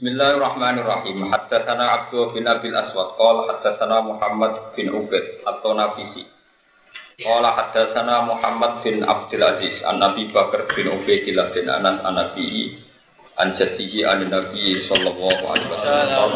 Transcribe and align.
Bismillahirrahmanirrahim. 0.00 1.28
Haddatsana 1.28 1.84
Abdul 1.92 2.32
bin 2.32 2.48
Abil 2.48 2.72
Aswad 2.72 3.20
qala 3.20 3.52
haddatsana 3.52 4.00
Muhammad 4.00 4.72
bin 4.72 4.88
Ubaid 4.96 5.44
atau 5.44 5.76
Nafisi. 5.76 6.24
Qala 7.20 7.52
haddatsana 7.52 8.24
Muhammad 8.24 8.80
bin 8.80 9.04
Abdul 9.04 9.44
Aziz 9.44 9.76
an 9.84 10.00
Nabi 10.00 10.32
Bakar 10.32 10.72
bin 10.72 10.88
Ubaidillah 10.88 11.52
bin 11.52 11.68
Anas 11.68 12.00
an 12.00 12.16
Nabi 12.16 12.80
an 13.36 13.60
jaddihi 13.60 14.08
an 14.08 14.24
Nabi 14.24 14.88
sallallahu 14.88 15.44
alaihi 15.52 15.68
wasallam. 15.68 16.32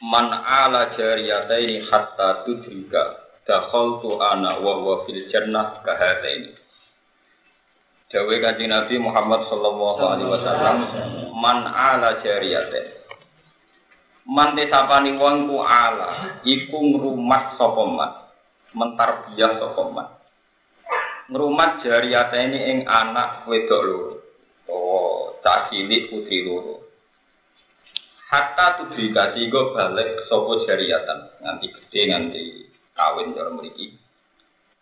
Man 0.00 0.32
ala 0.32 0.96
jariyataini 0.96 1.92
hatta 1.92 2.48
tudrika 2.48 3.36
dakhaltu 3.44 4.16
ana 4.16 4.64
wa 4.64 4.80
huwa 4.80 5.04
fil 5.04 5.28
jannah 5.28 5.84
kahataini. 5.84 6.56
Dawe 8.10 8.34
kanjeng 8.42 8.74
Nabi 8.74 8.98
Muhammad 8.98 9.46
sallallahu 9.46 10.02
alaihi 10.02 10.30
wasallam 10.34 10.76
man 11.38 11.62
ala 11.62 12.18
jariyatin. 12.18 12.98
Man 14.26 14.58
desapani 14.58 15.14
wong 15.14 15.46
ku 15.46 15.62
ala 15.62 16.42
iku 16.42 16.78
ngrumat 16.90 17.54
sapa 17.54 17.82
man. 17.86 18.10
Mentarbiyah 18.74 19.62
sapa 19.62 19.82
man. 19.94 20.08
Ngrumat 21.30 21.86
jariyatene 21.86 22.58
ing 22.74 22.78
anak 22.90 23.46
wedok 23.46 23.82
loro. 23.86 24.14
Oh, 24.66 25.38
cah 25.46 25.70
cilik 25.70 26.10
putri 26.10 26.42
loro. 26.42 26.82
Hatta 28.26 28.82
tudrika 28.82 29.38
tiga 29.38 29.70
balik 29.70 30.26
sapa 30.26 30.66
jariyatan 30.66 31.18
nganti 31.46 31.66
gede 31.70 32.00
nganti 32.10 32.42
kawin 32.98 33.38
cara 33.38 33.54
mriki. 33.54 33.94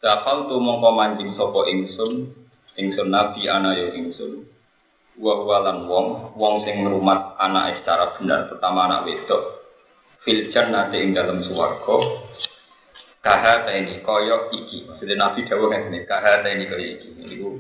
Dakal 0.01 0.49
tu 0.49 0.57
mongko 0.57 0.97
manjing 0.97 1.37
sapa 1.37 1.69
ingsun, 1.69 2.48
ingsun 2.79 3.11
nabi 3.11 3.51
ana 3.51 3.75
ya 3.75 3.91
ingsun. 3.93 4.47
Wa 5.19 5.35
walan 5.43 5.91
wong, 5.91 6.39
wong 6.39 6.63
sing 6.63 6.87
ngrumat 6.87 7.35
anak 7.43 7.83
secara 7.83 8.15
benar, 8.15 8.47
pertama 8.47 8.87
anak 8.87 9.03
wedok. 9.11 9.67
Fil 10.23 10.55
jannati 10.55 11.03
ing 11.03 11.11
dalam 11.11 11.43
swarga. 11.43 11.97
Kahata 13.19 13.75
ini 13.75 13.99
kaya 14.07 14.47
iki. 14.55 14.87
Maksudnya 14.87 15.19
Nabi 15.19 15.43
dawuh 15.51 15.75
ngene, 15.75 16.07
kahata 16.07 16.47
ini 16.55 16.71
kaya 16.71 16.87
iki. 16.95 17.19
Niku 17.19 17.51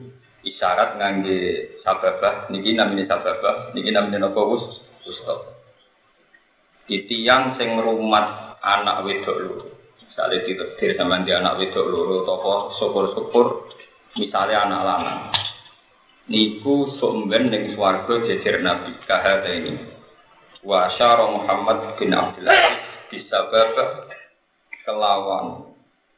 isyarat 0.47 1.03
ngangge 1.03 1.83
sababah, 1.83 2.47
niki 2.55 2.79
namine 2.79 3.11
sababah, 3.11 3.75
niki 3.75 3.91
namine 3.91 4.23
napa 4.23 4.39
wus 4.39 4.63
ustaz. 5.03 5.59
Di 6.87 7.11
tiang 7.11 7.59
sing 7.59 7.75
ngrumat 7.75 8.59
anak 8.63 9.03
wedok 9.03 9.37
lho. 9.43 9.57
Misalnya 9.99 10.47
ditetir 10.47 10.95
sama 10.95 11.27
dia 11.27 11.43
anak 11.43 11.59
wedok 11.59 11.85
loro, 11.91 12.23
toko 12.23 12.55
syukur-syukur, 12.79 13.68
misalnya 14.19 14.67
anak 14.67 14.83
lanang. 14.85 15.21
Niku 16.29 16.99
sumben 17.01 17.49
ning 17.49 17.73
swarga 17.73 18.21
jejer 18.29 18.61
Nabi 18.61 18.93
kahata 19.09 19.49
ini. 19.49 19.81
Wa 20.61 20.93
syara 20.99 21.25
Muhammad 21.31 21.97
bin 21.97 22.13
Abdullah 22.13 22.61
disabab 23.09 24.11
kelawan 24.85 25.73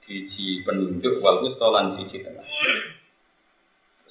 siji 0.09 0.67
penunjuk 0.67 1.23
wal 1.23 1.45
lan 1.45 1.95
siji 2.01 2.27
tengah. 2.27 2.49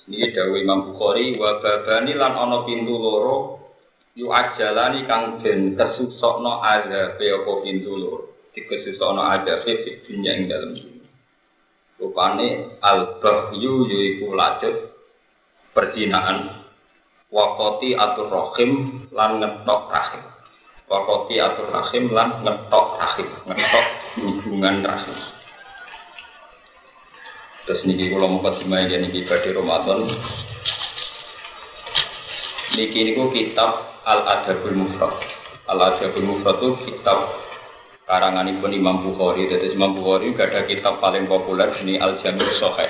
Ini 0.10 0.34
dawe 0.34 0.58
Imam 0.58 0.90
Bukhari 0.90 1.38
wa 1.38 1.62
babani 1.62 2.18
lan 2.18 2.34
ana 2.34 2.66
pintu 2.66 2.98
loro 2.98 3.62
yu 4.18 4.34
ajalani 4.34 5.06
kang 5.06 5.38
den 5.46 5.78
kesusokno 5.78 6.66
azabe 6.66 7.30
apa 7.30 7.52
pintu 7.62 7.94
loro. 7.94 8.26
Dikesusokno 8.58 9.22
azabe 9.22 10.02
dunya 10.10 10.32
ing 10.34 10.50
dalem 10.50 10.72
dunya. 10.82 10.99
Rupane 12.00 12.80
al-bahyu 12.80 13.84
yaiku 13.92 14.32
lajut 14.32 14.96
perzinaan 15.76 16.64
wakoti 17.28 17.92
atur 17.92 18.32
rahim 18.32 19.04
lan 19.12 19.44
ngetok 19.44 19.92
rahim. 19.92 20.24
Wakoti 20.88 21.36
atur 21.44 21.68
rahim 21.68 22.08
lan 22.16 22.40
ngetok 22.48 22.88
rahim 23.04 23.28
ngetok 23.52 23.86
hubungan 24.16 24.80
rahim. 24.80 25.18
Terus 27.68 27.84
niki 27.84 28.10
kula 28.10 28.32
mau 28.32 28.48
dimai 28.58 28.88
ya 28.88 28.98
niki 29.04 29.28
badhe 29.28 29.52
Ramadan. 29.52 30.10
Niki 32.80 33.00
niku 33.12 33.30
kitab 33.36 34.00
Al 34.08 34.24
Adabul 34.26 34.74
Mufrad. 34.74 35.20
Al 35.68 35.80
Adabul 35.84 36.26
Mufrad 36.26 36.64
itu 36.64 36.70
kitab 36.88 37.49
karanganipun 38.10 38.74
Imam 38.74 39.06
Bukhari. 39.06 39.46
Jadi 39.46 39.78
Imam 39.78 39.94
Bukhari 39.94 40.34
gak 40.34 40.50
ada 40.50 40.66
kitab 40.66 40.98
paling 40.98 41.30
populer 41.30 41.70
ini 41.86 42.02
Al 42.02 42.18
Jami' 42.26 42.58
Sahih. 42.58 42.90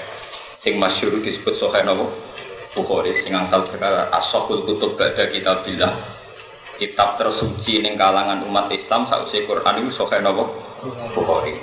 Sing 0.63 0.79
masyhur 0.79 1.19
disebut 1.19 1.59
Sahih 1.59 1.83
napa? 1.83 2.07
Bukhari. 2.71 3.11
Sing 3.27 3.35
angsal 3.35 3.67
perkara 3.67 4.07
asokul 4.15 4.63
kutub 4.63 4.95
gada 4.95 5.27
kitab 5.27 5.67
bilang 5.67 5.99
kitab 6.79 7.19
tersuci 7.19 7.83
ning 7.83 7.99
kalangan 7.99 8.47
umat 8.47 8.71
Islam 8.71 9.11
sausi 9.11 9.43
Quran 9.43 9.83
itu 9.83 9.99
Sahih 9.99 10.23
napa? 10.23 10.43
Bukhari. 11.11 11.59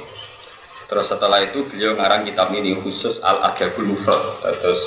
Terus 0.86 1.08
setelah 1.08 1.40
itu 1.42 1.64
beliau 1.72 1.96
ngarang 1.96 2.28
kitab 2.28 2.52
ini 2.52 2.76
khusus 2.84 3.16
Al 3.24 3.40
Adabul 3.40 3.96
Mufrad. 3.96 4.44
Terus 4.44 4.82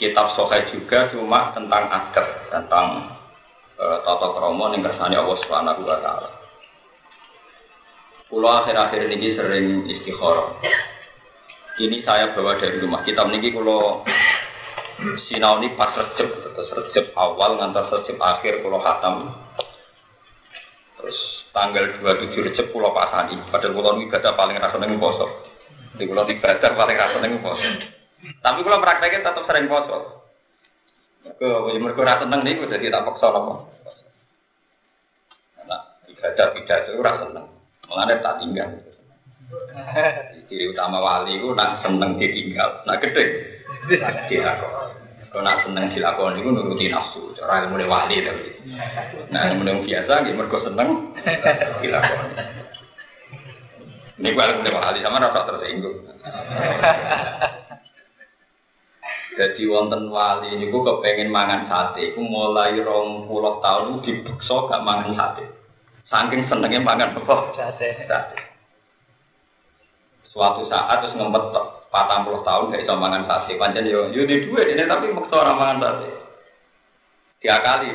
kitab 0.00 0.32
Sahih 0.32 0.72
juga 0.72 1.12
cuma 1.12 1.52
tentang 1.52 1.92
adab 1.92 2.26
tentang 2.48 2.86
uh, 3.76 4.00
tata 4.00 4.28
krama 4.32 4.72
ning 4.72 4.80
kersane 4.80 5.20
Allah 5.20 5.36
Subhanahu 5.44 5.84
wa 5.84 6.00
taala 6.00 6.39
Pulau 8.30 8.62
akhir-akhir 8.62 9.10
ini 9.10 9.34
sering 9.34 9.90
istikharah. 9.90 10.54
Ini 11.82 11.98
saya 12.06 12.30
bawa 12.30 12.62
dari 12.62 12.78
rumah. 12.78 13.02
Kitab 13.02 13.26
ini 13.34 13.50
kalau 13.50 14.06
sinau 15.26 15.58
ini 15.58 15.74
pas 15.74 15.90
recep, 15.98 16.30
terus 16.54 16.70
recep 16.70 17.10
awal 17.18 17.58
ngantar 17.58 17.90
recep 17.90 18.14
akhir 18.22 18.62
kalau 18.62 18.78
hatam. 18.78 19.34
Terus 20.94 21.18
tanggal 21.50 21.90
27 21.98 22.46
recep 22.54 22.70
pulau 22.70 22.94
pasani. 22.94 23.34
Padahal 23.50 23.74
pulau 23.74 23.98
ini 23.98 24.06
ibadah 24.06 24.32
paling 24.38 24.62
rasa 24.62 24.78
neng 24.78 25.02
poso. 25.02 25.26
Di 25.98 26.06
pulau 26.06 26.22
ibadah 26.22 26.70
paling 26.78 26.96
rasa 27.02 27.18
neng 27.18 27.42
poso. 27.42 27.66
Tapi 28.46 28.58
kalau 28.62 28.78
prakteknya 28.78 29.26
tetap 29.26 29.42
sering 29.42 29.66
poso. 29.66 30.22
Ke 31.34 31.50
mereka 31.82 32.06
rasa 32.06 32.30
neng 32.30 32.46
nih, 32.46 32.62
jadi 32.62 32.94
tak 32.94 33.10
paksa 33.10 33.26
apa. 33.26 33.52
Nah, 35.66 35.82
ibadah 36.06 36.46
ibadah 36.54 36.78
itu 36.94 37.02
rasa 37.02 37.26
neng. 37.34 37.59
Mengenai 37.90 38.22
tak 38.22 38.38
tinggal. 38.38 38.70
Ciri 40.46 40.70
utama 40.70 41.02
wali 41.02 41.42
itu 41.42 41.50
nak 41.58 41.82
seneng 41.82 42.14
ditinggal, 42.14 42.86
nak 42.86 43.02
gede 43.02 43.50
dilakon. 44.30 44.94
Kalau 45.30 45.42
nak 45.42 45.66
seneng 45.66 45.90
dilakon 45.90 46.38
itu 46.38 46.54
nuruti 46.54 46.86
nafsu, 46.86 47.34
cara 47.34 47.66
ilmu 47.66 47.82
wali 47.90 48.22
tapi. 48.22 48.50
Nah 49.34 49.50
ilmu 49.50 49.82
biasa, 49.82 50.22
dia 50.22 50.34
mergo 50.38 50.58
seneng 50.62 51.14
dilakon. 51.82 52.30
Ini 54.22 54.34
gua 54.38 54.54
ilmu 54.54 54.70
wali 54.70 54.98
sama 55.02 55.18
rasa 55.18 55.50
tersinggung. 55.50 55.98
Jadi 59.34 59.62
wonten 59.66 60.14
wali 60.14 60.54
ini 60.54 60.70
gua 60.70 60.94
kepengen 60.94 61.34
mangan 61.34 61.66
sate, 61.66 62.14
aku 62.14 62.22
mulai 62.22 62.78
rong 62.86 63.26
puluh 63.26 63.58
tahun 63.58 63.98
dibekso 64.06 64.70
gak 64.70 64.82
mangan 64.86 65.14
sate. 65.18 65.59
Saking 66.10 66.50
senengnya 66.50 66.82
mangan 66.82 67.14
apa? 67.22 67.54
Sate. 67.54 68.02
Suatu 70.34 70.66
saat 70.66 71.06
terus 71.06 71.14
ngempet 71.14 71.54
patang 71.90 72.26
puluh 72.26 72.42
tahun 72.42 72.74
gak 72.74 72.82
bisa 72.82 72.98
mangan 72.98 73.30
sate. 73.30 73.54
Pancen 73.54 73.86
yo 73.86 74.10
yo 74.10 74.26
di 74.26 74.42
dua 74.50 74.66
ini 74.66 74.90
tapi 74.90 75.14
maksa 75.14 75.38
orang 75.38 75.58
mangan 75.58 75.78
sate. 75.78 76.08
Tiga 77.38 77.62
kali. 77.62 77.90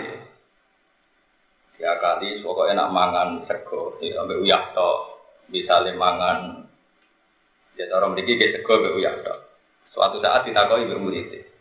Tiga 1.76 1.94
kali 2.00 2.40
pokoknya 2.40 2.88
nak 2.88 2.94
mangan 2.96 3.30
sego, 3.52 4.00
ya 4.00 4.16
sampai 4.24 4.40
uyah 4.40 4.64
tok. 4.72 5.00
Misalnya 5.52 5.92
mangan 6.00 6.64
ya 7.76 7.92
orang 7.92 8.16
memiliki 8.16 8.40
ke 8.40 8.56
sego 8.56 8.80
sampai 8.80 8.96
uyah 8.96 9.16
tok. 9.28 9.40
Suatu 9.92 10.24
saat 10.24 10.48
ditakoi 10.48 10.88
bermurid. 10.88 11.52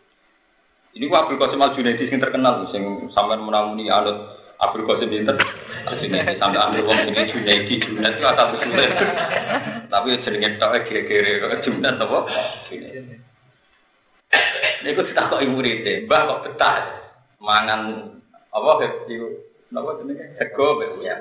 Ini 0.94 1.10
gua 1.10 1.26
Abdul 1.26 1.42
Qasim 1.42 1.58
Al 1.58 1.74
Junaidi 1.74 2.06
sing 2.06 2.22
terkenal 2.22 2.70
sing 2.70 3.10
sampean 3.10 3.42
menamuni 3.42 3.90
anut 3.90 4.38
Abdul 4.62 4.86
Qasim 4.86 5.10
pinter. 5.10 5.34
Junaidi 5.84 6.40
sampai 6.40 6.60
ambil 6.60 6.82
wong 6.88 6.98
ini 7.08 7.28
Junaidi 7.28 7.74
Junaidi 7.82 8.16
itu 8.16 8.24
asal 8.24 8.56
usulnya. 8.56 8.88
Tapi 9.92 10.08
jenenge 10.24 10.56
tok 10.56 10.74
kira-kira 10.88 11.42
kok 11.44 11.62
Junaidi 11.68 12.00
apa? 12.00 12.18
Niku 14.84 15.00
ditakoki 15.08 15.46
murid 15.48 15.84
Mbah 16.08 16.20
kok 16.24 16.42
betah 16.48 16.76
mangan 17.40 17.80
apa 18.54 18.70
iku 19.08 19.28
napa 19.74 20.00
jenenge 20.00 20.24
sego 20.40 20.80
mbek 20.80 20.96
uyah. 21.00 21.18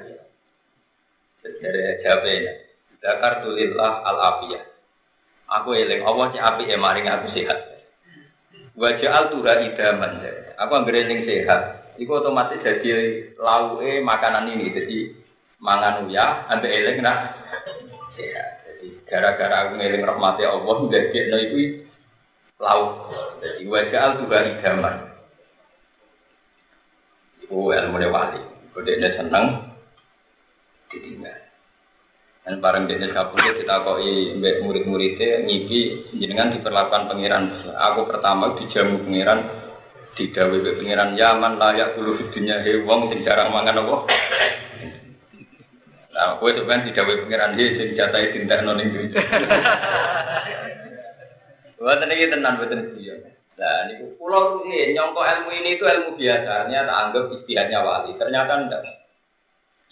Jadi 1.43 1.99
jawabnya, 1.99 2.55
Zakar 3.03 3.43
tulillah 3.43 3.93
al 4.07 4.17
afiyah. 4.31 4.63
Aku 5.59 5.75
eling 5.75 6.07
Allah 6.07 6.31
sing 6.31 6.39
apik 6.39 6.71
e 6.71 6.79
maring 6.79 7.03
aku 7.11 7.35
sehat. 7.35 7.59
Wa 8.79 8.95
ja'al 8.95 9.35
tuha 9.35 9.53
idaman. 9.59 10.23
Aku 10.55 10.71
anggere 10.71 11.03
sing 11.11 11.27
sehat. 11.27 11.82
Iku 11.97 12.11
otomatis 12.19 12.61
jadi 12.61 12.91
lauke 13.37 14.01
makanan 14.01 14.49
ini. 14.57 14.73
Jadi 14.73 14.97
mangan 15.61 16.09
uyah 16.09 16.49
ambek 16.49 16.73
eling 16.73 16.97
nak 17.05 17.37
sehat. 18.17 18.65
Jadi 18.65 18.87
gara-gara 19.05 19.69
aku 19.69 19.77
ngeling 19.77 20.03
rahmati 20.03 20.43
Allah 20.43 20.75
ndadekno 20.89 21.37
iku 21.37 21.57
lauk. 22.57 22.91
Jadi 23.41 23.61
wa 23.69 23.81
ja'al 23.87 24.11
tuha 24.23 24.39
idaman. 24.41 24.95
Iku 27.45 27.69
Ku 27.69 27.73
ilmu 27.73 27.97
wali. 28.09 28.41
Kodene 28.73 29.09
seneng 29.13 29.45
ditinggal. 30.89 31.43
Dan 32.43 32.59
bareng 32.59 32.91
kabur 32.91 33.39
dia 33.39 33.55
ditakoi 33.55 34.35
mbak 34.35 34.67
murid-muridnya 34.67 35.47
ngipi 35.47 36.11
jenengan 36.19 36.51
diperlakukan 36.51 37.07
pangeran. 37.07 37.71
Aku 37.71 38.03
pertama 38.11 38.59
dijamu 38.59 38.99
pangeran 39.07 39.62
didawe 40.13 40.53
mbak 40.53 40.77
pangeran 40.77 41.17
Yaman 41.17 41.57
layak 41.57 41.97
dulu 41.97 42.17
dunia 42.29 42.61
hewong 42.61 43.09
sing 43.09 43.25
jarang 43.25 43.49
mangan 43.49 43.81
apa. 43.81 43.95
Nah, 46.13 46.37
aku 46.37 46.53
itu 46.53 46.61
kan 46.69 46.85
didawe 46.85 47.13
pangeran 47.25 47.57
dia 47.57 47.73
sing 47.77 47.97
jatai 47.97 48.33
tindak 48.33 48.61
noning 48.61 48.93
duit. 48.93 49.13
Buat 51.81 52.05
ini 52.05 52.31
tenan 52.31 52.61
betul 52.61 52.95
dia. 52.95 53.17
Nah, 53.53 53.91
ini 53.91 54.17
pulau 54.17 54.63
ini 54.65 54.95
nyongko 54.95 55.21
ilmu 55.21 55.49
ini 55.51 55.77
itu 55.77 55.85
ilmu 55.85 56.17
biasa, 56.17 56.65
ternyata 56.65 56.91
anggap 56.93 57.29
istihadnya 57.37 57.85
wali. 57.85 58.17
Ternyata 58.17 58.53
enggak 58.55 58.81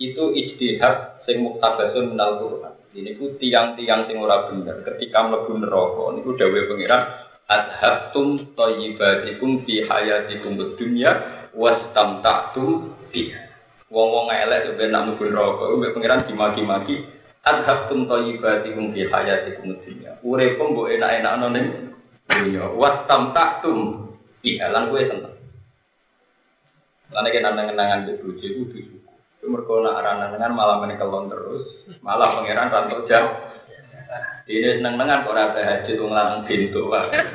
itu 0.01 0.33
ijtihad 0.33 1.25
sing 1.29 1.45
muktabasun 1.45 2.13
minal. 2.13 2.41
Ini 2.91 3.15
ku 3.15 3.39
tiang-tiang 3.39 4.11
sing 4.11 4.19
ora 4.19 4.51
bener 4.51 4.83
ketika 4.83 5.23
mlebu 5.23 5.63
neraka 5.63 6.11
niku 6.11 6.35
dawuh 6.35 6.67
pangeran 6.67 7.01
adhabtum 7.51 8.55
thayyibatikum 8.55 9.67
fi 9.67 9.83
hayatikum 9.83 10.55
dunya 10.79 11.11
wastamta'tum 11.51 12.95
biha. 13.11 13.43
Wong-wong 13.91 14.31
elek 14.31 14.79
ben 14.79 14.95
nak 14.95 15.11
mlebu 15.11 15.35
neraka 15.35 15.63
mbek 15.75 15.91
pangeran 15.91 16.23
dimaki-maki 16.31 16.95
adhabtum 17.43 18.07
thayyibatikum 18.07 18.95
fi 18.95 19.11
hayatikum 19.11 19.75
dunya. 19.83 20.15
Uripmu 20.23 20.63
mbok 20.71 20.87
enak-enakno 20.95 21.47
ning 21.51 21.65
dunya 22.31 22.71
wastamta'tum 22.71 24.07
biha 24.39 24.71
lan 24.71 24.87
kowe 24.87 25.01
seneng. 25.03 25.35
Lan 27.11 27.21
nek 27.27 27.35
nang-nangan 27.43 28.07
di 28.07 28.15
bojo 28.23 28.47
iku 28.47 28.63
mereka 29.41 29.73
nak 29.81 29.97
aran 30.05 30.53
malah 30.53 30.77
menekelon 30.79 31.27
terus, 31.27 31.65
malah 32.05 32.39
pangeran 32.39 32.69
rantau 32.71 33.03
jam. 33.09 33.25
Ini 34.49 34.81
seneng 34.81 34.97
nengan 34.97 35.21
kok 35.21 35.37
rata 35.37 35.61
haji 35.61 35.91
tuh 35.93 36.05
ngelarang 36.09 36.41
pintu. 36.49 36.89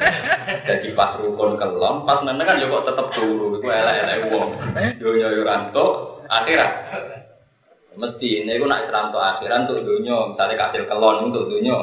Jadi 0.68 0.88
pas 0.98 1.14
rukun 1.22 1.54
kelon, 1.54 2.02
pas 2.02 2.18
nengan 2.26 2.58
ya 2.58 2.66
kok 2.66 2.86
tetep 2.90 3.06
turu. 3.14 3.56
Itu 3.56 3.66
elek 3.70 3.96
elek 4.02 4.18
uang. 4.34 4.50
Dunia 4.98 5.28
yo 5.30 5.42
ranto 5.46 5.86
akhirat. 6.26 6.72
Mesti 7.96 8.44
ini 8.44 8.58
gue 8.58 8.68
nak 8.68 8.90
ranto 8.90 9.22
akhirat 9.22 9.70
untuk 9.70 9.86
dunia. 9.86 10.34
Misalnya 10.34 10.60
kasih 10.66 10.84
kelon 10.90 11.30
untuk 11.30 11.46
dunia. 11.46 11.78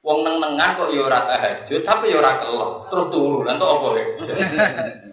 Wong 0.00 0.24
neng 0.24 0.38
nengan 0.38 0.78
kok 0.78 0.94
yo 0.94 1.10
rata 1.10 1.34
haji, 1.36 1.74
tapi 1.82 2.14
yo 2.14 2.22
rata 2.22 2.46
kelon. 2.46 2.70
Terus 2.88 3.06
turu, 3.10 3.36
ranto 3.42 3.66
apa 3.66 3.86
ya? 3.98 4.04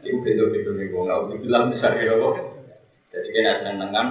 Itu 0.06 0.22
pintu 0.22 0.54
pintu 0.54 0.70
nih 0.78 0.86
gue 0.94 1.02
nggak 1.02 1.22
bilang 1.44 1.74
misalnya 1.74 2.14
apa. 2.14 2.30
Jadi 3.08 3.28
kena 3.34 3.54
seneng 3.64 3.78
nengan, 3.82 4.08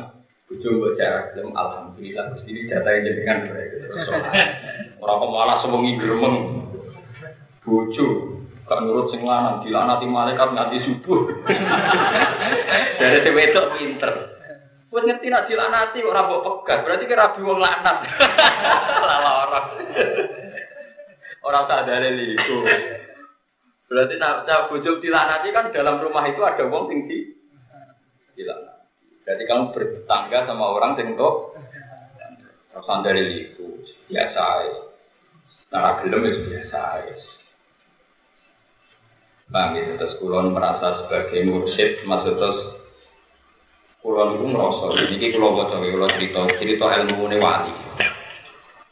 Bujo 0.46 0.78
buat 0.78 0.94
cara 0.94 1.34
film 1.34 1.50
alhamdulillah 1.58 2.38
terus 2.38 2.46
ini 2.46 2.70
data 2.70 2.86
yang 2.86 3.02
jenengan 3.02 3.50
terus 3.50 4.06
orang 5.02 5.18
pemalas 5.18 5.58
sewengi 5.66 5.98
geremeng 5.98 6.36
bujo 7.66 8.06
gak 8.70 8.78
nurut 8.86 9.10
sing 9.10 9.26
lanang 9.26 9.66
dilanati 9.66 10.06
malaikat 10.06 10.46
nganti 10.54 10.86
subuh 10.86 11.22
dari 13.02 13.18
itu 13.26 13.62
pinter 13.74 14.12
Wes 14.94 15.02
ngerti 15.02 15.26
nak 15.28 15.50
dilanati 15.50 15.98
kok 15.98 16.08
ora 16.14 16.24
mbok 16.24 16.62
pegat, 16.62 16.86
berarti 16.86 17.04
kira 17.10 17.28
rabi 17.28 17.42
wong 17.42 17.58
lanat. 17.58 17.96
Lala 19.02 19.30
orang. 19.44 19.66
Orang 21.42 21.64
sadar 21.66 22.06
itu. 22.06 22.56
Berarti 23.90 24.14
nak 24.16 24.46
bojo 24.70 25.02
dilanati 25.02 25.50
kan 25.50 25.74
dalam 25.74 26.00
rumah 26.00 26.24
itu 26.30 26.38
ada 26.40 26.64
wong 26.70 26.86
sing 26.86 27.10
di 27.10 27.18
dilanati. 28.38 28.75
Jadi 29.26 29.42
kamu 29.42 29.74
bertangga 29.74 30.46
sama 30.46 30.70
orang 30.70 30.94
yang 31.02 31.18
kok 31.18 31.58
Rasan 32.76 33.02
dari 33.02 33.50
itu 33.50 33.82
biasa 34.06 34.42
Nah, 35.74 35.98
gelem 35.98 36.30
itu 36.30 36.40
biasa 36.46 36.80
Bang, 39.46 39.78
itu 39.78 39.94
terus 39.94 40.18
kulon 40.18 40.50
merasa 40.50 41.06
sebagai 41.06 41.46
mursyid, 41.46 42.02
maksud 42.02 42.34
terus 42.34 42.58
kulon 44.02 44.38
itu 44.38 44.46
merasa. 44.50 44.86
Jadi 45.06 45.26
kulon 45.34 45.54
bocor, 45.54 45.78
kulon 45.86 46.10
cerita, 46.18 46.40
cerita 46.58 46.86
ilmu 47.02 47.30
ini 47.30 47.38
wali. 47.38 47.72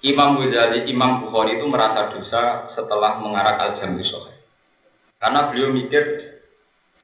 Imam 0.06 0.38
Ghazali, 0.38 0.86
Imam 0.86 1.26
Bukhari 1.26 1.58
itu 1.58 1.66
merasa 1.66 2.12
dosa 2.12 2.70
setelah 2.76 3.19
mengarah 3.19 3.56
al-jami 3.56 4.04
Karena 5.19 5.48
beliau 5.48 5.72
mikir 5.72 6.04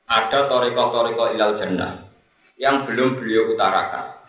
ada 0.04 0.46
toriko-toriko 0.46 1.32
ilal 1.32 1.56
jannah 1.58 2.09
yang 2.60 2.84
belum 2.84 3.16
beliau 3.16 3.56
utarakan. 3.56 4.20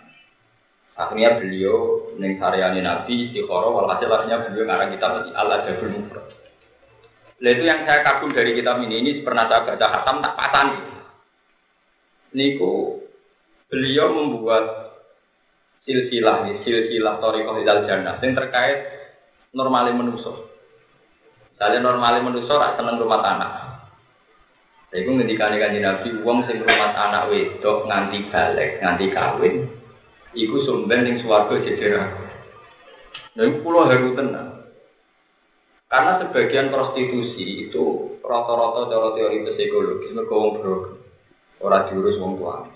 Akhirnya 0.95 1.35
beliau 1.43 2.09
neng 2.15 2.39
saryani 2.39 2.79
Nabi 2.79 3.27
istiqoroh, 3.27 3.75
walhasil 3.75 4.07
akhirnya 4.07 4.47
beliau 4.47 4.63
ngarang 4.71 4.89
kitab 4.95 5.11
ini 5.19 5.31
Allah 5.35 5.67
Jabul 5.67 5.91
Mufrad. 5.99 6.27
itu 7.41 7.63
yang 7.65 7.83
saya 7.83 8.05
kagum 8.07 8.31
dari 8.31 8.55
kitab 8.55 8.79
ini, 8.79 8.95
ini 9.03 9.11
pernah 9.25 9.51
saya 9.51 9.67
baca 9.67 9.87
hatam 9.91 10.23
tak 10.23 10.35
patani. 10.39 10.79
Niku 12.31 13.03
beliau 13.67 14.15
membuat 14.15 14.95
silsilah 15.83 16.47
nih, 16.47 16.55
silsilah 16.63 17.19
Torikoh 17.19 17.59
Hidal 17.59 17.83
Jannah 17.83 18.15
yang 18.23 18.31
terkait 18.31 18.79
normalnya 19.51 19.97
menuso. 19.97 20.47
Misalnya 21.51 21.83
normalnya 21.83 22.23
menuso 22.23 22.53
rak 22.55 22.79
rumah 22.79 23.19
tanah. 23.25 23.51
Iku 24.91 25.07
ngendikane 25.07 25.55
kanjeng 25.55 25.87
Nabi 25.87 26.19
wong 26.19 26.43
sing 26.51 26.59
rumah 26.67 26.91
anak 26.91 27.31
wedok 27.31 27.87
nganti 27.87 28.27
balik, 28.27 28.83
nganti 28.83 29.07
kawin, 29.15 29.63
iku 30.35 30.55
sumben 30.67 31.07
ning 31.07 31.23
swarga 31.23 31.63
jejer 31.63 31.95
aku. 31.95 32.23
Nah, 33.39 33.43
iku 33.47 33.57
kula 33.63 33.87
haru 33.87 34.11
tenan. 34.19 34.47
Karena 35.87 36.19
sebagian 36.19 36.71
prostitusi 36.75 37.67
itu 37.67 37.83
rata-rata 38.19 38.91
cara 38.91 39.09
teori 39.15 39.47
psikologi 39.47 40.11
mergo 40.11 40.35
wong 40.35 40.53
bro. 40.59 40.75
Ora 41.63 41.87
diurus 41.87 42.19
wong 42.19 42.35
tua. 42.35 42.67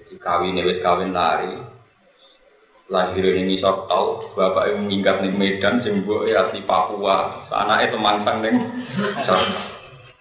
Jadi 0.00 0.16
kawin 0.16 0.60
wis 0.64 0.80
kawin 0.80 1.12
lari. 1.12 1.60
Lahir 2.88 3.24
ini 3.24 3.60
sok 3.64 3.88
tau 3.88 4.28
yang 4.36 4.84
minggat 4.84 5.24
ning 5.24 5.40
Medan 5.40 5.80
sing 5.80 6.04
mbok 6.04 6.28
asli 6.28 6.60
Papua, 6.68 7.48
anake 7.48 7.96
temangsang 7.96 8.44
ning 8.44 8.56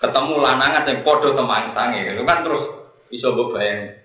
ketemu 0.04 0.34
lanangan 0.36 0.84
yang 0.92 1.00
podo 1.08 1.32
temangsangnya 1.32 2.12
itu 2.12 2.24
kan 2.28 2.44
terus 2.44 2.64
bisa 3.08 3.32
bayang 3.32 3.96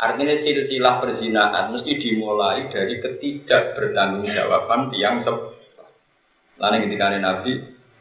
artinya 0.00 0.34
silsilah 0.40 0.94
perzinahan 1.04 1.64
mesti 1.70 1.92
dimulai 2.00 2.66
dari 2.72 2.98
ketidak 2.98 3.76
bertanggung 3.76 4.24
jawaban 4.24 4.88
tiang 4.88 5.20
sep 5.22 5.36
lain 6.56 6.88
ketika 6.88 7.20
nabi 7.20 7.52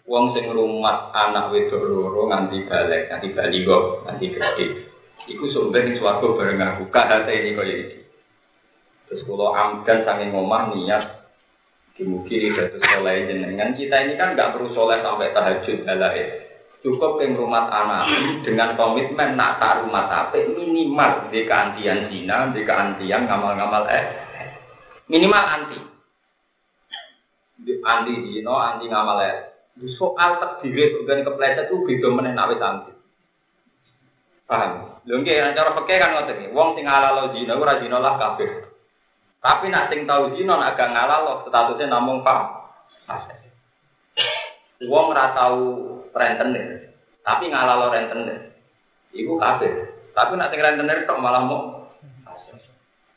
uang 0.07 0.31
sing 0.31 0.47
rumah 0.47 1.11
anak 1.11 1.51
wedok 1.51 1.83
loro 1.83 2.31
nganti 2.31 2.63
balik 2.65 3.11
nganti 3.11 3.59
kok 3.67 3.83
nganti 4.07 4.25
gede 4.31 4.65
iku 5.27 5.47
sumber 5.51 5.87
ning 5.87 5.95
swarga 5.99 6.27
bareng 6.35 6.59
aku. 6.59 6.83
Kahate 6.91 7.31
ini 7.31 7.55
kaya 7.55 7.73
iki. 7.87 7.99
Terus 9.07 9.21
kalau 9.27 9.55
amdan 9.55 10.03
sange 10.03 10.25
ngomah 10.31 10.73
niat 10.75 11.03
dimugi 11.95 12.51
dados 12.51 12.81
soleh 12.81 13.29
jenengan. 13.29 13.77
Kita 13.77 13.95
ini 14.03 14.13
kan 14.19 14.33
nggak 14.35 14.51
perlu 14.57 14.73
soleh 14.75 14.99
sampai 14.99 15.31
tahajud 15.31 15.79
halae 15.87 16.42
cukup 16.83 17.23
yang 17.23 17.39
rumah 17.39 17.71
anak 17.71 18.05
dengan 18.43 18.75
komitmen 18.75 19.39
nak 19.39 19.57
tak 19.57 19.81
rumah 19.81 20.11
tapi 20.11 20.51
minimal 20.51 21.31
di 21.31 21.47
keantian 21.47 22.11
zina, 22.11 22.51
di 22.51 22.61
keantian 22.67 23.23
ngamal-ngamal 23.25 23.87
eh 23.87 24.03
minimal 25.07 25.43
anti. 25.47 25.79
Di 27.63 27.73
anti 27.79 28.13
zina, 28.27 28.75
anti 28.75 28.85
ngamal 28.91 29.19
eh. 29.23 29.35
Soal 29.97 30.37
takdir 30.37 31.01
bukan 31.01 31.25
kepleset 31.25 31.71
itu 31.71 31.81
beda 31.87 32.07
meneh 32.11 32.31
nak 32.35 32.53
anti. 32.59 32.91
Paham? 34.43 34.99
Lho 35.07 35.15
nggih 35.23 35.55
cara 35.55 35.71
peke 35.71 35.95
kan 35.97 36.13
ngoten 36.19 36.35
iki. 36.43 36.53
Wong 36.53 36.75
sing 36.75 36.85
halal 36.85 37.31
zina 37.31 37.55
ora 37.55 37.79
zina 37.79 37.97
lah 37.97 38.19
kafir 38.19 38.73
tapi 39.43 39.67
nak 39.67 39.91
sing 39.91 40.07
tau 40.07 40.31
zina 40.39 40.55
nak 40.55 40.79
gak 40.79 40.95
ngalal 40.95 41.43
statusnya 41.43 41.91
namung 41.91 42.23
pak 42.23 42.63
Wong 44.87 45.05
ora 45.11 45.35
tau 45.35 45.59
rentenir. 46.13 46.93
Tapi 47.25 47.49
ngalalo 47.49 47.89
rentenir. 47.91 48.53
Iku 49.13 49.37
kafir. 49.37 49.93
Tapi 50.13 50.37
nak 50.37 50.53
rentenir 50.53 51.05
tok 51.09 51.21
malah 51.21 51.43
mau 51.45 51.83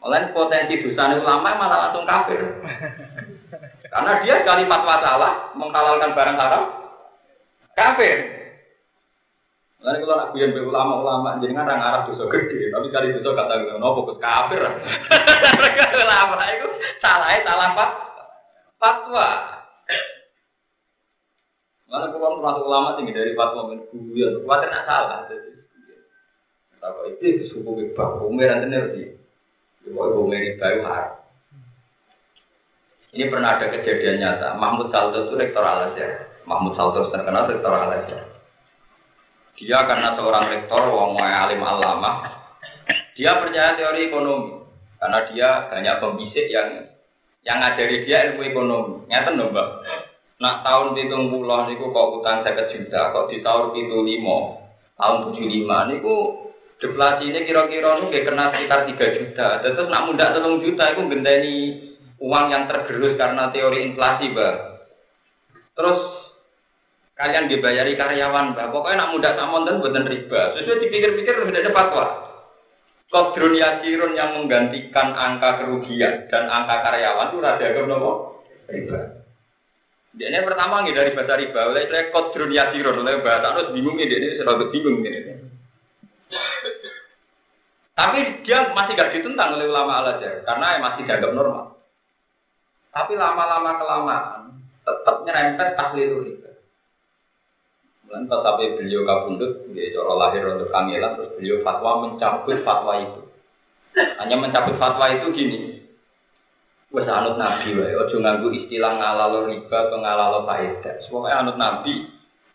Malah 0.07 0.31
potensi 0.31 0.87
dosa 0.87 1.19
ulama 1.19 1.59
malah 1.59 1.79
langsung 1.91 2.07
kafir. 2.07 2.39
Karena 3.91 4.23
dia 4.23 4.39
sekali 4.39 4.63
fatwa 4.71 5.03
salah 5.03 5.33
menghalalkan 5.59 6.15
barang 6.15 6.39
haram 6.39 6.65
kafir. 7.75 8.17
Lalu 9.83 10.03
kalau 10.03 10.19
nak 10.19 10.31
biar 10.35 10.51
ulama-ulama 10.63 11.39
jadi 11.43 11.53
ngarang 11.55 11.79
arah 11.79 12.03
dosa 12.07 12.27
gede, 12.27 12.75
tapi 12.75 12.91
kali 12.91 13.19
dosa 13.19 13.39
kata 13.39 13.55
gue 13.67 13.79
nopo 13.79 14.07
fokus 14.07 14.19
kafir. 14.23 14.63
ulama 16.07 16.43
itu 16.55 16.69
salah 17.03 17.35
salah 17.43 17.71
fatwa. 18.79 19.56
Mana 21.97 22.13
kalau 22.13 22.37
termasuk 22.37 22.69
ulama 22.69 23.01
tinggi 23.01 23.17
dari 23.17 23.33
fatwa 23.33 23.73
men 23.73 23.89
guyon, 23.89 24.45
khawatir 24.45 24.69
nak 24.69 24.85
salah. 24.85 25.25
Tahu 26.77 27.09
itu 27.17 27.49
suku 27.49 27.71
riba, 27.73 28.21
hukumnya 28.21 28.53
nanti 28.53 28.67
ngerti. 28.69 29.03
Hukumnya 29.89 30.45
riba 30.45 30.67
itu 30.77 30.83
haram. 30.85 31.25
Ini 33.17 33.33
pernah 33.33 33.57
ada 33.57 33.73
kejadian 33.73 34.21
nyata. 34.21 34.61
Mahmud 34.61 34.93
Salto 34.93 35.25
itu 35.25 35.41
rektor 35.41 35.65
Al 35.65 35.89
Azhar. 35.89 36.37
Mahmud 36.45 36.77
Salto 36.77 37.09
terkenal 37.09 37.49
rektor 37.49 37.73
Al 37.73 38.05
Azhar. 38.05 38.29
Dia 39.57 39.81
karena 39.89 40.13
seorang 40.21 40.53
rektor, 40.53 40.93
wong 40.93 41.17
alim 41.17 41.65
alama, 41.65 42.29
dia 43.17 43.41
percaya 43.41 43.73
teori 43.73 44.13
ekonomi 44.13 44.69
karena 45.01 45.19
dia 45.33 45.49
banyak 45.73 45.97
pembisik 45.97 46.45
yang 46.53 46.93
yang 47.41 47.57
ngajari 47.65 48.05
dia 48.05 48.29
ilmu 48.29 48.45
ekonomi. 48.53 49.09
Nyata 49.09 49.33
dong, 49.33 49.57
Mbak. 49.57 49.69
Nak 50.37 50.61
tahun 50.69 51.01
hitung 51.01 51.33
pulau 51.33 51.65
niku 51.65 51.97
kok 51.97 52.21
utang 52.21 52.45
saya 52.45 52.69
juta, 52.69 53.09
kok 53.09 53.33
di 53.33 53.41
tahun 53.41 53.73
itu 53.73 53.97
lima, 54.05 54.61
tahun 55.01 55.33
tujuh 55.33 55.49
lima 55.49 55.89
niku 55.89 56.47
deflasi 56.77 57.33
ini 57.33 57.49
kira-kira 57.49 58.05
nih 58.05 58.21
kena 58.21 58.53
sekitar 58.53 58.85
tiga 58.85 59.07
juta. 59.17 59.49
Terus 59.65 59.89
nak 59.89 60.05
muda 60.13 60.37
telung 60.37 60.61
juta 60.61 60.93
itu 60.93 61.09
genteni 61.09 61.57
uang 62.21 62.53
yang 62.53 62.69
tergerus 62.69 63.17
karena 63.17 63.49
teori 63.49 63.93
inflasi, 63.93 64.33
Mbak. 64.33 64.55
Terus 65.77 66.01
kalian 67.17 67.49
dibayari 67.49 67.97
karyawan, 67.97 68.53
Mbak. 68.53 68.69
Pokoknya 68.73 69.09
nak 69.09 69.13
muda 69.17 69.29
tak 69.37 69.49
monten 69.49 69.81
buatan 69.81 70.05
riba. 70.05 70.41
Sesuai 70.57 70.81
dipikir-pikir 70.85 71.33
sudah 71.33 71.61
ada 71.65 71.73
fatwa. 71.73 72.07
Kodrun 73.07 73.55
yasirun 73.55 74.19
yang 74.19 74.35
menggantikan 74.35 75.15
angka 75.15 75.63
kerugian 75.63 76.27
dan 76.29 76.45
angka 76.51 76.77
karyawan 76.85 77.33
itu 77.33 77.39
rada 77.41 77.69
nopo 77.87 78.13
riba. 78.69 79.26
Dia 80.17 80.33
ini 80.33 80.49
pertama 80.49 80.81
nggak 80.81 80.97
dari 80.97 81.13
bahasa 81.13 81.37
riba, 81.37 81.61
oleh 81.69 81.85
saya 81.93 82.09
kodrun 82.09 82.49
yasirun, 82.49 83.05
oleh 83.05 83.21
bahasa 83.21 83.53
harus 83.53 83.69
bingung 83.77 84.01
ini, 84.01 84.17
ini 84.17 84.41
selalu 84.41 84.73
bingung 84.73 85.05
ini. 85.05 85.45
Tapi 87.97 88.45
dia 88.45 88.77
masih 88.77 88.93
gak 88.93 89.13
ditentang 89.17 89.57
oleh 89.57 89.73
ulama 89.73 90.05
al 90.05 90.21
azhar 90.21 90.45
karena 90.45 90.85
masih 90.85 91.09
dianggap 91.09 91.33
normal. 91.33 91.81
Tapi 92.93 93.13
lama-lama 93.17 93.71
kelamaan 93.81 94.41
tetap 94.85 95.17
nyerempet 95.25 95.69
tahlil 95.77 96.25
riba. 96.25 96.51
Dan 98.07 98.29
pas 98.31 98.41
sampai 98.41 98.77
beliau 98.79 99.03
kabundut, 99.03 99.69
dia 99.75 99.91
cara 99.97 100.13
lahir 100.17 100.45
untuk 100.47 100.71
kangelan, 100.71 101.19
terus 101.19 101.35
beliau 101.37 101.59
fatwa 101.61 102.07
mencabut 102.07 102.57
fatwa 102.63 102.93
itu. 103.03 103.21
Hanya 103.97 104.37
mencabut 104.39 104.77
fatwa 104.79 105.11
itu 105.11 105.27
gini, 105.35 105.76
Wes 106.95 107.11
anut 107.11 107.35
nabi 107.35 107.75
wae, 107.75 107.99
ojo 107.99 108.23
nganggu 108.23 108.47
istilah 108.55 108.95
ngalalo 108.95 109.51
riba 109.51 109.91
atau 109.91 109.99
ngalalo 109.99 110.47
faedah. 110.47 110.95
Semoga 111.03 111.35
anut 111.43 111.59
nabi, 111.59 112.07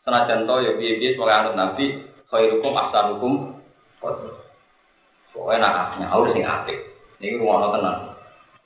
senajan 0.08 0.48
to 0.48 0.56
ya 0.64 0.72
piye-piye 0.80 1.20
semoga 1.20 1.44
anut 1.44 1.56
nabi, 1.60 2.00
khairukum 2.32 2.72
ahsanukum. 2.72 3.60
Pokoknya 5.32 5.64
nak 5.64 6.00
nyaur 6.00 6.32
sing 6.32 6.48
apik. 6.48 6.80
Ini 7.20 7.40
rumono 7.40 7.76
tenang. 7.76 8.12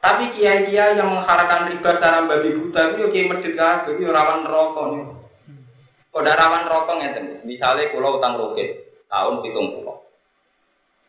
Tapi 0.06 0.38
kiai-kiai 0.38 1.02
yang 1.02 1.10
mengharapkan 1.10 1.74
riba 1.74 1.98
secara 1.98 2.30
babi 2.30 2.54
buta 2.54 2.82
itu 2.94 2.98
ya 3.02 3.08
kiai 3.10 3.30
masjid 3.30 3.54
kabeh, 3.58 3.98
itu 3.98 4.06
rawan 4.06 4.46
rokok 4.46 4.86
nih. 4.94 5.06
Kode 6.14 6.30
rawan 6.30 6.70
rokok 6.70 6.98
ngeten. 7.02 7.26
Misalnya 7.42 7.90
pulau 7.90 8.22
utang 8.22 8.38
roket 8.38 9.02
tahun 9.10 9.42
pitung 9.42 9.82
pulau. 9.82 10.06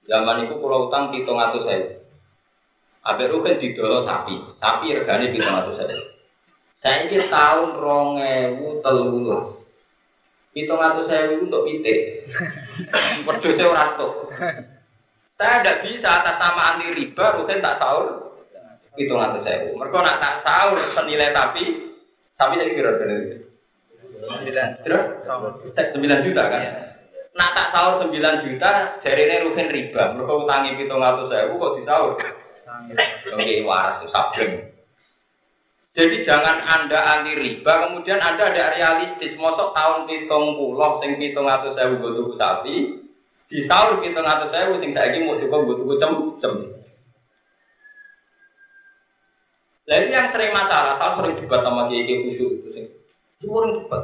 Zaman 0.09 0.49
itu 0.49 0.57
pulau 0.57 0.89
utang 0.89 1.13
pitung 1.13 1.37
atau 1.37 1.61
saya. 1.69 2.06
Abe 3.07 3.31
roket 3.31 3.63
didolo 3.63 4.03
sapi. 4.03 4.35
Sapi 4.59 4.91
regane 4.91 5.31
pitung 5.31 5.55
atau 5.55 5.79
saya. 5.79 5.95
Saya 6.83 7.07
ini 7.07 7.31
tahun 7.31 7.79
rongewu 7.79 8.83
telur. 8.83 9.63
Pitung 10.51 10.83
atau 10.83 11.07
saya 11.07 11.39
untuk 11.39 11.63
pitik. 11.71 12.27
Berdua 13.27 13.63
orang 13.71 13.91
tuh. 13.95 14.13
Saya 15.37 15.61
tidak 15.63 15.85
bisa 15.87 16.09
atas 16.09 16.37
nama 16.41 16.75
anti 16.75 16.97
riba, 16.97 17.39
rutin 17.39 17.63
tak 17.63 17.79
sahur. 17.79 18.35
Pitung 18.99 19.23
atau 19.23 19.39
saya. 19.47 19.71
Mereka 19.71 19.99
nak 20.03 20.19
tak 20.19 20.35
sahur 20.43 20.81
senilai 20.99 21.31
tapi, 21.31 21.63
tapi 22.35 22.59
saya 22.59 22.75
kira 22.75 22.91
benar. 22.99 23.23
Sembilan 25.95 26.25
juta 26.27 26.43
kan? 26.51 26.63
Nah 27.37 27.49
tak 27.53 27.69
sahur 27.71 27.95
sembilan 28.03 28.35
juta, 28.49 28.99
jari 29.05 29.23
ini 29.29 29.45
rugen 29.47 29.69
riba. 29.71 30.03
Mereka 30.17 30.33
utangi 30.43 30.75
pitung 30.81 31.05
atau 31.05 31.29
saya, 31.31 31.53
kok 31.53 31.75
disahur? 31.79 32.19
Jadi 35.97 36.29
jangan 36.29 36.61
anda 36.61 36.99
anti 37.01 37.33
riba, 37.33 37.89
kemudian 37.89 38.21
anda 38.21 38.53
ada 38.53 38.77
realistis. 38.77 39.33
Mosok 39.41 39.73
tahun 39.73 40.05
pitung 40.05 40.61
pulau, 40.61 41.01
sing 41.01 41.17
pitung 41.17 41.49
atau 41.49 41.73
saya 41.73 41.97
butuh 41.97 42.37
sapi, 42.37 43.01
di 43.49 43.65
sahur 43.65 44.05
pitung 44.05 44.29
atau 44.29 44.53
saya 44.53 44.77
sing 44.77 44.93
saya 44.93 45.17
mau 45.25 45.41
cukup 45.41 45.65
butuh 45.65 45.97
cem 45.97 46.13
cem. 46.45 46.53
Lalu 49.89 50.13
yang 50.13 50.35
sering 50.37 50.53
masalah, 50.53 51.01
saya 51.01 51.17
sering 51.17 51.41
juga 51.41 51.65
sama 51.65 51.89
kiai 51.89 52.29
khusyuk 52.29 52.51
itu 52.61 52.69
sing 52.77 52.87
Semua 53.41 53.65
cepat. 53.73 54.03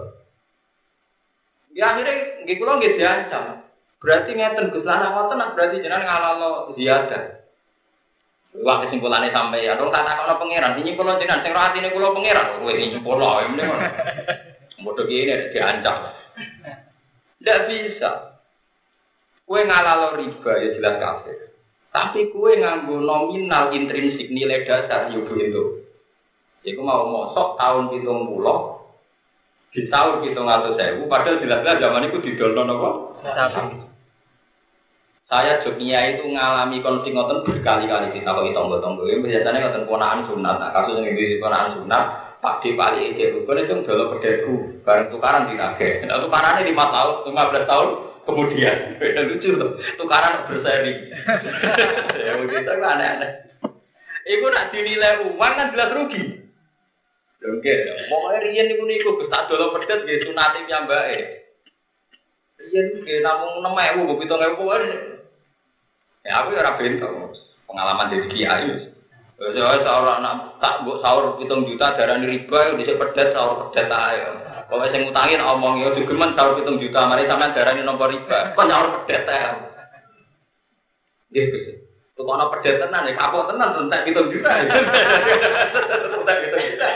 Ya 1.76 1.92
akhirnya 1.92 2.46
nggih 2.48 2.56
kula 2.56 2.80
nggih 2.80 2.96
diancam. 2.96 3.68
Berarti 4.00 4.30
ngeten 4.32 4.72
lan 4.80 5.12
ngoten 5.12 5.44
berarti 5.52 5.84
jenengan 5.84 6.08
ngalalo 6.08 6.72
ziyadah. 6.72 7.41
Wah 8.52 8.85
kesimpulannya 8.85 9.32
sampai 9.32 9.64
ya, 9.64 9.80
dong 9.80 9.88
tak 9.88 10.04
takono 10.04 10.37
pangeran, 10.37 10.76
ini 10.76 10.92
pulau 10.92 11.16
jenengan, 11.16 11.40
sing 11.40 11.56
roh 11.56 11.64
atine 11.64 11.88
kula 11.88 12.12
pangeran, 12.12 12.61
kowe 12.61 12.73
ini 12.76 13.00
pulau, 13.00 13.40
ini 13.49 13.64
ngono. 13.64 13.88
Bodoh 14.85 15.09
gini 15.09 15.56
diancam. 15.56 16.12
Tidak 17.40 17.61
bisa. 17.64 18.11
Kue 19.49 19.64
ngalalo 19.64 20.21
riba 20.21 20.52
ya 20.61 20.68
jelas 20.76 21.00
kafir. 21.00 21.38
Tapi 21.97 22.28
kue 22.28 22.61
nganggo 22.61 23.00
nominal 23.00 23.73
intrinsik 23.73 24.28
nilai 24.28 24.68
dasar 24.68 25.09
yo 25.16 25.25
itu. 25.32 25.64
Iku 26.62 26.80
mau 26.85 27.09
mosok 27.09 27.56
tahun 27.59 27.90
pitung 27.90 28.28
pulau, 28.28 28.87
di 29.75 29.90
tahun 29.90 30.23
pitung 30.23 30.47
atau 30.47 30.78
sewu, 30.78 31.11
padahal 31.11 31.42
jelas-jelas 31.42 31.82
zaman 31.82 32.06
itu 32.06 32.23
didol 32.23 32.54
apa? 32.54 32.90
Saya 35.32 35.64
Jogja 35.64 36.12
itu 36.12 36.28
ngalami 36.28 36.84
konflik 36.84 37.16
ngoten 37.16 37.40
berkali-kali 37.40 38.12
kita 38.12 38.36
kok 38.36 38.52
tonggo-tonggo. 38.52 39.08
Biasanya 39.08 39.64
ngoten 39.64 39.88
ponaan 39.88 40.28
sunat. 40.28 40.60
Nah, 40.60 40.68
kasus 40.76 41.00
yang 41.00 41.16
di 41.16 41.40
ponaan 41.40 41.80
sunat, 41.80 42.36
Pak 42.44 42.60
Di 42.60 42.76
Pali 42.76 43.16
itu 43.16 43.40
bukan 43.40 43.64
itu 43.64 43.80
dulu 43.80 44.12
pedesku, 44.12 44.84
bareng 44.84 45.08
tukaran 45.08 45.48
di 45.48 45.56
nage. 45.56 46.04
Nah, 46.04 46.20
tukarannya 46.20 46.68
lima 46.68 46.84
tahun, 46.92 47.32
lima 47.32 47.48
belas 47.48 47.64
tahun 47.64 47.88
kemudian. 48.28 48.76
Beda 49.00 49.24
lucu 49.24 49.48
tuh, 49.56 49.72
tukaran 49.96 50.52
berseri. 50.52 51.00
ya 52.28 52.32
begitu 52.36 52.68
kan 52.68 52.92
aneh-aneh. 52.92 53.30
Iku 54.28 54.46
nak 54.52 54.68
dinilai 54.68 55.32
uang 55.32 55.52
kan 55.56 55.72
jelas 55.72 55.96
rugi. 55.96 56.44
Oke, 57.40 57.74
pokoknya 58.12 58.38
riyen 58.44 58.68
niku 58.68 58.84
niku 58.84 59.16
tak 59.32 59.48
dolo 59.48 59.72
pedet 59.80 60.04
nggih 60.04 60.28
sunate 60.28 60.68
piyambake. 60.68 61.18
Riyen 62.60 63.00
nggih 63.00 63.24
namung 63.24 63.64
6000 63.64 64.12
7000 64.12 64.68
wae. 64.68 65.12
Ya 66.23 66.43
aku 66.43 66.55
ora 66.55 66.79
bento. 66.79 67.35
Pengalaman 67.67 68.11
dari 68.14 68.26
kiai. 68.31 68.71
Ya 69.43 69.75
sahur 69.83 70.07
anak 70.07 70.62
tak 70.62 70.87
mbok 70.87 71.02
sahur 71.02 71.35
7 71.35 71.67
juta 71.67 71.99
darani 71.99 72.31
riba 72.31 72.79
dhisik 72.79 72.95
pedet 72.95 73.35
sahur 73.35 73.75
pedet 73.75 73.91
ae. 73.91 74.23
Pokoke 74.71 74.95
sing 74.95 75.02
ngutangin 75.02 75.43
omong 75.43 75.83
ya 75.83 75.91
digemen 75.99 76.38
sahur 76.38 76.62
7 76.62 76.79
juta 76.79 77.11
mari 77.11 77.26
sampean 77.26 77.50
darani 77.50 77.83
nomor 77.83 78.07
riba. 78.07 78.55
Kok 78.55 78.69
sahur 78.71 79.02
ae. 79.11 79.50
Nggih 81.35 81.45
Gus. 81.50 81.67
Tuh 82.14 82.23
kono 82.23 82.55
pedet 82.55 82.79
tenan 82.79 83.09
ya 83.11 83.19
kapok 83.19 83.50
tenan 83.50 83.83
entek 83.83 84.07
7 84.14 84.31
juta. 84.31 84.50
Entek 86.23 86.38
7 86.55 86.71
juta. 86.71 86.91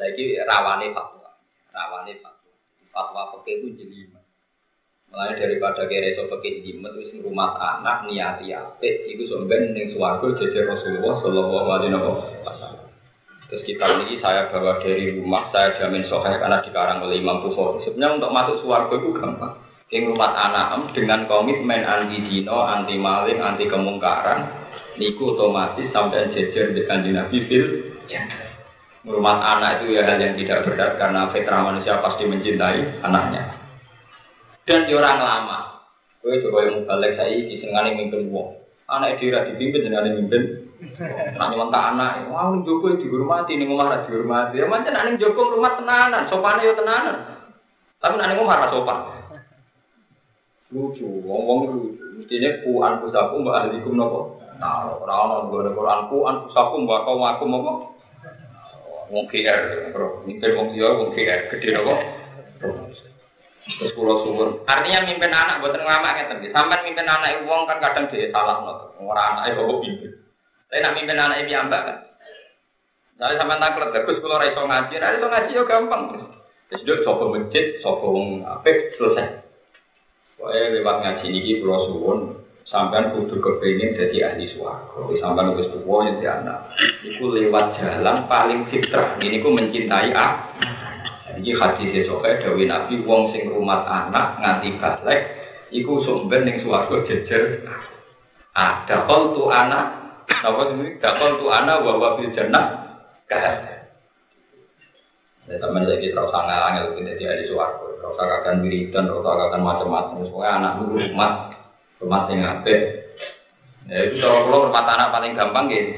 Lagi 0.00 0.40
rawane 0.48 0.96
fatwa, 0.96 1.36
rawane 1.76 2.16
fatwa. 2.24 2.52
Fatwa 2.88 3.36
pakai 3.36 3.60
itu 3.60 3.76
jeli. 3.76 4.19
Mulai 5.10 5.34
daripada 5.42 5.90
kira 5.90 6.14
itu 6.14 6.22
pakai 6.30 6.62
jimat 6.62 6.94
itu 6.94 7.18
rumah 7.26 7.58
anak 7.58 8.06
niat 8.06 8.46
apik 8.46 9.10
itu 9.10 9.26
sebenarnya 9.26 9.74
yang 9.74 9.90
suwargo 9.90 10.38
jadi 10.38 10.70
Rasulullah 10.70 11.18
Shallallahu 11.18 11.66
Alaihi 11.66 11.98
Wasallam. 12.46 12.86
Terus 13.50 13.66
kita 13.66 13.82
ini 14.06 14.22
saya 14.22 14.46
bawa 14.54 14.78
dari 14.78 15.18
rumah, 15.18 15.50
saya 15.50 15.74
jamin 15.82 16.06
sohaya 16.06 16.38
karena 16.38 16.62
dikarang 16.62 17.02
oleh 17.02 17.18
Imam 17.18 17.42
Bukhari. 17.42 17.82
Sebenarnya 17.82 18.22
untuk 18.22 18.30
masuk 18.30 18.56
suwargo 18.62 18.94
itu 19.02 19.10
gampang. 19.18 19.58
Yang 19.90 20.14
rumah 20.14 20.30
anak 20.30 20.94
dengan 20.94 21.26
komitmen 21.26 21.82
anti 21.82 22.22
dino, 22.30 22.62
anti 22.62 22.94
maling, 22.94 23.42
anti 23.42 23.66
kemungkaran, 23.66 24.46
niku 24.94 25.34
otomatis 25.34 25.90
sampai 25.90 26.30
jejer 26.30 26.70
Nabi 26.86 27.38
fil. 27.50 27.66
Ya. 28.06 28.22
Rumah 29.02 29.36
anak 29.58 29.82
itu 29.82 29.98
ya 29.98 30.06
hal 30.06 30.22
yang 30.22 30.38
tidak 30.38 30.70
berat 30.70 30.94
karena 31.02 31.34
fitrah 31.34 31.66
manusia 31.66 31.98
pasti 31.98 32.30
mencintai 32.30 33.02
anaknya. 33.02 33.59
Dan 34.70 34.86
di 34.86 34.94
orang 34.94 35.18
lama, 35.18 35.82
gue 36.22 36.46
coba 36.46 36.62
yang 36.62 36.86
balik 36.86 37.18
saya 37.18 37.42
di 37.42 37.58
senengane 37.58 37.98
mimpin 37.98 38.30
wong. 38.30 38.54
Anak 38.86 39.18
dia 39.18 39.42
dipimpin 39.50 39.82
dengan 39.82 40.06
mimpin. 40.06 40.70
Nanti 41.34 41.58
mentah 41.58 41.90
anak, 41.90 42.30
wah 42.30 42.54
Joko 42.62 42.94
dihormati, 43.02 43.58
ini 43.58 43.66
ngomong 43.66 44.06
dihormati. 44.06 44.62
Ya 44.62 44.70
macam 44.70 44.94
nanti 44.94 45.18
Joko 45.18 45.58
rumah 45.58 45.74
tenanan, 45.74 46.30
sopannya 46.30 46.70
ya 46.70 46.78
tenanan. 46.78 47.16
Tapi 47.98 48.14
nanti 48.14 48.38
ngomong 48.38 48.46
marah 48.46 48.70
sopan. 48.70 48.98
lucu, 50.70 51.02
wong 51.26 51.42
wong 51.50 51.60
lucu. 51.66 52.06
Mestinya 52.22 52.62
ku 52.62 52.78
anfusakum 52.78 53.42
mbak 53.42 53.74
ahlikum 53.74 53.98
nopo. 53.98 54.38
Nah, 54.62 54.86
orang 54.86 55.50
orang 55.50 55.50
gue 55.50 55.74
Quran 55.74 56.00
ku 56.06 56.16
anfusakum 56.30 56.86
mbak 56.86 57.10
kau 57.10 57.18
aku 57.18 57.44
nopo. 57.50 57.72
Wong 59.10 59.26
KR, 59.26 59.90
bro. 59.90 60.22
Mimpin 60.30 60.54
wong 60.54 60.70
dia 60.70 60.94
wong 60.94 61.10
KR 61.10 61.50
gede 61.50 61.74
nopo. 61.74 61.94
Terus 63.80 63.96
pulau 63.96 64.20
suwun. 64.28 64.60
Artinya 64.68 65.08
mimpin 65.08 65.32
anak 65.32 65.64
buat 65.64 65.72
ngelamak 65.72 66.28
ngeten. 66.28 66.52
Sampai 66.52 66.84
mimpin 66.84 67.08
anak 67.08 67.48
wong 67.48 67.64
kan 67.64 67.80
kadang 67.80 68.12
dia 68.12 68.28
salah 68.28 68.60
nopo. 68.60 68.92
Orang 69.00 69.40
anak 69.40 69.56
itu 69.56 69.64
pimpin. 69.80 70.12
Tapi 70.68 70.84
nak 70.84 70.94
mimpin 71.00 71.16
anak 71.16 71.40
itu 71.40 71.56
ambak 71.56 71.82
kan. 71.88 71.96
Misalnya 73.16 73.40
sampai 73.40 73.60
taklet, 73.60 73.92
bagus 73.92 74.16
kalau 74.24 74.40
raiso 74.40 74.62
ngaji, 74.64 74.94
nah 74.96 75.12
itu 75.12 75.26
ngaji 75.28 75.52
ya 75.52 75.62
gampang. 75.68 76.02
Terus 76.72 76.84
dia 76.88 76.96
sopo 77.04 77.24
masjid, 77.28 77.64
sopo 77.84 78.16
apik, 78.48 78.96
selesai. 78.96 79.44
Pokoknya 80.40 80.72
lewat 80.80 80.96
ngaji 81.04 81.26
ini 81.28 81.60
pulau 81.60 81.84
suwun, 81.84 82.18
sampean 82.64 83.12
kudu 83.12 83.36
kepingin 83.44 83.92
jadi 83.92 84.32
ahli 84.32 84.48
suarga. 84.56 85.04
Sampean 85.20 85.52
wis 85.52 85.68
tuwa 85.68 86.08
jadi 86.08 86.40
anak. 86.40 86.72
Iku 87.04 87.28
lewat 87.28 87.76
jalan 87.76 88.24
paling 88.24 88.64
fitrah. 88.72 89.20
Ini 89.20 89.44
ku 89.44 89.52
mencintai 89.52 90.16
ah. 90.16 90.32
Iki 91.40 91.56
hadis 91.56 92.04
esoke 92.04 92.44
dewi 92.44 92.68
Nabi 92.68 93.00
wong 93.08 93.32
sing 93.32 93.48
rumah 93.48 93.80
anak 93.88 94.36
nganti 94.44 94.76
baslek 94.76 95.20
iku 95.72 96.04
sumber 96.04 96.44
ning 96.44 96.60
swarga 96.60 97.00
jejer. 97.08 97.64
Ada 98.52 99.08
kol 99.08 99.32
tu 99.32 99.48
anak, 99.48 99.86
apa 100.28 100.74
ini? 100.76 101.00
Dakol 101.00 101.40
tu 101.40 101.46
anak 101.48 101.80
wa 101.80 102.18
fil 102.18 102.34
jannah 102.36 102.92
Kan? 103.30 103.56
Ya 105.46 105.56
teman 105.58 105.86
saya 105.86 106.02
kita 106.02 106.18
rasa 106.18 106.46
angel 106.46 106.98
kita 106.98 107.14
jadi 107.14 107.24
ahli 107.30 107.44
suaraku, 107.46 107.98
rasa 108.02 108.22
akan 108.22 108.62
wiridan, 108.62 109.06
rasa 109.06 109.30
akan 109.34 109.62
macam-macam. 109.62 110.22
Semuanya 110.26 110.50
anak 110.58 110.72
rumah, 110.86 111.32
rumah 112.02 112.22
yang 112.26 112.38
ngabe. 112.42 112.74
Ya 113.86 113.98
itu 114.10 114.18
kalau 114.18 114.66
rumah 114.70 114.82
anak 114.82 115.10
paling 115.14 115.32
gampang 115.38 115.66
gitu. 115.70 115.94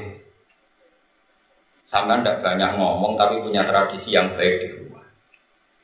Sampai 1.89 2.21
tidak 2.21 2.41
banyak 2.41 2.81
ngomong 2.81 3.13
tapi 3.21 3.45
punya 3.45 3.69
tradisi 3.69 4.09
yang 4.09 4.33
baik 4.33 4.53
di 4.61 4.67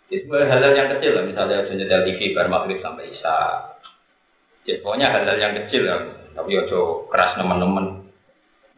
hal-hal 0.10 0.74
yang 0.74 0.90
kecil 0.98 1.12
lah, 1.14 1.24
misalnya 1.26 1.70
nyetel 1.70 2.02
TV 2.10 2.34
bar 2.34 2.50
maghrib 2.50 2.82
sampai 2.82 3.14
isya. 3.14 3.38
Ya, 4.66 4.82
pokoknya 4.82 5.14
hal-hal 5.14 5.38
yang 5.38 5.54
kecil 5.66 5.86
ya, 5.86 5.98
tapi 6.34 6.58
ojo 6.58 7.06
keras 7.14 7.38
teman-teman. 7.38 8.10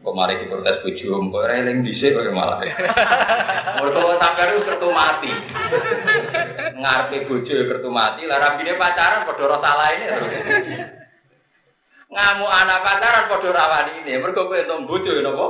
Kok 0.02 0.18
mari 0.18 0.34
diprotes 0.34 0.82
bojo, 0.82 1.30
kok 1.30 1.46
reling 1.46 1.86
dhisik 1.86 2.10
kok 2.10 2.26
malah. 2.34 2.58
Mergo 3.78 4.18
sampeyan 4.18 4.58
itu 4.58 4.66
kertu 4.66 4.88
mati. 4.90 5.30
Ngarepe 6.74 7.30
bojo 7.30 7.54
kertu 7.70 7.88
mati, 7.88 8.26
lah 8.26 8.42
rabine 8.42 8.74
pacaran 8.74 9.22
padha 9.24 9.42
ora 9.46 9.58
salah 9.62 9.88
ini. 9.94 10.06
Ngamuk 12.10 12.50
anak 12.50 12.82
pacaran 12.82 13.30
padha 13.30 13.46
ora 13.46 13.64
wani 13.78 13.92
ini. 14.02 14.18
Mergo 14.18 14.50
kowe 14.50 14.58
entuk 14.58 14.90
bojo 14.90 15.10
napa? 15.22 15.46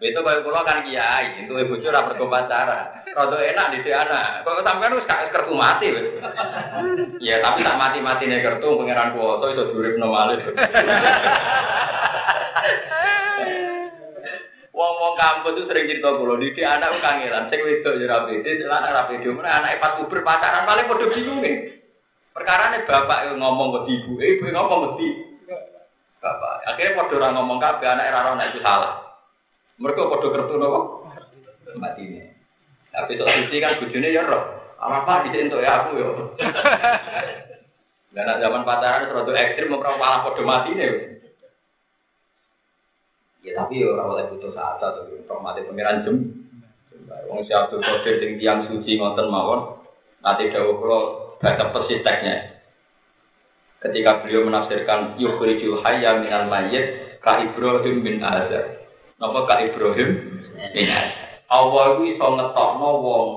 Itu 0.00 0.24
kalau 0.24 0.40
pulau 0.40 0.64
kan 0.64 0.80
kiai, 0.80 1.44
itu 1.44 1.52
ibu 1.52 1.76
curah 1.76 2.08
pergi 2.08 2.24
pacaran. 2.24 3.04
Rodo 3.12 3.36
enak 3.36 3.84
di 3.84 3.92
anak. 3.92 4.40
Kok 4.48 4.64
sampean 4.64 4.96
wis 4.96 5.04
kertu 5.04 5.52
mati 5.52 5.92
wis. 5.92 6.16
Ya 7.20 7.36
tapi 7.44 7.60
tak 7.60 7.76
mati-mati 7.76 8.24
nih 8.24 8.40
kertu 8.40 8.80
pangeran 8.80 9.12
kuoto 9.12 9.52
itu 9.52 9.76
durip 9.76 10.00
normalis. 10.00 10.40
Wong-wong 14.72 15.12
kampus 15.20 15.60
itu 15.60 15.68
sering 15.68 15.84
cerita 15.84 16.16
kulo, 16.16 16.40
di 16.40 16.56
anak 16.64 17.04
kangelan, 17.04 17.52
sing 17.52 17.60
wedok 17.60 18.00
ya 18.00 18.08
rapi, 18.08 18.40
di 18.40 18.64
celana 18.64 18.88
rapi, 18.88 19.20
di 19.20 19.28
mana 19.28 19.60
anak 19.60 19.76
pas 19.76 20.00
puber 20.00 20.24
pacaran 20.24 20.64
paling 20.64 20.88
bodoh 20.88 21.12
bingung 21.12 21.44
nih. 21.44 21.76
Perkara 22.32 22.72
nih 22.72 22.88
bapak 22.88 23.36
ngomong 23.36 23.84
ke 23.84 23.92
ibu, 23.92 24.16
ibu 24.16 24.48
yang 24.48 24.64
ngomong 24.64 24.96
ke 24.96 25.20
bapak. 26.24 26.64
Akhirnya 26.72 26.96
bodoh 26.96 27.20
orang 27.20 27.36
ngomong 27.36 27.60
kabe 27.60 27.84
anak 27.84 28.08
era 28.08 28.32
itu 28.48 28.64
salah. 28.64 29.09
Mereka 29.80 30.12
bodoh 30.12 30.28
kertu 30.28 30.54
nopo, 30.60 30.80
mati 31.80 32.04
ini. 32.04 32.20
Tapi 32.92 33.16
sok 33.16 33.32
suci 33.48 33.56
kan 33.64 33.80
bujune 33.80 34.12
ya 34.12 34.28
roh. 34.28 34.60
Apa 34.76 35.24
di 35.24 35.40
untuk 35.40 35.64
ya 35.64 35.84
aku 35.84 35.96
yo. 35.96 36.08
Dan 38.10 38.42
zaman 38.42 38.66
pacaran 38.66 39.08
terlalu 39.08 39.38
ekstrim, 39.38 39.72
memperang 39.72 39.96
malah 39.96 40.28
bodoh 40.28 40.44
mati 40.44 40.76
nih. 40.76 41.16
Ya 43.40 43.56
tapi 43.56 43.80
ya 43.80 43.96
orang 43.96 44.12
oleh 44.12 44.24
butuh 44.36 44.52
saat 44.52 44.84
atau 44.84 45.08
informasi 45.16 45.64
pengiran 45.64 46.04
jem. 46.04 46.16
Wong 47.32 47.40
si 47.48 47.52
Abdul 47.56 47.80
Qadir 47.80 48.20
sing 48.20 48.36
tiang 48.36 48.68
suci 48.68 49.00
ngonten 49.00 49.32
mawon. 49.32 49.80
Nanti 50.20 50.52
dawuh 50.52 50.76
kula 50.76 51.00
baca 51.40 51.72
persis 51.72 52.04
teksnya. 52.04 52.60
Ketika 53.80 54.20
beliau 54.20 54.44
menafsirkan 54.44 55.16
yukhrijul 55.16 55.80
hayya 55.80 56.20
minal 56.20 56.52
mayyit 56.52 57.16
ka 57.24 57.40
Ibrahim 57.40 58.04
bin 58.04 58.20
Azar. 58.20 58.89
Napa 59.20 59.44
ka 59.44 59.60
Ibrahim 59.60 60.10
bin 60.72 60.88
Azar. 60.88 61.44
Allah 61.52 61.82
iku 61.92 62.02
iso 62.08 62.26
ngetokno 62.40 62.88
wong 63.04 63.28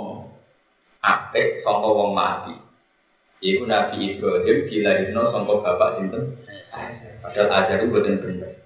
apik 1.04 1.60
saka 1.60 1.90
wong 1.92 2.16
mati. 2.16 2.56
Iku 3.44 3.68
Nabi 3.68 4.16
Ibrahim 4.16 4.58
dilahirno 4.72 5.36
saka 5.36 5.54
bapak 5.60 5.90
sinten? 6.00 6.40
Padahal 7.20 7.52
Azar 7.52 7.84
itu 7.84 7.92
boten 7.92 8.16
bener. 8.24 8.64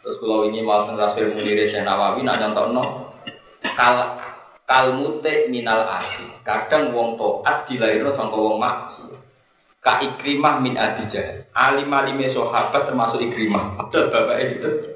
Terus 0.00 0.16
kalau 0.24 0.48
ini 0.48 0.64
mau 0.64 0.88
rasul 0.88 1.36
munir 1.36 1.68
saya 1.68 1.84
nawawi 1.84 2.24
nak 2.24 2.42
no 2.72 3.12
kal 3.76 3.96
kalmute 4.64 5.52
minal 5.52 5.84
asi. 5.84 6.32
Kadang 6.48 6.96
wong 6.96 7.20
toat 7.20 7.68
dilahirno 7.68 8.16
sangka 8.16 8.40
wong 8.40 8.56
maksi. 8.56 9.04
Ka 9.84 10.00
ikrimah 10.00 10.64
min 10.64 10.80
adijah. 10.80 11.44
Alim 11.52 11.92
alime 11.92 12.32
sahabat 12.32 12.88
termasuk 12.88 13.20
ikrimah. 13.20 13.76
Ada 13.84 14.00
bapak 14.08 14.38
itu 14.48 14.91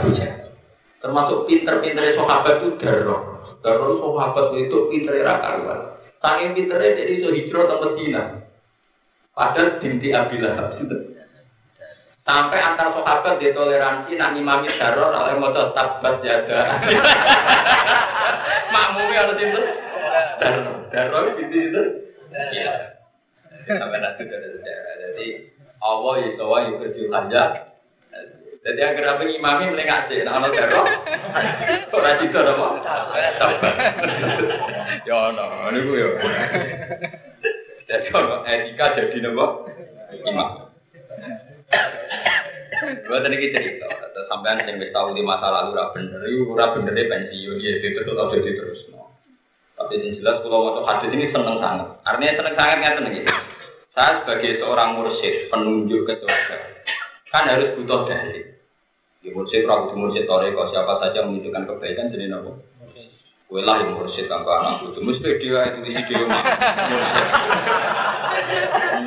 Abu 0.00 0.08
Termasuk 1.04 1.44
pinter-pinter 1.44 2.16
sahabat 2.16 2.64
itu 2.64 2.80
darah. 2.80 3.22
Darah 3.60 3.92
sahabat 4.00 4.46
itu 4.56 4.78
pinter 4.88 5.20
rakaruan. 5.20 6.00
Saking 6.24 6.56
pinternya 6.56 6.96
jadi 6.96 7.14
so 7.20 7.28
hijrah 7.28 7.68
ke 7.68 7.76
Medina. 7.84 8.22
Padahal 9.36 9.76
binti 9.84 10.08
Abilah. 10.16 10.72
Sampai 12.24 12.56
antar 12.56 12.96
sahabat 12.96 13.36
di 13.36 13.52
toleransi 13.52 14.16
nak 14.16 14.32
imami 14.32 14.72
daror 14.80 15.12
oleh 15.12 15.36
motor 15.36 15.76
tabat 15.76 16.24
jaga. 16.24 16.80
Makmumnya 18.72 19.28
harus 19.28 19.36
itu. 19.36 19.60
Daror, 20.40 20.76
daror 20.88 21.36
di 21.36 21.44
situ. 21.52 21.82
Iya. 22.32 22.96
Sampai 23.68 24.00
nanti 24.00 24.24
ada 24.24 24.48
sejarah. 24.48 24.94
Jadi 25.04 25.26
Allah 25.84 26.14
itu 26.24 26.44
wa 26.48 26.58
yukerjul 26.64 27.12
aja. 27.12 27.44
Jadi 28.64 28.80
yang 28.80 28.96
kenapa 28.96 29.28
imami 29.28 29.76
melengak 29.76 30.08
sih, 30.08 30.24
nah 30.24 30.40
ono 30.40 30.48
daror. 30.48 30.88
Ora 31.92 32.16
itu 32.16 32.32
apa? 32.32 32.66
Tabat. 32.80 33.34
Ya 35.04 35.12
ono, 35.12 35.68
ini 35.68 35.84
gue 35.84 36.00
ya. 36.00 36.08
Jadi 37.84 38.08
ono 38.08 38.40
etika 38.48 38.96
jadi 38.96 39.20
nopo 39.20 39.68
imam. 40.16 40.72
Gue 43.04 43.18
tadi 43.20 43.36
kita 43.36 43.60
cerita, 43.60 43.88
sampean 44.32 44.64
yang 44.64 44.80
wis 44.80 44.92
tahu 44.96 45.12
di 45.12 45.20
masa 45.20 45.52
lalu 45.52 45.76
ora 45.76 45.92
bener, 45.92 46.24
ora 46.48 46.72
bener 46.72 46.96
pensiun 46.96 47.60
ya 47.60 47.70
itu 47.84 48.00
tetap 48.00 48.32
jadi 48.32 48.50
terus. 48.56 48.80
Tapi 49.76 49.92
yang 50.00 50.24
jelas 50.24 50.40
kalau 50.40 50.72
mau 50.72 50.88
hadis 50.88 51.12
ini 51.12 51.28
seneng 51.28 51.60
sangat. 51.60 52.00
Artinya 52.08 52.32
seneng 52.40 52.54
sangat 52.56 52.76
nggak 52.80 52.96
seneng 52.96 53.12
gitu. 53.12 53.32
Saya 53.92 54.24
sebagai 54.24 54.56
seorang 54.56 54.96
mursyid 54.96 55.52
penunjuk 55.52 56.08
ke 56.08 56.16
surga 56.16 56.56
kan 57.28 57.50
harus 57.50 57.74
butuh 57.76 58.08
dalil. 58.08 58.53
Di 59.24 59.32
mursyid 59.32 59.64
kalau 59.64 59.88
di 59.88 59.96
mursyid 59.96 60.28
toreko 60.28 60.68
siapa 60.68 61.00
saja 61.00 61.24
menunjukkan 61.24 61.64
kebaikan 61.64 62.12
jadi 62.12 62.28
nopo. 62.28 62.60
Kue 63.48 63.64
lah 63.64 63.80
yang 63.80 63.96
mursyid 63.96 64.28
tanpa 64.28 64.60
anak 64.60 64.92
itu 64.92 65.00
mesti 65.00 65.40
dia 65.40 65.60
itu 65.72 65.80
di 65.80 65.96
dia 65.96 66.28
mah. 66.28 66.44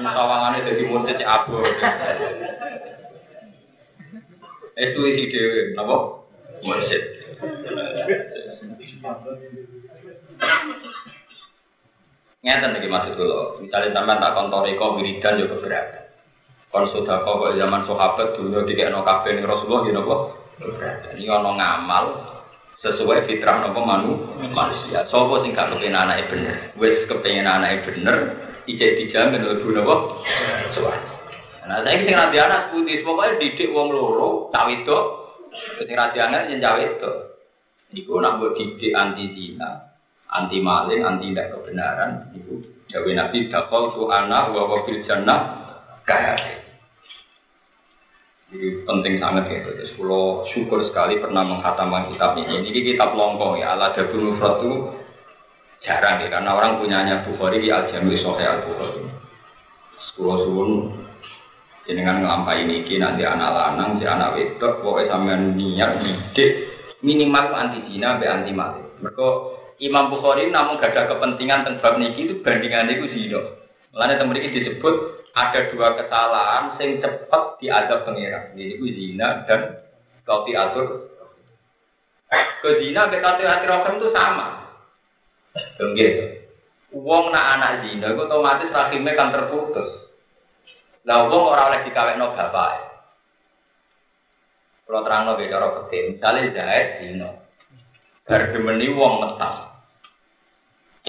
Tawangannya 0.10 0.66
jadi 0.74 0.84
mursyid 0.90 1.22
abu. 1.22 1.62
Itu 4.74 5.02
isi 5.06 5.26
dewi, 5.30 5.78
apa? 5.78 5.96
Mursyid. 6.66 7.04
Ngeten 12.42 12.74
lagi 12.74 12.90
maksud 12.90 13.14
dulu. 13.22 13.62
Misalnya 13.62 13.94
sampai 13.94 14.18
tak 14.18 14.34
kontoriko 14.34 14.98
wiridan 14.98 15.46
juga 15.46 15.62
berat. 15.62 16.07
Kon 16.68 16.92
sudah 16.92 17.24
kok 17.24 17.56
zaman 17.56 17.88
sahabat 17.88 18.36
dulu 18.36 18.68
di 18.68 18.76
kena 18.76 19.00
kafe 19.02 19.36
nih 19.36 19.48
Rasulullah 19.48 19.82
gitu 19.88 20.02
kok. 20.04 20.22
Ini 21.16 21.26
ono 21.32 21.52
ngamal 21.56 22.06
sesuai 22.84 23.26
fitrah 23.26 23.64
nopo 23.64 23.82
manu 23.82 24.12
manusia. 24.52 25.08
Sopo 25.08 25.42
sing 25.42 25.56
gak 25.56 25.74
kepengen 25.74 25.98
anaknya 25.98 26.30
bener. 26.30 26.56
Wes 26.76 27.08
kepengen 27.08 27.48
anaknya 27.48 27.86
bener. 27.88 28.16
Ijek 28.68 29.00
dijamin 29.00 29.48
lebu 29.48 29.68
nopo. 29.72 29.96
Soalnya. 30.76 31.18
Nah, 31.68 31.84
saya 31.84 32.00
sing 32.00 32.16
rabi 32.16 32.40
anak 32.40 32.72
putih, 32.72 33.04
pokoknya 33.04 33.44
didik 33.44 33.76
wong 33.76 33.92
loro, 33.92 34.48
cawe 34.56 34.72
itu, 34.72 35.00
sing 35.84 36.00
rabi 36.00 36.24
anak 36.24 36.48
yang 36.48 36.64
cawe 36.64 36.80
itu. 36.80 37.14
Iku 37.92 38.24
nak 38.24 38.40
buat 38.40 38.56
didik 38.56 38.96
anti 38.96 39.36
zina, 39.36 39.84
anti 40.32 40.64
maling, 40.64 41.04
anti 41.04 41.36
tidak 41.36 41.52
kebenaran, 41.60 42.32
ibu 42.40 42.64
Jawa 42.88 43.12
Nabi 43.12 43.52
dakol 43.52 44.00
tu 44.00 44.08
anak 44.08 44.56
wa 44.56 44.64
wa 44.64 44.88
fil 44.88 45.04
jannah 45.04 45.67
kaya. 46.08 46.34
Ini 48.48 48.88
penting 48.88 49.20
sangat 49.20 49.52
ya. 49.52 49.60
Terus 49.68 49.92
kalau 50.00 50.48
syukur 50.56 50.80
sekali 50.88 51.20
pernah 51.20 51.44
menghatamkan 51.44 52.16
kitab 52.16 52.40
ini. 52.40 52.64
Ini 52.64 52.80
kitab 52.96 53.12
longkong 53.12 53.60
ya. 53.60 53.76
Ala 53.76 53.92
Jabul 53.92 54.32
Mufrad 54.32 54.64
itu 54.64 54.72
jarang 55.84 56.24
ya. 56.24 56.32
Karena 56.32 56.56
orang 56.56 56.80
punyanya 56.80 57.28
Bukhari 57.28 57.60
di 57.60 57.68
Al-Jami 57.68 58.24
Sohe 58.24 58.48
Al-Bukhari. 58.48 59.04
Sepuluh 60.10 60.38
suun. 60.48 60.72
Jenengan 61.88 62.20
ngelampai 62.20 62.68
ini 62.68 63.00
nanti 63.00 63.24
anak 63.24 63.48
lanang, 63.48 63.96
si 63.96 64.04
anak 64.04 64.36
wedok, 64.36 64.84
pokoknya 64.84 65.08
sampean 65.08 65.56
niat, 65.56 66.04
didik, 66.04 66.68
minimal 67.00 67.56
anti 67.56 67.80
zina, 67.88 68.20
be 68.20 68.28
anti 68.28 68.52
mati. 68.52 68.84
Mereka 69.00 69.28
Imam 69.80 70.12
Bukhari 70.12 70.52
namun 70.52 70.84
gak 70.84 70.92
ada 70.92 71.16
kepentingan 71.16 71.64
tentang 71.64 72.04
niki 72.04 72.28
itu 72.28 72.44
bandingannya 72.44 72.92
itu 73.00 73.08
zina. 73.16 73.40
Mulanya 73.96 74.20
teman 74.20 74.36
ini 74.36 74.52
disebut 74.52 74.96
ada 75.38 75.70
dua 75.70 75.94
kesalahan 75.94 76.82
sing 76.82 76.98
cepet 76.98 77.44
diadab 77.62 78.10
pengiran. 78.10 78.58
Ini 78.58 78.82
ku 78.82 78.90
zina 78.90 79.46
dan 79.46 79.86
kauti 80.26 80.58
atur. 80.58 81.14
Ke 82.66 82.70
zina 82.82 83.06
ke 83.14 83.22
kauti 83.22 83.46
atur 83.46 84.02
itu 84.02 84.10
sama. 84.10 84.74
Enggak. 85.78 86.50
Uang 86.90 87.30
nak 87.30 87.46
anak 87.60 87.74
zina 87.86 88.18
itu 88.18 88.26
otomatis 88.26 88.74
rahimnya 88.74 89.14
kan 89.14 89.30
terputus. 89.30 90.10
Lah 91.06 91.30
uang 91.30 91.44
orang 91.54 91.68
oleh 91.70 91.82
dikawin 91.86 92.18
no 92.18 92.34
bapak. 92.34 92.90
Kalau 94.88 95.04
terang 95.04 95.36
beda 95.36 95.56
orang 95.60 95.76
kecil, 95.84 96.16
misalnya 96.16 96.56
jahit 96.56 96.88
zina. 97.04 97.30
Berdemeni 98.26 98.88
uang 98.90 99.14
metang. 99.22 99.84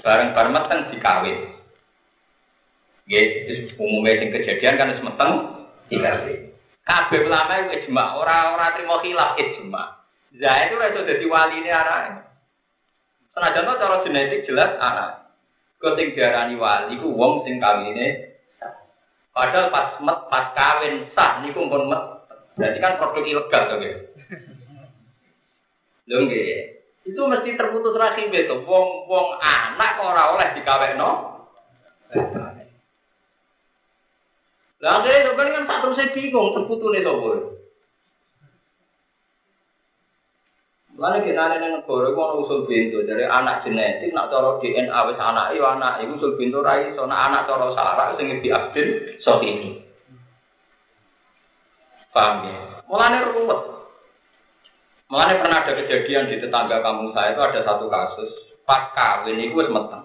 Bareng-bareng 0.03 0.53
metang 0.53 0.79
dikawin. 0.91 1.58
Nggih, 3.09 3.73
umumnya 3.81 4.21
sing 4.21 4.29
kejadian 4.29 4.77
kan 4.77 4.93
wis 4.93 5.01
meteng 5.01 5.31
dikasih. 5.89 6.53
Kabeh 6.85 7.25
ulama 7.25 7.65
itu 7.65 7.89
ijma, 7.89 8.21
ora-ora 8.21 8.77
trimo 8.77 9.01
khilaf 9.01 9.33
ijma. 9.33 9.97
Zaid 10.37 10.69
itu 10.69 10.77
iso 10.77 11.01
dadi 11.09 11.25
waline 11.25 11.73
anake. 11.73 12.21
Senajan 13.33 13.65
to 13.65 13.73
cara 13.81 13.97
genetik 14.05 14.45
jelas 14.45 14.77
anak. 14.77 15.33
Kau 15.81 15.97
sing 15.97 16.13
diarani 16.13 16.53
wali 16.53 17.01
ku 17.01 17.09
wong 17.17 17.47
sing 17.47 17.57
kawine 17.57 18.35
Padahal 19.33 19.71
pas 19.71 19.95
met 20.03 20.19
pas 20.27 20.51
kawin 20.53 21.09
sah 21.17 21.41
niku 21.41 21.65
pun 21.65 21.89
met. 21.89 22.03
Berarti 22.61 22.77
kan 22.77 23.01
produk 23.01 23.25
ilegal 23.25 23.63
to 23.73 23.75
nggih. 23.81 23.95
Lho 26.13 26.17
nggih. 26.29 26.49
Itu 27.09 27.25
mesti 27.25 27.57
terputus 27.57 27.97
rahim 27.97 28.29
itu. 28.29 28.55
Wong 28.69 29.09
wong 29.09 29.27
anak 29.41 29.97
ora 29.97 30.37
oleh 30.37 30.53
dikawekno. 30.53 31.09
Lah 34.79 35.03
akhirnya 35.03 35.27
sampeyan 35.27 35.55
kan 35.59 35.67
tak 35.67 35.79
terus 35.83 36.01
bingung 36.15 36.55
terputune 36.55 36.99
sapa. 37.03 37.31
Mana 40.99 41.23
kita 41.23 41.39
ada 41.39 41.63
yang 41.63 41.79
negara 41.79 42.11
itu 42.11 42.39
usul 42.43 42.67
pintu 42.67 42.99
dari 43.07 43.23
anak 43.23 43.63
genetik 43.63 44.11
nak 44.11 44.27
cara 44.27 44.59
DNA 44.59 44.99
wis 45.07 45.15
anak 45.15 45.55
itu 45.55 45.63
anak 45.63 46.03
itu 46.03 46.19
usul 46.19 46.35
pintu 46.35 46.59
rai 46.59 46.91
so 46.91 47.07
nak 47.07 47.31
anak 47.31 47.47
cara 47.47 47.71
sarah 47.71 48.07
sing 48.19 48.35
diabdin 48.43 49.15
so 49.23 49.39
ini. 49.39 49.79
Paham 52.11 52.51
ya? 52.51 52.83
Mulanya 52.91 53.31
ruwet. 53.31 53.61
Mulanya 55.07 55.39
pernah 55.39 55.59
ada 55.63 55.71
kejadian 55.71 56.27
di 56.27 56.43
tetangga 56.43 56.83
kampung 56.83 57.15
saya 57.15 57.31
itu 57.31 57.41
ada 57.47 57.59
satu 57.63 57.87
kasus 57.87 58.31
pas 58.67 58.91
kawin 58.91 59.39
itu 59.39 59.55
meteng. 59.55 59.98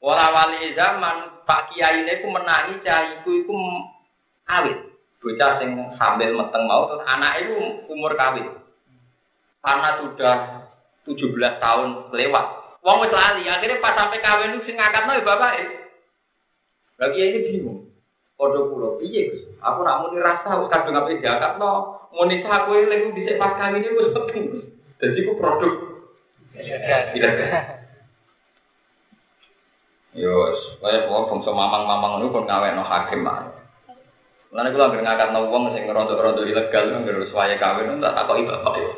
Wala 0.00 0.32
wali 0.32 0.72
zaman 0.72 1.44
Pak 1.44 1.72
Kiai 1.72 2.00
ini 2.00 2.24
ku 2.24 2.32
menangi 2.32 2.80
cah 2.80 3.20
iku 3.20 3.44
awit. 4.48 4.78
Bocah 5.20 5.60
sing 5.60 5.76
hamil 5.76 6.30
meteng 6.32 6.64
mau 6.64 6.88
terus 6.88 7.04
anak 7.04 7.44
itu 7.44 7.84
umur 7.92 8.16
kawin. 8.16 8.48
Karena 9.60 10.00
sudah 10.00 10.36
17 11.04 11.60
tahun 11.60 11.88
lewat. 12.16 12.46
Wong 12.80 13.04
wis 13.04 13.12
lali, 13.12 13.44
akhirnya 13.44 13.84
pas 13.84 13.92
sampai 13.92 14.24
kawin 14.24 14.56
itu 14.56 14.72
sing 14.72 14.80
ngakatno 14.80 15.20
ya 15.20 15.28
bapak. 15.28 15.52
Lagi 16.96 17.20
ini 17.20 17.38
bingung. 17.44 17.80
Podo 18.40 18.72
pulau 18.72 18.96
piye 18.96 19.28
Gus? 19.28 19.52
Aku 19.60 19.84
nak 19.84 20.00
muni 20.00 20.24
rasa 20.24 20.56
wis 20.64 20.72
kadung 20.72 20.96
ape 20.96 21.20
diangkatno. 21.20 22.00
Muni 22.16 22.40
aku 22.40 22.72
lagi 22.88 23.12
dhisik 23.12 23.36
pas 23.36 23.52
kawin 23.60 23.84
wis 23.84 24.16
penting. 24.16 24.44
Dadi 24.96 25.20
ku 25.28 25.36
produk. 25.36 25.72
Tidak. 26.56 27.79
Yo, 30.10 30.34
saya 30.82 31.06
pokok 31.06 31.30
fungsi 31.30 31.50
mamang 31.54 31.86
mamang 31.86 32.18
nu 32.18 32.34
pun 32.34 32.42
ngawe 32.42 32.74
no 32.74 32.82
hakim 32.82 33.22
mah. 33.22 33.46
Lalu 34.50 34.74
gue 34.74 34.82
ngambil 34.82 35.02
ngangkat 35.06 35.28
no 35.30 35.46
uang 35.46 35.70
sing 35.70 35.86
rontok 35.86 36.18
rontok 36.18 36.50
ilegal 36.50 36.90
nu 36.90 37.06
ngambil 37.06 37.30
suaya 37.30 37.54
kawin 37.54 37.94
nu 37.94 38.02
apa 38.02 38.32
itu 38.34 38.50
apa 38.50 38.70
ya. 38.74 38.90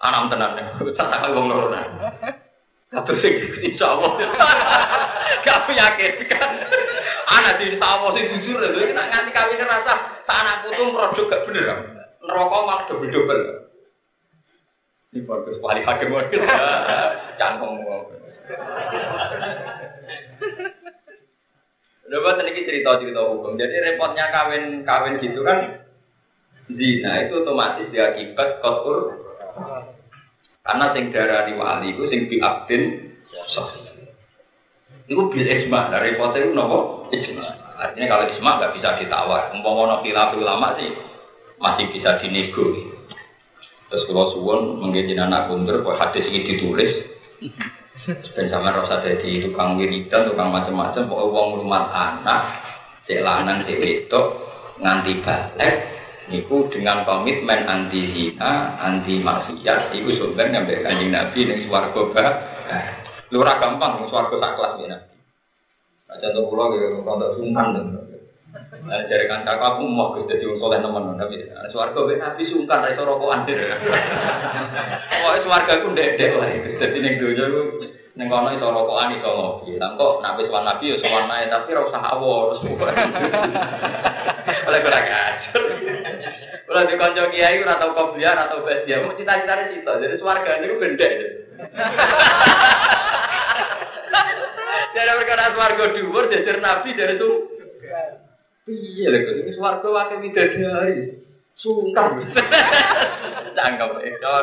Anam 0.00 0.30
tenan 0.30 0.54
nih, 0.54 0.64
kita 0.78 1.02
tak 1.10 1.26
ngomong 1.34 1.50
loh 1.50 1.68
nih. 1.74 1.82
Kata 2.94 3.12
sing 3.18 3.34
insya 3.66 3.98
Allah. 3.98 4.14
Kau 5.46 5.74
yakin 5.74 6.12
kan? 6.30 6.50
Anak 7.34 7.58
di 7.58 7.74
insya 7.74 7.86
Allah 7.90 8.10
sih 8.14 8.30
jujur 8.38 8.62
loh, 8.62 8.70
ini 8.70 8.94
nak 8.94 9.10
nganti 9.10 9.30
kawin 9.34 9.58
ngerasa 9.58 9.92
tanah 10.30 10.70
putus 10.70 10.94
produk 10.94 11.26
gak 11.34 11.44
bener. 11.50 11.66
Rokok 12.22 12.62
malah 12.62 12.86
double 12.86 13.10
double. 13.10 13.42
Ini 15.10 15.26
bagus, 15.26 15.58
wali 15.58 15.82
hakim 15.82 16.14
wakil. 16.14 16.46
Jangan 17.34 17.58
ngomong. 17.58 18.06
Buat 22.10 22.42
ini 22.42 22.66
cerita-cerita 22.66 23.22
hukum. 23.22 23.54
Jadi 23.54 23.70
repotnya 23.86 24.34
kawin 24.34 24.82
kawin 24.82 25.22
gitu 25.22 25.46
kan 25.46 25.86
zina 26.66 27.22
itu 27.22 27.46
otomatis 27.46 27.86
diakibat 27.94 28.58
kotor. 28.58 29.14
Karena 30.66 30.90
sing 30.90 31.14
darah 31.14 31.46
di 31.46 31.54
wali 31.54 31.94
itu 31.94 32.02
sing 32.10 32.26
diabdin 32.26 32.82
Itu 35.06 35.26
bil 35.30 35.46
isma 35.46 35.90
dari 35.94 36.14
repotnya 36.18 36.42
itu 36.42 36.50
nopo 36.50 37.06
isma. 37.14 37.46
Artinya 37.78 38.06
kalau 38.10 38.24
isma 38.34 38.50
nggak 38.58 38.74
bisa 38.74 38.88
ditawar. 38.98 39.54
Umpama 39.54 40.02
khilaf 40.02 40.34
ulama 40.34 40.74
sih 40.82 40.90
masih 41.62 41.94
bisa 41.94 42.18
dinego. 42.18 42.74
Terus 43.90 44.06
kalau 44.06 44.34
suwon 44.34 44.82
menggigit 44.82 45.18
anak 45.18 45.50
kundur, 45.50 45.82
hadis 45.98 46.22
ini 46.30 46.46
ditulis, 46.46 47.10
dan 48.18 48.46
sama 48.50 48.74
rasa 48.74 49.04
jadi 49.04 49.46
tukang 49.46 49.78
wiridan, 49.78 50.26
tukang 50.30 50.50
macam-macam, 50.50 51.06
pokoknya 51.06 51.30
uang 51.30 51.48
rumah 51.62 51.84
anak, 51.90 52.40
cek 53.06 53.22
lanang, 53.22 53.62
cek 53.66 53.78
wedok, 53.78 54.26
nganti 54.80 55.12
balik, 55.22 55.74
niku 56.30 56.70
dengan 56.70 57.02
komitmen 57.04 57.66
anti 57.66 58.00
zina, 58.14 58.80
anti 58.80 59.18
maksiat, 59.20 59.94
itu 59.94 60.10
sebenarnya 60.16 60.62
ngambil 60.62 60.78
kanjeng 60.86 61.10
Nabi 61.10 61.38
ning 61.44 61.58
swarga 61.66 62.02
ba. 62.14 62.26
Lurah 63.30 63.56
gampang 63.62 64.00
ning 64.00 64.06
swarga 64.10 64.34
tak 64.38 64.54
kelas 64.58 64.72
ya 64.80 64.86
Nabi. 64.94 65.16
Tuh 66.10 66.44
pulau 66.50 66.74
kalau 67.06 67.38
sungkan 67.38 67.74
dong. 67.74 67.88
Nah, 68.80 69.06
dari 69.06 69.30
kakak 69.30 69.62
aku 69.62 69.86
mau 69.86 70.18
jadi 70.26 70.42
wong 70.42 70.58
soleh 70.58 70.82
teman 70.82 71.14
tapi 71.14 71.46
swarga 71.70 72.00
be 72.02 72.18
nabi 72.18 72.50
sungkan 72.50 72.90
iso 72.90 73.06
rokokan 73.06 73.46
dhewe. 73.46 73.62
Pokoke 75.20 75.38
swarga 75.46 75.72
ku 75.84 75.94
ndek-ndek 75.94 76.34
wae. 76.34 76.56
Dadi 76.80 76.98
ning 76.98 77.14
donya 77.22 77.46
ku 78.10 78.18
ning 78.18 78.26
kono 78.26 78.50
iso 78.50 78.74
rokokan 78.74 79.14
iso 79.14 79.30
ngopi. 79.30 79.78
Lah 79.78 79.94
kok 79.94 80.18
nek 80.18 80.42
wis 80.42 80.50
nabi 80.50 80.90
ya 80.90 80.96
sowan 80.98 81.30
nae 81.30 81.46
tapi 81.46 81.74
ora 81.74 81.86
usah 81.86 82.02
awo 82.10 82.58
terus. 82.58 82.66
Oleh 84.66 84.80
kira 84.82 85.00
kacer. 85.06 85.62
Kalau 86.66 86.86
di 86.86 86.94
konco 86.98 87.30
kiai 87.30 87.62
ora 87.62 87.78
tau 87.78 87.94
kopiah 87.94 88.34
ora 88.34 88.50
tau 88.50 88.66
bes 88.66 88.82
dia 88.82 88.98
mau 88.98 89.14
cita-citane 89.14 89.70
cita. 89.70 90.02
Jadi 90.02 90.18
swarga 90.18 90.58
niku 90.58 90.82
gendek. 90.82 91.12
Jadi 94.90 95.10
perkara 95.22 95.54
swarga 95.54 95.84
dhuwur 95.94 96.26
jajar 96.34 96.58
nabi 96.58 96.98
dari 96.98 97.14
itu 97.14 97.30
Iya 98.70 99.10
lho, 99.10 99.42
ini 99.42 99.50
swarga 99.58 99.88
wakil 99.90 100.22
widadari. 100.22 101.18
Sungkan. 101.58 102.22
Itu. 104.00 104.36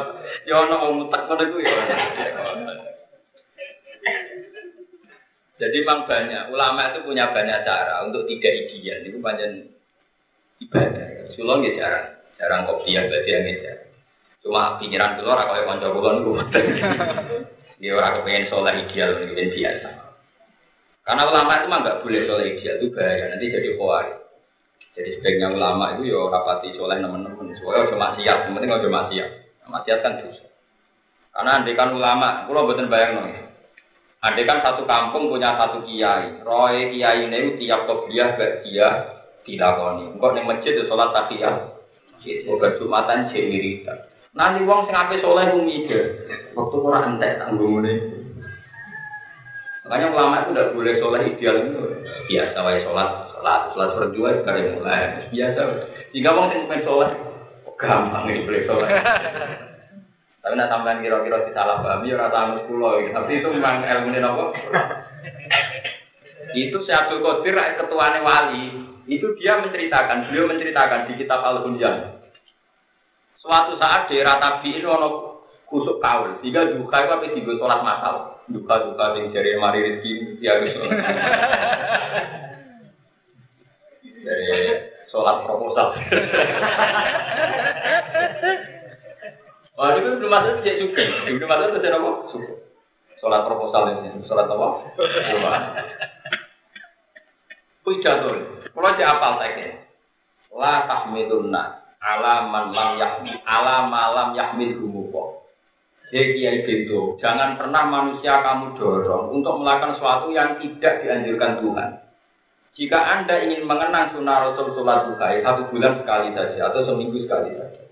Ya 0.45 0.53
ono 0.61 0.75
wong 0.83 0.91
mutek 0.99 1.25
ngono 1.25 1.57
ya. 1.63 2.96
Jadi 5.57 5.77
memang 5.81 6.05
banyak 6.05 6.53
ulama 6.53 6.93
itu 6.93 6.99
punya 7.01 7.33
banyak 7.33 7.65
cara 7.65 8.05
untuk 8.05 8.29
tidak 8.29 8.53
ideal. 8.53 8.97
Itu 9.01 9.17
panjang 9.17 9.65
ibadah. 10.61 11.33
Sulong 11.33 11.65
ya 11.65 11.71
jarang, 11.81 12.07
jarang 12.37 12.61
berarti 12.69 12.89
yang 13.29 13.45
ya. 13.49 13.73
Cuma 14.45 14.77
pikiran 14.77 15.17
keluar 15.17 15.49
kalau 15.49 15.57
yang 15.57 15.69
kanca 15.81 15.87
kula 15.89 16.11
niku. 16.13 16.31
Dia 17.81 17.93
orang 17.93 18.21
kepengen 18.21 18.49
sholat 18.49 18.73
ideal 18.85 19.21
itu 19.21 19.33
biasa. 19.33 19.89
Karena 21.05 21.23
ulama 21.29 21.51
itu 21.61 21.65
mah 21.69 21.79
nggak 21.85 21.99
boleh 22.05 22.21
sholat 22.25 22.45
ideal 22.45 22.75
itu 22.77 22.87
bahaya. 22.93 23.25
Nanti 23.33 23.53
jadi 23.53 23.69
khawarij. 23.77 24.17
Jadi 24.97 25.09
sebaiknya 25.21 25.53
ulama 25.53 25.93
itu 25.93 26.09
ya 26.09 26.21
rapati 26.25 26.73
soleh 26.73 26.97
teman-teman. 26.97 27.53
Soalnya 27.61 27.93
maksiat, 27.93 28.37
yang 28.49 28.53
penting 28.57 28.73
udah 28.73 28.93
maksiat. 28.93 29.29
Maksiat 29.69 29.99
kan 30.01 30.17
dosa. 30.25 30.45
Karena 31.37 31.51
andai 31.61 31.77
kan 31.77 31.93
ulama, 31.93 32.49
kalau 32.49 32.65
buatan 32.65 32.89
bayang 32.89 33.29
nih. 33.29 33.46
Ada 34.17 34.41
kan 34.49 34.59
satu 34.65 34.83
kampung 34.89 35.29
punya 35.29 35.53
satu 35.53 35.85
kiai. 35.85 36.41
Roy 36.41 36.89
kiai 36.89 37.29
ini 37.29 37.61
tiap 37.61 37.85
gak 37.85 38.65
dia 38.65 38.87
dilakoni. 39.45 40.17
Engkau 40.17 40.33
nih 40.33 40.43
masjid 40.43 40.73
itu 40.73 40.89
sholat 40.89 41.13
tahiyat. 41.13 41.77
Obat 42.49 42.75
jumatan 42.81 43.29
cek 43.31 43.45
wiridan. 43.45 43.97
Nanti 44.35 44.65
uang 44.65 44.89
sing 44.89 44.95
ape 44.97 45.21
soleh 45.21 45.53
mikir. 45.63 46.27
Waktu 46.57 46.75
ora 46.81 47.07
entek 47.07 47.39
tanggung 47.39 47.85
ini. 47.85 47.93
Makanya 49.87 50.11
ulama 50.11 50.43
itu 50.43 50.51
tidak 50.51 50.73
boleh 50.75 50.93
sholat 50.99 51.21
ideal 51.23 51.55
itu 51.63 51.81
biasa 52.27 52.57
wae 52.59 52.83
sholat 52.83 53.09
sholat 53.31 53.61
sholat 53.71 53.89
berdua 53.95 54.29
sekali 54.43 54.61
mulai 54.75 55.31
biasa. 55.31 55.61
Jika 56.11 56.29
uang 56.35 56.47
sing 56.51 56.61
main 56.67 56.81
sholat 56.83 57.11
gampang 57.79 58.27
ini 58.27 58.43
boleh 58.43 58.61
sholat. 58.67 58.89
Tapi 60.47 60.55
nak 60.55 60.71
tambahan 60.71 61.03
kira-kira 61.03 61.43
disalah 61.43 61.83
pahami 61.83 62.07
ya 62.07 62.23
rata 62.23 62.39
angus 62.39 62.63
pulau 62.71 63.03
gitu. 63.03 63.11
Tapi 63.11 63.43
itu 63.43 63.51
memang 63.51 63.83
ilmu 63.83 64.15
ini 64.15 64.23
apa? 64.23 64.43
itu 66.63 66.77
Abdul 66.87 67.19
Qadir 67.19 67.59
ketuanya 67.75 68.23
wali. 68.23 68.71
Itu 69.11 69.35
dia 69.35 69.59
menceritakan, 69.59 70.31
beliau 70.31 70.47
menceritakan 70.47 71.11
di 71.11 71.19
kitab 71.19 71.43
Al 71.43 71.67
Hunjan. 71.67 72.23
Suatu 73.43 73.75
saat 73.75 74.07
di 74.07 74.15
daerah 74.15 74.39
Tabi 74.39 74.79
ini 74.79 74.87
ono 74.87 75.43
kusuk 75.67 75.99
kaul. 75.99 76.39
Tiga 76.39 76.79
duka 76.79 76.95
itu 76.95 77.11
apa 77.11 77.27
tiga 77.27 77.51
sholat 77.59 77.83
masal. 77.83 78.39
Duka 78.47 78.87
duka 78.87 79.19
yang 79.19 79.35
jari 79.35 79.59
mari 79.59 79.83
rezeki 79.83 80.39
dia. 80.39 80.55
Dari 84.23 84.79
sholat 85.11 85.43
proposal. 85.43 85.91
Wah 89.77 89.93
itu 89.93 90.09
belum 90.17 90.33
masuk 90.33 90.65
cek 90.65 90.77
juga. 90.81 91.05
Belum 91.29 91.45
masuk 91.45 91.77
itu 91.77 91.89
apa? 91.93 92.09
Suku. 92.33 92.53
Sholat 93.21 93.45
proposal 93.45 94.01
ini. 94.01 94.25
Sholat 94.25 94.49
apa? 94.49 94.67
Belum 94.97 95.45
Pidato. 97.85 98.29
Kalau 98.73 98.91
cek 98.97 99.05
apal 99.05 99.37
teksnya. 99.37 99.85
La 100.57 100.89
tahmidunna 100.89 101.63
ala 102.01 102.49
man 102.49 102.73
lam 102.73 102.97
yahmi 102.97 103.37
ala 103.45 103.85
malam 103.85 104.33
yahmil 104.33 104.81
gumuko. 104.81 105.45
Jadi 106.07 106.39
kiai 106.39 106.63
bento, 106.63 107.19
jangan 107.19 107.59
pernah 107.59 107.83
manusia 107.83 108.39
kamu 108.39 108.79
dorong 108.79 109.27
untuk 109.35 109.59
melakukan 109.59 109.99
sesuatu 109.99 110.31
yang 110.31 110.55
tidak 110.55 111.03
dianjurkan 111.03 111.59
Tuhan. 111.59 111.89
Jika 112.79 112.95
anda 112.95 113.43
ingin 113.43 113.67
mengenang 113.67 114.15
sunnah 114.15 114.47
Rasul 114.47 114.71
sholat 114.71 115.11
duha, 115.11 115.43
satu 115.43 115.67
bulan 115.67 115.99
sekali 115.99 116.31
saja 116.31 116.71
atau 116.71 116.87
seminggu 116.87 117.19
sekali 117.27 117.59
saja. 117.59 117.86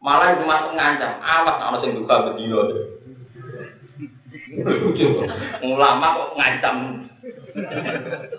Malah 0.00 0.32
itu 0.32 0.44
masuk 0.48 0.72
ngancam, 0.72 1.12
awas 1.20 1.56
ana 1.60 1.76
sing 1.84 1.92
duka 1.92 2.32
bedino. 2.32 2.64
Ulama 5.60 6.06
kok 6.16 6.30
ngancam. 6.40 6.76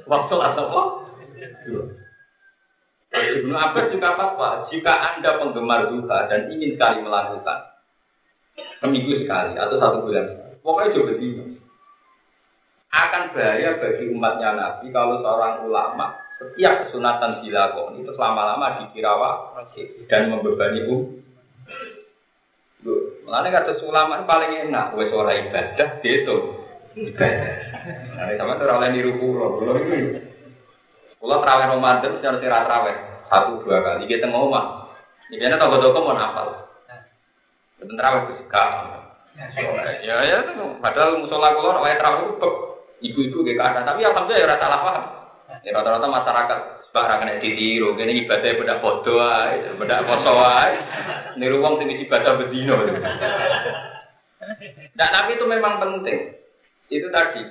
Waktu 0.09 0.35
atau 0.41 0.65
apa? 0.65 0.83
Ibnu 3.11 3.53
Abbas 3.53 3.93
juga 3.93 4.17
apa? 4.17 4.65
Jika 4.73 4.89
Anda 4.89 5.37
penggemar 5.37 5.93
duka 5.93 6.25
dan 6.31 6.49
ingin 6.49 6.73
sekali 6.73 7.05
melakukan 7.05 7.71
seminggu 8.81 9.13
sekali 9.21 9.53
atau 9.55 9.77
satu 9.77 9.97
bulan 10.09 10.57
pokoknya 10.65 10.97
coba 10.97 11.05
bedino. 11.13 11.43
Akan 12.91 13.31
bahaya 13.31 13.79
bagi 13.79 14.11
umatnya 14.11 14.49
Nabi 14.57 14.91
kalau 14.91 15.21
seorang 15.23 15.63
ulama 15.63 16.11
setiap 16.41 16.89
kesunatan 16.89 17.45
dilakoni 17.45 18.01
itu 18.01 18.11
selama-lama 18.17 18.81
dikira 18.83 19.13
dan 20.09 20.33
membebani 20.33 20.89
umat 20.89 21.21
Mulane 23.31 23.47
kata 23.47 23.79
ulama 23.87 24.27
paling 24.27 24.67
enak 24.67 24.91
wis 24.99 25.07
ora 25.15 25.31
ibadah 25.31 26.03
gitu. 26.03 26.67
Nah, 27.15 28.27
sama 28.35 28.59
tuh 28.59 28.67
oleh 28.67 28.91
niru 28.91 29.15
kula. 29.23 29.55
Kula 29.55 29.71
iki 29.87 30.19
kula 31.15 31.39
traweh 31.39 31.71
Ramadan 31.71 32.19
secara 32.19 32.43
sira 32.43 32.67
traweh 32.67 32.91
satu 33.31 33.63
dua 33.63 33.79
kali 33.87 34.11
kita 34.11 34.27
ngomong. 34.27 34.91
Ini 35.31 35.47
ana 35.47 35.63
toko-toko 35.63 36.11
mau 36.11 36.19
nafal. 36.19 36.75
Bener 37.79 37.95
traweh 37.95 38.21
wis 38.35 38.43
gak. 38.51 38.67
Ya 40.03 40.27
ya 40.27 40.43
padahal 40.83 41.23
musola 41.23 41.55
kula 41.55 41.87
wae 41.87 41.95
traweh 42.03 42.35
ibu-ibu 42.99 43.47
gak 43.47 43.63
ada 43.63 43.95
tapi 43.95 44.03
alhamdulillah 44.03 44.43
ya 44.43 44.59
salah 44.59 44.79
paham. 44.83 45.05
Ya 45.63 45.71
rata-rata 45.71 46.07
masyarakat 46.11 46.59
Barang 46.91 47.23
kena 47.23 47.39
ditiru, 47.39 47.95
kini 47.95 48.27
ibadah 48.27 48.51
beda 48.51 48.75
foto 48.83 49.15
aja, 49.23 49.71
beda 49.79 50.03
foto 50.03 50.31
aja. 50.35 50.79
Niru 51.39 51.63
wong 51.63 51.79
sing 51.79 51.87
ibadah 51.87 52.35
bedino. 52.35 52.83
Nah, 54.91 55.07
tapi 55.07 55.39
itu 55.39 55.45
memang 55.47 55.79
penting. 55.79 56.35
Itu 56.91 57.07
tadi. 57.07 57.47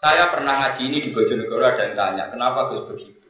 Saya 0.00 0.32
pernah 0.32 0.64
ngaji 0.64 0.82
ini 0.88 0.98
di 1.04 1.12
Bojonegoro 1.12 1.60
ada 1.60 1.84
yang 1.84 1.92
tanya, 1.92 2.24
kenapa 2.32 2.72
Gus 2.72 2.88
begitu? 2.88 3.20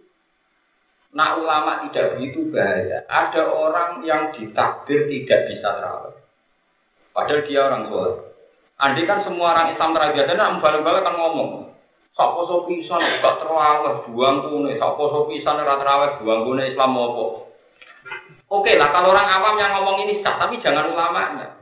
Nah 1.10 1.34
ulama 1.42 1.90
tidak 1.90 2.14
begitu 2.14 2.46
bahaya. 2.54 3.02
Ada 3.10 3.42
orang 3.50 4.06
yang 4.06 4.30
ditakdir 4.38 5.10
tidak 5.10 5.50
bisa 5.50 5.66
terawih. 5.66 6.14
Padahal 7.10 7.42
dia 7.42 7.60
orang 7.66 7.90
soleh. 7.90 8.18
Andai 8.80 9.04
kan 9.04 9.26
semua 9.26 9.52
orang 9.52 9.74
Islam 9.74 9.92
terbiasa, 9.92 10.32
nah 10.38 10.56
balik-balik 10.62 11.04
kan 11.04 11.18
ngomong, 11.18 11.69
Sapa 12.20 12.44
so 12.44 12.68
pisan 12.68 13.00
gak 13.00 13.40
terawih 13.40 14.12
buang 14.12 14.44
kune, 14.44 14.76
sapa 14.76 15.00
so 15.08 15.24
pisan 15.24 15.56
ora 15.56 15.80
terawih 15.80 16.20
buang 16.20 16.44
kune 16.44 16.68
Islam 16.68 16.92
apa? 16.92 17.24
Oke 18.52 18.76
lah 18.76 18.92
kalau 18.92 19.16
orang 19.16 19.24
awam 19.40 19.56
yang 19.56 19.72
ngomong 19.80 20.04
ini 20.04 20.20
sah, 20.20 20.36
tapi 20.36 20.60
jangan 20.60 20.92
ulamanya. 20.92 21.56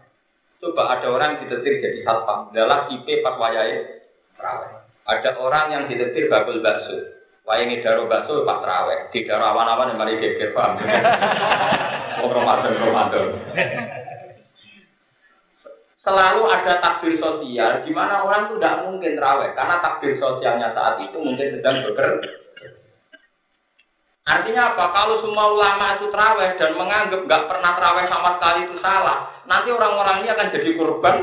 Coba 0.58 0.98
ada 0.98 1.14
orang 1.14 1.38
yang 1.38 1.46
ditetir 1.46 1.78
jadi 1.78 2.02
satpam, 2.02 2.50
adalah 2.50 2.90
IP 2.90 3.06
pas 3.22 3.38
wayahe 3.38 4.02
terawih. 4.34 4.82
Ada 5.06 5.30
orang 5.38 5.66
yang 5.70 5.82
ditetir 5.86 6.26
bakul 6.26 6.58
bakso, 6.58 7.06
wayange 7.46 7.78
daro 7.86 8.10
bakso 8.10 8.42
pas 8.42 8.58
terawih, 8.58 9.14
di 9.14 9.30
daro 9.30 9.54
awan-awan 9.54 9.94
yang 9.94 9.98
mari 10.02 10.18
geger 10.18 10.50
paham. 10.58 10.82
Ramadan 12.18 12.74
Ramadan 12.82 13.26
selalu 16.08 16.42
ada 16.48 16.80
takbir 16.80 17.20
sosial 17.20 17.84
di 17.84 17.92
mana 17.92 18.24
orang 18.24 18.48
itu 18.48 18.56
tidak 18.56 18.88
mungkin 18.88 19.12
terawih 19.12 19.52
karena 19.52 19.76
takbir 19.84 20.16
sosialnya 20.16 20.72
saat 20.72 20.96
itu 21.04 21.16
mungkin 21.20 21.52
sedang 21.52 21.84
bekerja. 21.84 22.32
Artinya 24.28 24.72
apa? 24.72 24.84
Kalau 24.92 25.24
semua 25.24 25.52
ulama 25.52 26.00
itu 26.00 26.08
terawih 26.08 26.56
dan 26.56 26.72
menganggap 26.80 27.20
nggak 27.28 27.46
pernah 27.48 27.70
terawih 27.76 28.06
sama 28.08 28.30
sekali 28.40 28.60
itu 28.64 28.76
salah, 28.80 29.18
nanti 29.44 29.68
orang-orang 29.68 30.16
ini 30.24 30.28
akan 30.32 30.52
jadi 30.52 30.70
korban 30.80 31.16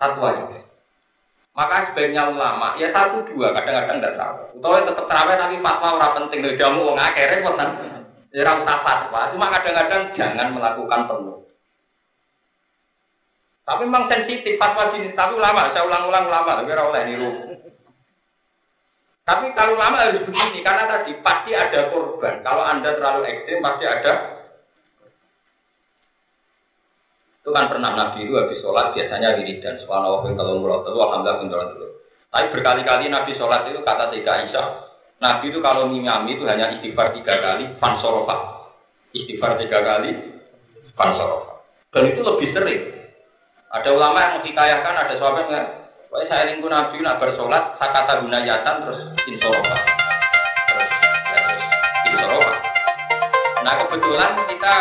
satu 0.00 0.20
aja. 0.24 0.44
Maka 1.52 1.90
sebaiknya 1.90 2.32
ulama 2.32 2.78
ya 2.80 2.88
satu 2.92 3.24
dua 3.32 3.52
kadang-kadang 3.52 4.00
tidak 4.00 4.14
terawih. 4.16 4.46
Atau 4.56 4.84
tetap 4.88 5.04
terawih 5.08 5.36
tapi 5.36 5.56
fatwa 5.60 5.88
orang 6.00 6.14
penting 6.24 6.38
dari 6.44 6.56
jamu 6.56 6.80
orang 6.88 7.08
akhirnya 7.12 7.44
pun 7.44 7.60
ya 8.32 8.42
rasa 8.44 8.74
fatwa. 8.84 9.20
Cuma 9.36 9.46
kadang-kadang 9.52 10.02
jangan 10.16 10.48
melakukan 10.56 11.00
penuh. 11.08 11.47
Tapi 13.68 13.84
memang 13.84 14.08
sensitif 14.08 14.56
fatwa 14.56 14.96
sini, 14.96 15.12
tapi 15.12 15.36
ulama, 15.36 15.68
saya 15.76 15.84
ulang-ulang 15.84 16.24
ulama, 16.24 16.56
tapi 16.56 16.72
oleh 16.72 17.02
niru. 17.04 17.30
Tapi 19.28 19.52
kalau 19.52 19.76
lama 19.76 20.08
harus 20.08 20.24
begini, 20.24 20.64
karena 20.64 20.88
tadi 20.88 21.12
pasti 21.20 21.52
ada 21.52 21.92
korban. 21.92 22.40
Kalau 22.40 22.64
Anda 22.64 22.96
terlalu 22.96 23.28
ekstrim, 23.28 23.60
pasti 23.60 23.84
ada. 23.84 24.12
Itu 27.44 27.52
kan 27.52 27.68
pernah 27.68 27.92
Nabi 27.92 28.24
itu 28.24 28.40
habis 28.40 28.56
sholat, 28.64 28.96
biasanya 28.96 29.36
wiridan. 29.36 29.84
Subhanallah, 29.84 30.32
kalau 30.32 30.64
murah 30.64 30.88
alhamdulillah, 30.88 31.36
pintar 31.44 31.60
dulu. 31.76 31.88
Tapi 32.32 32.46
berkali-kali 32.56 33.12
Nabi 33.12 33.36
sholat 33.36 33.68
itu 33.68 33.84
kata 33.84 34.08
tiga 34.16 34.32
Aisyah. 34.32 34.68
Nabi 35.20 35.52
itu 35.52 35.60
kalau 35.60 35.92
ngimami 35.92 36.40
itu 36.40 36.48
hanya 36.48 36.72
istighfar 36.80 37.12
tiga 37.12 37.36
kali, 37.36 37.68
fansorofa. 37.76 38.64
Istighfar 39.12 39.60
tiga 39.60 39.84
kali, 39.84 40.40
fansorofa. 40.96 41.60
Dan 41.92 42.16
itu 42.16 42.24
lebih 42.24 42.48
sering. 42.56 42.82
Ada 43.68 43.88
ulama 43.92 44.18
yang 44.20 44.32
menghikayahkan, 44.40 44.94
ada 44.96 45.14
sahabat 45.20 45.46
yang 45.52 45.66
Pokoknya 46.08 46.28
saya 46.32 46.48
lingkup 46.48 46.72
Nabi 46.72 47.04
nak 47.04 47.20
bersolat, 47.20 47.76
sakata 47.76 48.24
gunayatan 48.24 48.76
terus 48.80 49.00
insorofa. 49.28 49.76
Terus, 50.64 50.88
ya, 51.04 51.36
terus 51.36 51.64
insorofa. 52.08 52.54
Nah 53.60 53.72
kebetulan 53.84 54.32
kita 54.48 54.74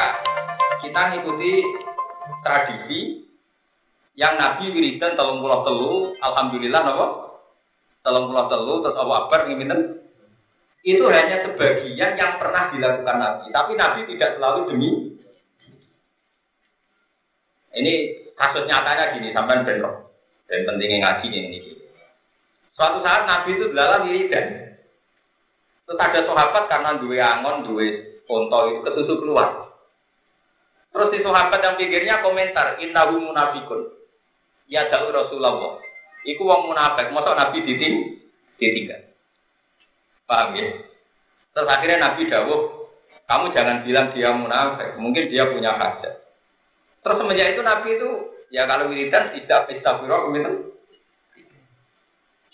kita 0.87 1.01
ngikuti 1.11 1.51
tradisi 2.47 3.01
yang 4.15 4.39
Nabi 4.39 4.71
wiridan 4.71 5.19
telung 5.19 5.43
pulau 5.43 5.67
telu, 5.67 6.15
alhamdulillah 6.23 6.79
nopo 6.79 7.07
telung 8.07 8.31
pulau 8.31 8.47
telu 8.47 8.73
terus 8.87 8.95
Akbar 8.95 9.51
ngimiten 9.51 9.99
itu 10.87 11.03
hanya 11.11 11.43
sebagian 11.43 12.15
yang 12.15 12.39
pernah 12.39 12.71
dilakukan 12.71 13.17
Nabi, 13.19 13.51
tapi 13.51 13.75
Nabi 13.75 14.07
tidak 14.15 14.39
selalu 14.39 14.71
demi. 14.71 14.91
Ini 17.75 17.93
Kasus 18.37 18.69
nyatanya 18.69 19.17
gini, 19.17 19.33
sampai 19.33 19.65
bentrok. 19.65 20.13
Dan 20.47 20.63
pentingnya 20.63 20.97
ngaji 21.03 21.27
ini. 21.33 21.59
Suatu 22.77 23.01
saat 23.01 23.25
Nabi 23.25 23.57
itu 23.57 23.73
belalang 23.73 24.05
wiridan. 24.05 24.77
Terus 25.89 25.97
ada 25.97 26.19
sahabat 26.21 26.63
karena 26.69 27.01
dua 27.01 27.17
angon, 27.17 27.65
dua 27.65 27.87
konto 28.29 28.59
itu 28.69 28.79
ketutup 28.85 29.17
keluar. 29.25 29.49
Terus 30.93 31.09
si 31.09 31.19
sahabat 31.25 31.59
yang 31.63 31.75
pikirnya 31.79 32.21
komentar, 32.21 32.77
innahu 32.77 33.17
munafikun. 33.17 33.87
Ya 34.69 34.85
jauh 34.93 35.09
Rasulullah. 35.09 35.79
Iku 36.27 36.43
wong 36.43 36.69
munafik, 36.69 37.09
mosok 37.15 37.39
Nabi 37.39 37.63
diting 37.63 38.19
ditinggal. 38.59 39.01
Paham 40.27 40.59
ya? 40.59 40.75
Terus 41.55 41.71
akhirnya 41.71 42.03
Nabi 42.03 42.27
dawuh, 42.27 42.91
kamu 43.25 43.45
jangan 43.55 43.77
bilang 43.87 44.11
dia 44.11 44.29
munafik, 44.35 44.99
mungkin 44.99 45.31
dia 45.31 45.47
punya 45.47 45.71
hajat. 45.71 46.26
Terus 47.07 47.23
semenjak 47.23 47.55
itu 47.55 47.61
Nabi 47.63 47.89
itu 47.95 48.09
ya 48.51 48.67
kalau 48.67 48.91
wiridan 48.91 49.31
tidak 49.31 49.71
istighfar 49.71 50.27
gitu. 50.35 50.51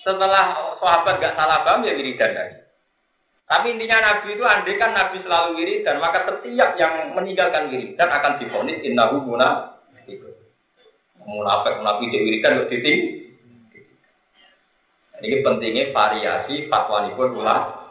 Setelah 0.06 0.78
sahabat 0.78 1.18
gak 1.18 1.34
salah 1.34 1.66
paham 1.66 1.82
ya 1.90 1.98
wiridan 1.98 2.38
lagi. 2.38 2.62
Tapi 3.50 3.74
intinya 3.74 3.98
Nabi 3.98 4.38
itu 4.38 4.46
andai 4.46 4.78
kan 4.78 4.94
Nabi 4.94 5.26
selalu 5.26 5.58
wiridan, 5.58 5.98
maka 5.98 6.22
setiap 6.30 6.78
yang 6.78 7.18
meninggalkan 7.18 7.74
wiridan 7.74 8.14
akan 8.14 8.38
difonis 8.38 8.78
innahu 8.86 9.26
munafik. 9.26 10.22
Munafik 11.26 11.74
munafik 11.82 12.14
di 12.14 12.20
wiridan 12.22 12.70
titik 12.70 13.00
ini 15.24 15.42
pentingnya 15.42 15.90
variasi 15.90 16.70
fatwa 16.70 17.10
pun 17.18 17.42
ulah. 17.42 17.83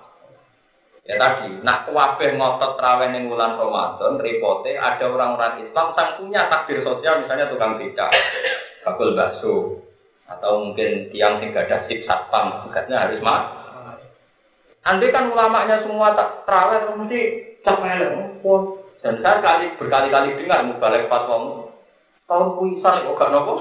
Ya 1.02 1.18
tadi, 1.18 1.58
nak 1.66 1.90
wabeh 1.90 2.38
ngotot 2.38 2.78
terawih 2.78 3.10
ning 3.10 3.26
bulan 3.26 3.58
Ramadan, 3.58 4.22
repote 4.22 4.70
ada 4.70 5.02
orang-orang 5.10 5.66
Islam 5.66 5.90
sang 5.98 6.14
punya 6.22 6.46
takdir 6.46 6.78
sosial 6.86 7.26
misalnya 7.26 7.50
tukang 7.50 7.74
beca, 7.74 8.06
bakul 8.86 9.18
bakso, 9.18 9.82
atau 10.30 10.62
mungkin 10.62 11.10
tiang 11.10 11.42
tinggal 11.42 11.66
ada 11.66 11.90
sip 11.90 12.06
satpam, 12.06 12.62
tugasnya 12.62 13.02
harus 13.02 13.18
mah. 13.18 13.50
Andai 14.86 15.10
kan 15.10 15.34
ulamanya 15.34 15.82
semua 15.82 16.14
tak 16.14 16.46
terawih 16.46 16.94
mesti 16.94 17.20
cap 17.66 17.82
pun. 18.38 18.78
Dan 19.02 19.18
saya 19.18 19.42
kali 19.42 19.74
berkali-kali 19.82 20.38
dengar 20.38 20.62
balik 20.78 21.10
fatwa 21.10 21.66
tahun 22.30 22.48
puisan 22.54 23.02
kok 23.10 23.18
gak 23.18 23.30
nopo. 23.34 23.54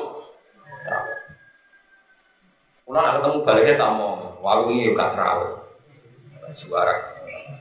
Nak 2.91 3.13
ketemu 3.17 3.37
baliknya 3.41 3.81
tak 3.81 3.91
mau, 3.97 4.37
walau 4.45 4.69
ini 4.69 4.93
terawih. 4.93 5.57
Suara. 6.61 7.10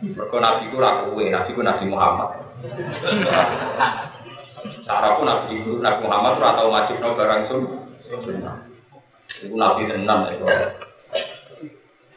Mereka 0.00 0.36
nabi 0.38 0.70
itu 0.70 0.76
ragu 0.78 1.12
nabi 1.12 1.50
itu 1.50 1.60
nabi 1.60 1.84
Muhammad. 1.90 2.30
Cara 4.86 5.18
pun 5.18 5.26
nabi 5.26 5.60
itu 5.60 5.82
nabi 5.82 6.00
Muhammad 6.06 6.38
atau 6.38 6.70
wajib 6.70 6.96
no 7.02 7.18
barang 7.18 7.42
sun. 7.50 7.62
Itu 9.42 9.54
nabi 9.58 9.90
tenang 9.90 10.30
itu. 10.32 10.46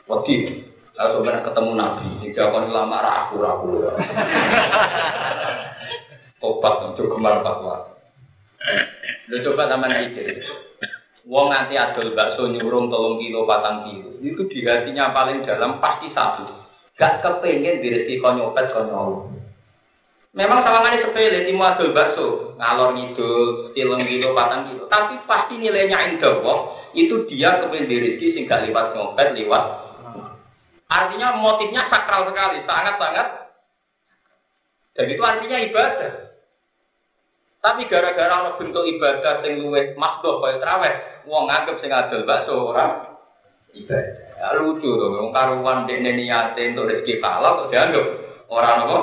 Waktu 0.08 0.34
kalau 0.94 1.20
sebenarnya 1.20 1.48
ketemu 1.50 1.72
nabi, 1.74 2.08
jika 2.22 2.54
kau 2.54 2.62
lama 2.70 2.98
ragu 3.02 3.36
ragu. 3.42 3.72
Tobat 6.38 6.76
untuk 6.92 7.08
kemar 7.16 7.40
fatwa. 7.42 7.98
Lu 9.32 9.38
coba 9.48 9.72
sama 9.72 9.88
mikir. 9.88 10.44
Wong 11.24 11.56
nganti 11.56 11.80
adol 11.80 12.12
bakso 12.12 12.52
nyurung 12.52 12.92
tolong 12.92 13.16
kilo 13.16 13.48
patang 13.48 13.88
kilo. 13.88 14.20
Itu 14.20 14.44
di 14.52 14.60
hatinya 14.68 15.16
paling 15.16 15.48
dalam 15.48 15.80
pasti 15.80 16.12
satu. 16.12 16.63
Gak 16.94 17.26
kepengen 17.26 17.82
diri 17.82 18.22
kau 18.22 18.38
nyopet 18.38 18.70
kau 18.70 19.34
Memang 20.34 20.66
sawangannya 20.66 21.06
sepele, 21.06 21.46
timu 21.46 21.62
adol 21.62 21.94
bakso, 21.94 22.58
ngalor 22.58 22.98
ngidul, 22.98 23.70
tilung 23.78 24.02
kilo, 24.02 24.34
patang 24.34 24.66
kilo. 24.74 24.90
Tapi 24.90 25.22
pasti 25.30 25.62
nilainya 25.62 26.10
indah 26.10 26.42
itu 26.98 27.30
dia 27.30 27.62
kepengen 27.62 28.18
sing 28.18 28.50
gak 28.50 28.66
lewat 28.66 28.98
nyopet, 28.98 29.38
lewat. 29.38 29.64
Artinya 30.90 31.38
motifnya 31.38 31.86
sakral 31.86 32.34
sekali, 32.34 32.66
sangat-sangat. 32.66 33.28
Dan 34.98 35.06
itu 35.10 35.22
artinya 35.22 35.58
ibadah. 35.62 36.14
Tapi 37.62 37.88
gara-gara 37.88 38.34
ono 38.44 38.52
bentuk 38.58 38.84
ibadah 38.90 39.46
sing 39.46 39.62
luwih 39.62 39.94
makdoh 39.96 40.42
kaya 40.42 40.60
traweh, 40.60 40.94
wong 41.30 41.48
nganggep 41.48 41.80
sing 41.80 41.94
adol 41.94 42.28
bakso 42.28 42.54
ora 42.74 43.16
ibadah. 43.72 44.33
Ya, 44.44 44.60
lucu 44.60 44.92
to, 44.92 45.08
wong 45.08 45.32
karuan 45.32 45.88
dekne 45.88 46.20
niate 46.20 46.76
untuk 46.76 46.92
rezeki 46.92 47.24
halal 47.24 47.64
kok 47.64 47.72
dianggap 47.72 48.06
ora 48.52 48.76
nopo. 48.76 49.00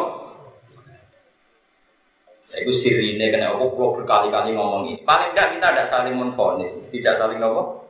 Itu 2.53 2.85
sirine 2.85 3.33
kena 3.33 3.57
aku 3.57 3.73
perlu 3.73 3.97
berkali-kali 3.97 4.53
ngomong 4.53 4.93
ini. 4.93 5.01
Paling 5.01 5.33
tidak 5.33 5.57
kita 5.57 5.67
ada 5.73 5.89
saling 5.89 6.21
menfonis, 6.21 6.93
tidak 6.93 7.17
saling 7.17 7.41
nopo. 7.41 7.89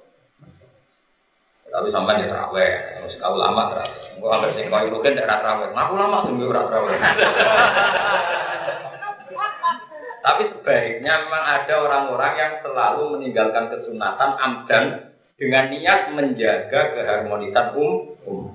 Tapi 1.74 1.90
sampai 1.90 2.22
di 2.22 2.30
terawih, 2.30 2.70
harus 3.02 3.18
kau 3.18 3.34
lama 3.34 3.62
terawih. 3.74 3.98
Gua 4.22 4.38
ambil 4.38 4.54
sing 4.54 4.70
kau 4.70 5.02
kan 5.02 5.18
tidak 5.18 5.42
terawih. 5.42 5.68
Ngaku 5.74 5.94
lama 5.98 6.18
tunggu 6.30 6.54
terawih. 6.54 6.98
Tapi 10.22 10.42
sebaiknya 10.54 11.26
memang 11.26 11.44
ada 11.50 11.74
orang-orang 11.82 12.34
yang 12.38 12.52
selalu 12.62 13.18
meninggalkan 13.18 13.74
kesunatan 13.74 14.30
amdan 14.38 15.09
dengan 15.40 15.72
niat 15.72 16.12
menjaga 16.12 16.92
keharmonisan 16.92 17.72
um. 17.80 18.12
um. 18.28 18.46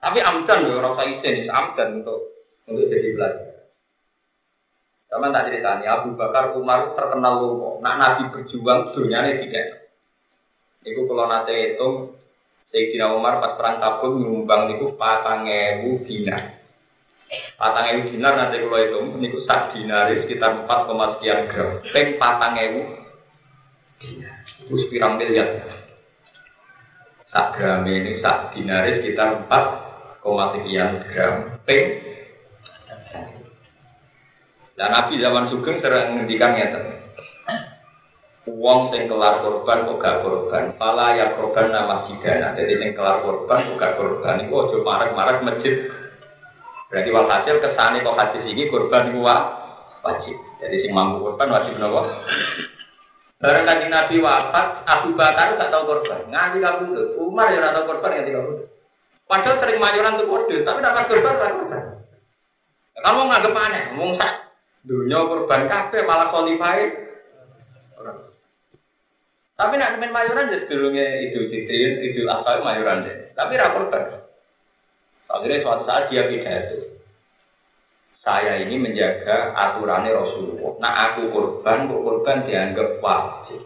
Tapi 0.00 0.18
amdan 0.20 0.68
ya 0.68 0.76
orang 0.76 0.96
saya 0.96 1.32
amdan 1.48 2.04
untuk 2.04 2.20
untuk 2.68 2.88
jadi 2.92 3.16
belajar. 3.16 3.50
Sama 5.10 5.34
tak 5.34 5.50
ceritanya 5.50 6.00
Abu 6.00 6.14
Bakar 6.14 6.54
Umar 6.54 6.94
terkenal 6.94 7.42
loh. 7.42 7.82
Nak 7.82 7.96
Nabi 7.98 8.22
berjuang 8.30 8.94
dunia 8.94 9.26
ini 9.26 9.42
tidak. 9.42 9.90
Iku 10.86 11.04
kalau 11.10 11.26
nanti 11.26 11.74
itu 11.74 12.14
Sayyidina 12.70 13.18
Umar 13.18 13.42
pas 13.42 13.58
perang 13.58 13.82
tabung 13.82 14.22
nyumbang 14.22 14.78
itu 14.78 14.94
patang 14.94 15.50
ewu 15.50 16.06
dinar. 16.06 16.62
Patang 17.58 17.90
ewu 17.90 18.14
dinar 18.14 18.38
nanti 18.38 18.62
kalau 18.62 18.78
itu, 18.78 18.98
ini 19.18 19.28
sak 19.44 19.74
dinar 19.74 20.06
sekitar 20.14 20.62
empat 20.62 20.86
koma 20.86 21.18
sekian 21.18 21.50
gram. 21.50 21.82
Peng 21.90 22.14
patang 22.16 22.54
ewu 22.54 22.80
dinar, 23.98 24.39
itu 24.70 24.86
pirang 24.86 25.18
miliar. 25.18 25.66
Sak 27.34 27.58
gram 27.58 27.82
ini 27.86 28.22
sak 28.22 28.54
dinar 28.54 28.86
sekitar 28.86 29.42
empat 29.42 29.64
koma 30.22 30.54
sekian 30.54 31.02
gram. 31.10 31.58
Peng 31.66 32.10
dan 34.78 34.96
Nabi 34.96 35.20
zaman 35.20 35.52
Sugeng 35.52 35.82
sering 35.84 36.16
menghentikan 36.16 36.56
ya 36.56 36.68
Uang 38.48 38.88
sing 38.90 39.04
kelar 39.06 39.44
korban 39.44 39.84
kok 39.84 40.00
gak 40.00 40.24
korban, 40.24 40.72
pala 40.80 41.12
ya 41.12 41.36
korban 41.36 41.68
nama 41.68 42.08
sidana. 42.08 42.56
Jadi 42.56 42.80
sing 42.80 42.90
kelar 42.96 43.20
korban 43.20 43.68
kok 43.68 43.76
gak 43.76 43.94
korban, 44.00 44.40
itu 44.40 44.50
ojo 44.56 44.80
marek-marek 44.80 45.44
masjid 45.44 45.74
Berarti 46.90 47.10
walhasil 47.14 47.56
kesane 47.62 48.02
kok 48.02 48.18
hadis 48.18 48.42
ini 48.50 48.66
korban 48.66 49.14
gua 49.14 49.36
wajib. 50.02 50.34
Jadi 50.58 50.76
sing 50.82 50.90
mampu 50.90 51.22
korban 51.22 51.52
wajib 51.52 51.78
nopo. 51.78 52.02
Barang 53.40 53.64
kaji 53.64 53.88
Nabi 53.88 54.20
wafat, 54.20 54.84
Abu 54.84 55.16
Bakar 55.16 55.56
tak 55.56 55.72
tahu 55.72 55.88
korban. 55.88 56.28
Nganti 56.28 56.60
kabundut. 56.60 57.16
Umar 57.16 57.48
ya 57.48 57.72
tahu 57.72 57.88
korban 57.88 58.20
nganti 58.20 58.36
kabundut. 58.36 58.68
Padahal 59.24 59.56
sering 59.64 59.80
mayoran 59.80 60.20
tuh 60.20 60.28
kode, 60.28 60.56
tapi 60.60 60.84
dapat 60.84 61.08
korban 61.08 61.40
tak 61.40 61.52
korban. 61.56 61.84
Kamu 63.00 63.20
nganggep 63.32 63.56
aneh, 63.56 63.82
ngomong 63.96 64.12
sak 64.20 64.32
dunia 64.84 65.24
korban 65.24 65.72
kafe 65.72 66.04
malah 66.04 66.28
kualifai. 66.28 67.08
Tapi 69.56 69.74
nak 69.76 69.96
main 70.00 70.12
mayoran 70.12 70.52
jadi 70.52 70.68
dulunya 70.68 71.04
idul 71.24 71.48
fitri, 71.48 72.12
idul 72.12 72.28
adha 72.28 72.60
mayoran 72.60 73.08
deh. 73.08 73.32
Tapi 73.32 73.56
rapor 73.56 73.88
korban. 73.88 74.20
Akhirnya 75.32 75.64
suatu 75.64 75.84
saat 75.88 76.12
dia 76.12 76.28
pidato. 76.28 76.89
Saya 78.20 78.60
ini 78.60 78.76
menjaga 78.76 79.56
aturannya 79.56 80.12
Rasulullah. 80.12 80.76
Nah 80.76 80.92
aku 81.08 81.32
korban, 81.32 81.88
kok 81.88 82.04
korban 82.04 82.44
dianggap 82.44 83.00
wajib. 83.00 83.64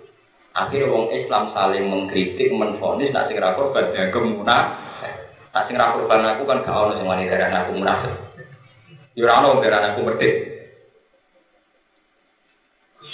Akhirnya 0.54 0.94
wong 0.94 1.10
Islam 1.10 1.50
saling 1.50 1.90
mengkritik, 1.90 2.54
menfonis, 2.54 3.10
nak 3.10 3.26
sing 3.26 3.42
korban 3.42 3.90
dianggap 3.90 4.22
munafik. 4.22 5.14
Nak 5.50 5.64
sing 5.66 5.74
korban 5.74 6.22
aku 6.22 6.42
kan 6.46 6.62
gak 6.62 6.70
ono 6.70 6.92
sing 6.94 7.06
wani 7.10 7.26
darah 7.26 7.66
aku 7.66 7.72
munafik. 7.74 8.14
Yo 9.18 9.26
ora 9.26 9.42
ono 9.42 9.58
darah 9.58 9.90
aku 9.90 10.00
medhit. 10.06 10.36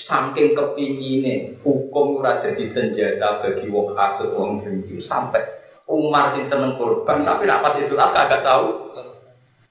Saking 0.04 0.52
kepingine 0.52 1.56
hukum 1.64 2.20
ora 2.20 2.44
jadi 2.44 2.68
senjata 2.76 3.40
bagi 3.40 3.64
wong 3.72 3.96
kasut 3.96 4.36
wong 4.36 4.60
benci 4.60 5.06
sampai 5.08 5.40
Umar 5.88 6.36
sing 6.36 6.52
seneng 6.52 6.76
korban 6.76 7.24
tapi 7.24 7.48
dapat 7.48 7.80
itu 7.80 7.96
agak 7.96 8.28
agak 8.28 8.44
tahu. 8.44 8.92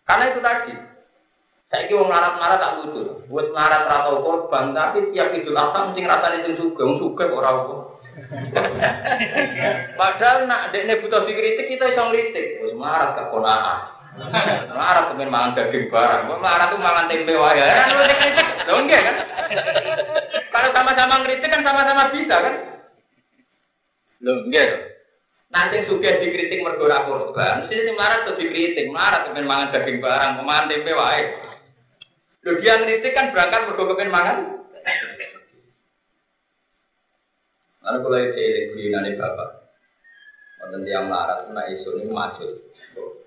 Karena 0.10 0.34
itu 0.34 0.41
tadi. 0.41 0.89
Saya 1.70 1.86
kira 1.86 2.02
wong 2.02 2.10
larat-larat 2.10 2.58
tak 2.58 2.76
lucu. 2.82 3.02
Buat 3.30 3.54
larat 3.54 3.86
ratau 3.86 4.26
korban 4.26 4.74
tapi 4.74 5.14
tiap 5.14 5.30
itu 5.38 5.54
adha 5.54 5.94
mesti 5.94 6.02
ngrasani 6.02 6.42
sing 6.42 6.54
sugih, 6.58 6.82
wong 6.82 6.98
sugih 6.98 7.30
ora 7.30 7.50
apa. 7.54 7.74
Padahal 10.02 10.50
nak 10.50 10.74
dekne 10.74 10.98
butuh 10.98 11.30
dikritik 11.30 11.70
kita 11.70 11.94
iso 11.94 12.10
ngritik. 12.10 12.66
Wis 12.66 12.74
marah 12.74 13.14
gak 13.14 13.30
konaan. 13.30 13.80
Marah 14.76 15.14
temen 15.14 15.30
mangan 15.32 15.56
daging 15.56 15.88
barang. 15.94 16.28
Marah 16.42 16.74
tuh 16.74 16.82
mangan 16.82 17.08
tempe 17.08 17.38
wae. 17.38 17.62
Kan 17.62 17.94
kritik. 17.94 18.48
Kan? 19.06 19.16
Kalau 20.50 20.70
sama-sama 20.74 21.22
ngritik 21.22 21.50
kan 21.54 21.62
sama-sama 21.62 22.10
bisa 22.12 22.36
kan? 22.36 22.56
Lho 24.26 24.34
enggak. 24.50 24.70
Nanti 25.50 25.86
suka 25.86 26.22
dikritik 26.22 26.62
mergo 26.62 26.86
ora 26.86 27.10
korban, 27.10 27.66
mesti 27.66 27.74
sing 27.74 27.98
marah 27.98 28.22
tuh 28.22 28.38
dikritik, 28.38 28.86
marah 28.94 29.26
kepen 29.26 29.50
mangan 29.50 29.74
daging 29.74 29.98
barang, 29.98 30.46
mangan 30.46 30.70
tempe 30.70 30.94
wae. 30.94 31.49
Lho 32.40 32.56
dia 32.64 32.80
ngritik 32.80 33.12
kan 33.12 33.36
berangkat 33.36 33.68
mergo 33.68 33.84
kepen 33.92 34.12
mangan. 34.12 34.38
Lalu 37.84 37.98
kalau 38.00 38.20
itu 38.22 38.40
eling 38.40 38.66
guyonane 38.76 39.12
bapak. 39.20 39.50
Wonten 40.60 40.88
tiang 40.88 41.12
larat 41.12 41.52
nak 41.52 41.68
isu 41.72 42.00
ini 42.00 42.12
macul. 42.12 42.64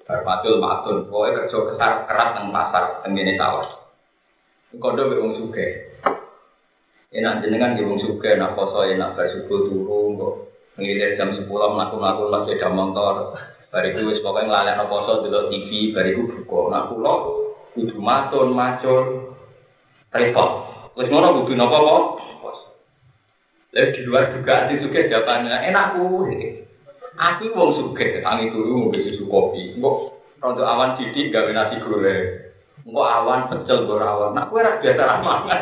Bar 0.09 0.25
macul 0.25 0.57
macul. 0.61 0.97
Pokoknya 1.09 1.45
kerja 1.45 1.59
kesar 1.73 1.93
keras 2.09 2.31
nang 2.37 2.53
pasar 2.53 3.05
tengene 3.05 3.37
sawah. 3.37 3.69
Kondo 4.81 5.13
be 5.13 5.21
wong 5.21 5.37
sugih. 5.41 5.93
Enak 7.13 7.45
jenengan 7.45 7.77
di 7.77 7.85
wong 7.85 8.01
sugih 8.01 8.41
poso 8.57 8.89
enak 8.89 9.13
bar 9.13 9.29
subuh 9.29 9.61
turu. 9.69 10.49
Ngilir 10.81 11.21
jam 11.21 11.37
10 11.37 11.45
mlaku-mlaku 11.53 12.33
lagi 12.33 12.57
sepeda 12.57 12.73
motor. 12.73 13.37
Bariku 13.69 14.09
wis 14.09 14.25
pokoke 14.25 14.49
nglalekno 14.49 14.89
poso 14.89 15.13
delok 15.21 15.53
TV, 15.53 15.93
bariku 15.93 16.33
buka. 16.33 16.61
Nak 16.73 16.85
kula 16.89 17.42
kudu 17.75 17.97
matun 18.01 18.53
macul. 18.53 19.33
Repot. 20.13 20.51
Wis 20.97 21.09
ngono 21.09 21.43
kudu 21.43 21.57
napa 21.57 21.79
kok? 21.81 22.05
Lalu 23.73 23.89
di 23.97 24.01
luar 24.05 24.25
juga 24.37 24.69
di 24.69 24.85
suge 24.85 25.09
jawabannya 25.09 25.73
enak 25.73 25.97
ku. 25.97 26.29
Aku 27.13 27.45
wong 27.57 27.71
suge, 27.77 28.21
tangi 28.21 28.53
dulu 28.53 28.89
mau 28.89 28.93
susu 28.93 29.25
kopi. 29.29 29.77
Kok 29.81 29.97
untuk 30.45 30.69
awan 30.69 31.01
sidik 31.01 31.33
gak 31.33 31.49
nasi 31.53 31.81
goreng. 31.81 32.53
Kok 32.83 33.09
awan 33.09 33.47
pecel 33.49 33.87
gue 33.87 33.97
awan. 33.97 34.35
Nah, 34.35 34.51
gue 34.51 34.59
biasa 34.59 35.03
ramangan. 35.07 35.61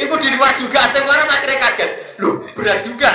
Ibu 0.00 0.14
di 0.16 0.28
luar 0.32 0.56
juga, 0.56 0.80
ada 0.88 0.98
orang 1.04 1.28
akhirnya 1.28 1.60
kaget. 1.60 1.90
Loh, 2.24 2.40
berat 2.56 2.88
juga. 2.88 3.10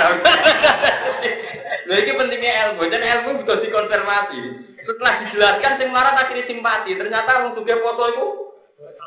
Loh, 1.90 1.96
ini 1.98 2.12
pentingnya 2.14 2.52
ilmu. 2.70 2.86
Dan 2.86 3.02
ilmu 3.02 3.42
bisa 3.42 3.58
dikonfirmasi. 3.58 4.38
Setelah 4.86 5.14
dijelaskan, 5.26 5.72
sing 5.82 5.88
marah 5.90 6.14
akhirnya 6.14 6.46
simpati. 6.46 6.94
Ternyata 6.94 7.42
wong 7.42 7.52
suge 7.58 7.74
foto 7.82 8.02
itu 8.06 8.26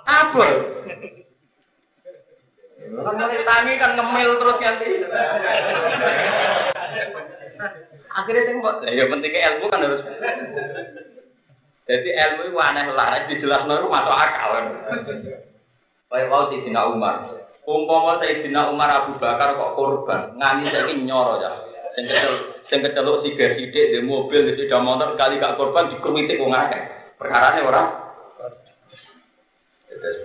apa? 0.03 0.47
Kan 2.89 3.15
tangi 3.47 3.73
kan 3.79 3.91
ngemil 3.95 4.29
terus 4.35 4.59
nanti. 4.59 4.89
Akhirnya 8.09 8.43
sing 8.43 8.55
mbok 8.59 8.83
ya 8.83 9.07
pentingnya 9.07 9.45
ilmu 9.55 9.65
kan 9.71 9.85
harus. 9.87 10.03
Jadi 11.89 12.09
ilmu 12.13 12.41
itu 12.53 12.57
aneh 12.59 12.85
lah, 12.93 13.25
dijelas 13.25 13.65
itu 13.65 13.87
masuk 13.87 14.13
akal. 14.13 14.51
Kayak 16.09 16.29
mau 16.29 16.49
Sayyidina 16.49 16.81
Umar. 16.89 17.15
Umpama 17.69 18.17
Sayyidina 18.17 18.73
Umar 18.73 18.89
Abu 18.89 19.21
Bakar 19.21 19.53
kok 19.53 19.73
korban, 19.77 20.33
ngani 20.37 20.73
saiki 20.73 21.05
nyoro 21.05 21.37
ya. 21.37 21.53
Sing 21.93 22.09
sing 22.69 22.85
keceluk 22.85 23.25
tiga 23.25 23.57
sidik 23.57 23.97
di 23.97 23.99
mobil 24.05 24.45
di 24.45 24.53
sepeda 24.53 24.77
motor 24.77 25.17
kali 25.17 25.41
gak 25.41 25.57
korban 25.57 25.89
dikrumitik 25.89 26.37
wong 26.37 26.53
akeh. 26.53 26.83
Perkarane 27.17 27.65
ora 27.65 27.83
Terus 29.99 30.23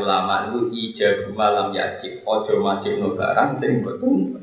ulama 0.00 0.50
itu 0.50 0.74
ijab 0.74 1.30
malam 1.38 1.70
yajib, 1.70 2.26
ojo 2.26 2.58
wajib 2.58 2.98
no 2.98 3.14
barang, 3.14 3.62
sing 3.62 3.86
betul. 3.86 4.42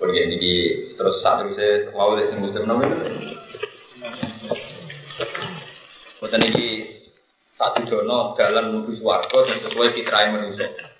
Kemudian 0.00 0.32
ini 0.36 0.52
terus 0.96 1.20
saat 1.20 1.44
itu 1.44 1.56
saya 1.60 1.92
mau 1.92 2.16
lihat 2.16 2.36
muslim 2.40 2.64
nomor 2.64 2.88
Kemudian 6.20 6.42
ini 6.44 6.66
satu 7.60 7.84
jono 7.88 8.32
jalan 8.36 8.64
menuju 8.72 9.00
suwargo 9.00 9.38
dan 9.44 9.58
sesuai 9.64 9.94
fitrah 9.96 10.32
manusia. 10.32 10.93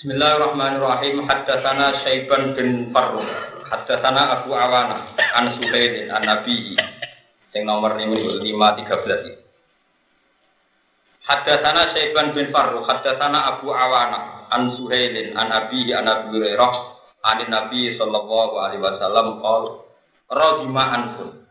Bismillahirrahmanirrahim. 0.00 1.28
Haddatsana 1.28 2.00
Syaiban 2.00 2.56
bin 2.56 2.88
Farruh. 2.88 3.20
Haddatsana 3.68 4.40
Abu 4.40 4.56
Awana 4.56 5.12
an 5.12 5.60
Suhailin 5.60 6.08
an 6.08 6.24
Nabi 6.24 6.72
yang 7.52 7.68
nomor 7.68 8.00
ini 8.00 8.40
lima 8.40 8.80
tiga 8.80 8.96
belas 9.04 9.28
ini. 9.28 9.36
Haddatsana 11.20 11.92
Syaiban 11.92 12.32
bin 12.32 12.48
Farruh, 12.48 12.80
haddatsana 12.88 13.44
Abu 13.44 13.76
Awana 13.76 14.48
an 14.48 14.72
Suhailin 14.80 15.36
an 15.36 15.52
Abi 15.52 15.92
an 15.92 16.08
Abi 16.08 16.32
Hurairah 16.32 16.72
an 17.20 17.38
Nabi 17.52 18.00
sallallahu 18.00 18.56
alaihi 18.56 18.80
wasallam 18.80 19.36
qol 19.44 19.84
Rohima 20.32 20.96
anfun. 20.96 21.44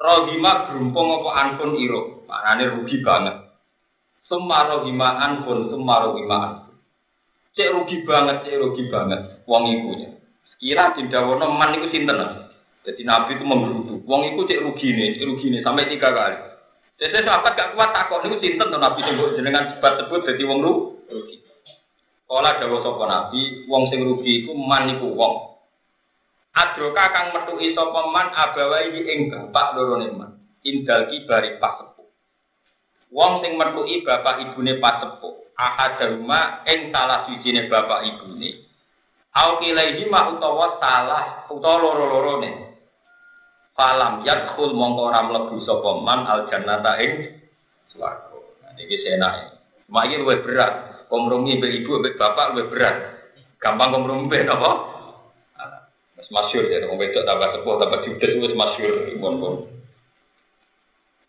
Rohima 0.00 0.72
gerumpung 0.72 1.20
apa 1.20 1.30
anfun 1.36 1.76
iro, 1.76 2.24
maknane 2.24 2.80
rugi 2.80 3.04
banget. 3.04 3.44
Summa 4.24 4.72
rohima 4.72 5.20
anfun, 5.20 5.68
summa 5.68 6.00
anfun. 6.16 6.61
Cek 7.52 7.68
rugi 7.68 8.00
banget, 8.08 8.48
cek 8.48 8.56
rugi 8.56 8.88
banget, 8.88 9.44
wong 9.44 9.68
iku. 9.68 10.16
Kira 10.56 10.96
dindawono 10.96 11.52
man 11.52 11.76
iku 11.76 11.92
sinten? 11.92 12.48
Jadi 12.82 13.02
Nabi 13.04 13.36
itu 13.36 13.44
menggerutu. 13.44 13.94
Wong 14.08 14.32
itu 14.32 14.40
cek 14.48 14.62
rugi 14.64 14.88
nih, 14.88 15.20
cek 15.20 15.26
rugi 15.28 15.46
nih 15.52 15.60
sampai 15.60 15.92
tiga 15.92 16.16
kali. 16.16 16.38
Jadi 16.96 17.18
sahabat 17.26 17.52
gak 17.58 17.70
kuat 17.74 17.90
takut 17.92 18.24
nih 18.24 18.40
cinta 18.40 18.64
tuh 18.70 18.78
Nabi 18.78 19.02
sebut 19.02 19.34
jenengan 19.34 19.74
sebut 19.76 19.92
sebut 20.00 20.20
jadi 20.22 20.42
wong 20.48 20.58
rugi. 20.64 21.36
Kalau 22.30 22.48
ada 22.48 22.64
sapa 22.64 23.04
Nabi, 23.04 23.68
wong 23.68 23.92
sing 23.92 24.00
rugi 24.00 24.46
iku 24.46 24.56
man 24.56 24.88
iku 24.96 25.12
wong. 25.12 25.52
Adroka 26.56 27.04
kang 27.12 27.36
metuki 27.36 27.76
sapa 27.76 28.00
man 28.08 28.32
abawai 28.32 28.96
ing 28.96 29.28
bapak 29.28 29.76
loro 29.76 30.00
man. 30.16 30.40
Indal 30.64 31.12
kibari 31.12 31.60
pas 31.60 31.76
sepuh. 31.82 32.08
Wong 33.12 33.44
sing 33.44 33.60
metuki 33.60 34.00
bapak 34.00 34.40
ibune 34.48 34.80
pas 34.80 35.04
sepuh. 35.04 35.41
Ahaduma 35.58 36.64
ing 36.64 36.88
salah 36.88 37.28
sijine 37.28 37.68
bapak 37.68 38.08
ibune. 38.08 38.64
Au 39.32 39.60
kilaihi 39.60 40.08
ma 40.08 40.32
utawa 40.32 40.76
salah 40.80 41.48
utawa 41.48 41.96
loro 41.96 42.40
nih 42.44 42.54
Falam 43.72 44.20
yadkhul 44.20 44.76
mongko 44.76 45.08
ora 45.08 45.20
mlebu 45.24 45.64
sapa 45.64 45.90
man 46.04 46.28
al 46.28 46.44
jannata 46.52 46.92
ing 47.00 47.40
swarga. 47.88 48.36
Nah 48.64 48.76
iki 48.76 49.00
senak. 49.00 49.56
Mak 49.88 50.12
iki 50.12 50.20
luwih 50.20 50.44
berat. 50.44 50.72
Kompromi 51.08 51.56
mbek 51.56 51.80
ibu 51.80 52.00
mbek 52.00 52.20
bapak 52.20 52.52
luwih 52.52 52.68
berat. 52.68 52.96
Gampang 53.56 53.96
kompromi 53.96 54.28
mbek 54.28 54.44
apa? 54.52 54.70
Mas 56.20 56.28
masyur 56.28 56.68
ya, 56.68 56.84
wong 56.84 57.00
wedok 57.00 57.24
tambah 57.24 57.48
sepuh 57.56 57.74
tambah 57.80 58.00
judes 58.04 58.32
wis 58.44 58.52
masyur 58.52 59.08
pun 59.16 59.68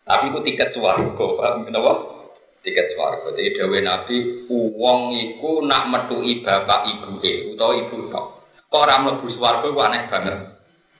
Tapi 0.04 0.24
itu 0.28 0.40
tiket 0.44 0.76
swarga, 0.76 1.26
paham 1.40 1.64
kenapa? 1.64 2.13
Tiket 2.64 2.96
swarga. 2.96 3.28
Jadi 3.36 3.60
dawe 3.60 3.78
Nabi, 3.84 4.16
uang 4.48 5.00
iku 5.12 5.60
nak 5.68 5.92
metuki 5.92 6.40
bapak 6.40 6.88
ibu 6.96 7.20
e 7.20 7.52
utawa 7.52 7.76
ibu 7.76 8.08
tok. 8.08 8.26
Kok 8.72 8.80
ora 8.80 9.04
mlebu 9.04 9.28
swarga 9.36 9.68
ku 9.68 9.80
aneh 9.84 10.08
banget. 10.08 10.54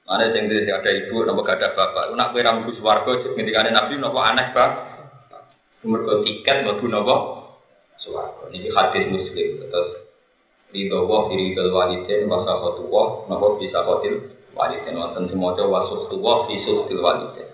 Mana 0.04 0.28
yang 0.36 0.52
ada 0.52 0.90
ibu, 0.92 1.24
nopo 1.24 1.40
gak 1.40 1.64
ada 1.64 1.72
bapak. 1.72 2.12
Nak 2.12 2.36
kue 2.36 2.44
ramu 2.44 2.68
suwargo, 2.76 3.24
ketika 3.24 3.64
nabi 3.64 3.96
nopo 3.96 4.20
aneh 4.20 4.52
bang. 4.52 4.72
Mereka 5.80 6.20
tiket 6.28 6.68
nopo 6.68 6.84
nopo 6.84 7.16
suwargo. 8.04 8.52
Ini 8.52 8.68
hadis 8.68 9.08
muslim. 9.08 9.64
Terus 9.64 9.90
ridho 10.76 11.08
wah 11.08 11.32
diri 11.32 11.56
ridho 11.56 11.72
walidin 11.72 12.28
wasa 12.28 12.52
kotu 12.60 12.84
wah 12.92 13.24
nopo 13.32 13.56
bisa 13.56 13.80
kotil 13.80 14.28
walidin. 14.52 15.00
Wonten 15.00 15.32
semoga 15.32 15.64
wasuh 15.64 16.12
tuwah 16.12 16.52
disuh 16.52 16.84
til 16.84 17.00
walidin. 17.00 17.48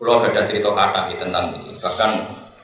Pulau 0.00 0.24
ada 0.24 0.48
cerita 0.48 0.72
kata 0.72 1.12
tentang 1.12 1.60
ini. 1.60 1.76
Bahkan 1.76 2.10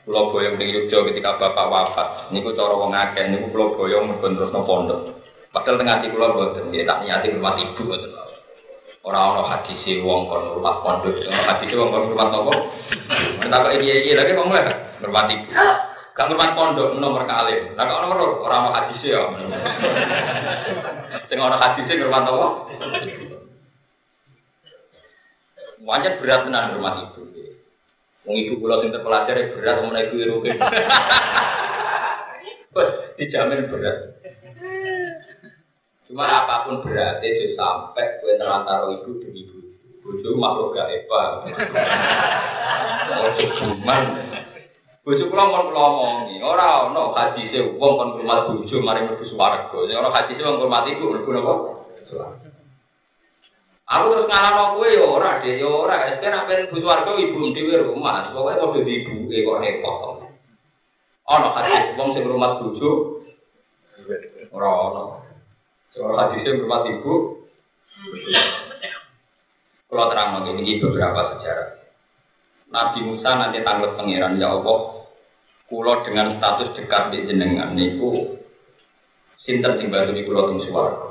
Pulau 0.03 0.35
Boyong 0.35 0.59
di 0.59 0.67
Yogyo 0.67 1.07
ketika 1.07 1.39
bapak 1.39 1.71
wafat. 1.71 2.07
Ini 2.31 2.43
ku 2.43 2.51
cara 2.51 2.75
wong. 2.75 2.91
Ini 2.91 3.47
Pulau 3.51 3.79
Boyong 3.79 4.19
terus 4.19 4.51
no 4.51 4.67
pondok. 4.67 5.23
Padahal 5.53 5.77
tengah 5.77 6.01
di 6.01 6.09
pulau 6.09 6.33
boten, 6.33 6.73
dia 6.73 6.81
tak 6.81 7.05
niati 7.05 7.29
rumah 7.29 7.53
ibu 7.53 7.85
boten. 7.85 8.09
Orang 9.05 9.37
orang 9.37 9.53
hadis 9.53 9.85
wong 10.01 10.25
kon 10.25 10.57
rumah 10.57 10.81
pondok, 10.81 11.13
orang 11.29 11.45
hadis 11.45 11.77
wong 11.77 11.93
kon 11.93 12.09
rumah. 12.09 12.33
Kita 13.37 13.61
kok 13.61 13.73
iya 13.77 13.95
iya 14.01 14.13
lagi 14.17 14.33
ngomong 14.33 14.49
lah, 14.49 14.97
rumah 15.05 15.29
ibu. 15.29 15.45
Gak 16.17 16.29
rumah 16.33 16.57
pondok 16.57 16.97
nomor 16.97 17.29
kali. 17.29 17.69
Nah 17.77 17.85
kalau 17.85 18.01
nomor 18.01 18.41
orang 18.49 18.61
orang 18.65 18.75
hadis 18.81 19.05
ya. 19.05 19.21
Tengah 21.29 21.45
orang 21.45 21.61
hadis 21.61 22.01
rumah 22.01 22.21
toko. 22.25 22.47
Wajar 25.85 26.17
berat 26.17 26.49
tenan 26.49 26.81
rumah 26.81 26.93
ibu. 27.13 27.21
Wong 28.23 28.35
ibu 28.39 28.55
kula 28.63 28.79
sing 28.79 28.95
terpelajar 28.95 29.35
ya 29.35 29.51
berat 29.51 29.83
sama 29.83 29.99
ibu 29.99 30.15
ibu 30.15 30.37
ke. 30.47 30.55
dijamin 33.19 33.67
berat. 33.67 33.97
Cuma 36.07 36.23
apapun 36.23 36.87
beratnya 36.87 37.27
itu 37.27 37.59
sampai 37.59 38.23
kue 38.23 38.39
terantara 38.39 38.87
ibu 38.95 39.19
demi 39.19 39.43
ibu. 39.43 39.59
Bojo 40.03 40.29
makhluk 40.39 40.71
gak 40.71 40.87
eva. 40.87 41.21
Bujo 43.11 43.43
cuman. 43.59 44.03
Bojo 45.03 45.23
kula 45.27 45.43
mau 45.43 45.67
kula 45.67 45.81
omongi. 45.83 46.39
Orang 46.39 46.95
no 46.95 47.11
haji 47.11 47.51
sih 47.51 47.59
uang 47.75 47.93
kon 47.99 48.09
rumah 48.23 48.47
bojo 48.47 48.75
mari 48.79 49.03
mau 49.03 49.19
suara 49.19 49.67
kue. 49.67 49.91
Orang 49.91 50.15
haji 50.15 50.39
sih 50.39 50.43
uang 50.47 50.63
rumah 50.63 50.87
ibu 50.87 51.11
berguna 51.11 51.43
kok. 51.43 51.59
Aku 53.83 54.05
terus 54.15 54.29
ngalah 54.31 54.79
kowe 54.79 54.87
ya 54.87 55.03
ora, 55.03 55.43
deh 55.43 55.59
ya 55.59 55.67
ora. 55.67 56.15
Sekarang 56.15 56.47
nak 56.47 56.47
pengen 56.47 56.69
butuh 56.71 56.87
warga 56.87 57.11
ibu 57.19 57.51
dhewe 57.51 57.75
rumah. 57.83 58.31
Pokoke 58.31 58.79
kok 58.79 58.87
ibu 58.87 59.27
e 59.27 59.37
kok 59.43 59.59
repot. 59.59 60.01
Ono 61.23 61.47
haji 61.51 61.95
wong 61.99 62.09
sing 62.15 62.23
rumah 62.23 62.63
bujuk. 62.63 62.99
Ora 64.55 64.69
ono. 64.71 65.03
Soal 65.91 66.15
hadisnya 66.15 66.57
berumah 66.63 66.81
ibu. 66.87 67.13
Kalau 69.93 70.09
terang 70.09 70.41
ini 70.57 70.81
beberapa 70.81 71.37
sejarah. 71.37 71.69
Nabi 72.73 73.05
Musa 73.05 73.29
nanti 73.37 73.61
tanggal 73.61 73.93
pangeran 73.93 74.41
ya 74.41 74.49
Allah, 74.49 75.05
Kulo 75.69 76.01
dengan 76.01 76.41
status 76.41 76.73
dekat 76.73 77.13
di 77.13 77.29
jenengan 77.29 77.77
niku 77.77 78.41
bantu 79.43 80.11
niku 80.15 80.27
kulo 80.31 80.41
teng 80.49 80.59
swarga. 80.65 81.07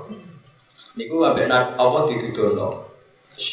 Niku 0.93 1.25
ambek 1.25 1.49
Allah 1.49 2.03
dituduhno. 2.13 2.93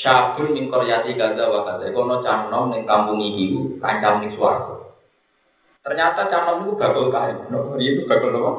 Syabun 0.03 0.51
ning 0.51 0.67
koryati 0.67 1.15
gaza 1.15 1.47
wa 1.47 1.63
gaza. 1.63 1.87
Kono 1.95 2.19
canom 2.19 2.75
ning 2.75 2.83
kampung 2.83 3.23
iki 3.23 3.79
kancam 3.79 4.19
ning 4.19 4.35
swarga. 4.35 4.91
Ternyata 5.79 6.27
canom 6.27 6.67
itu 6.67 6.75
bakal 6.75 7.07
kayu. 7.07 7.47
Nopo 7.47 7.79
itu 7.79 8.03
bakal 8.03 8.35
apa? 8.35 8.51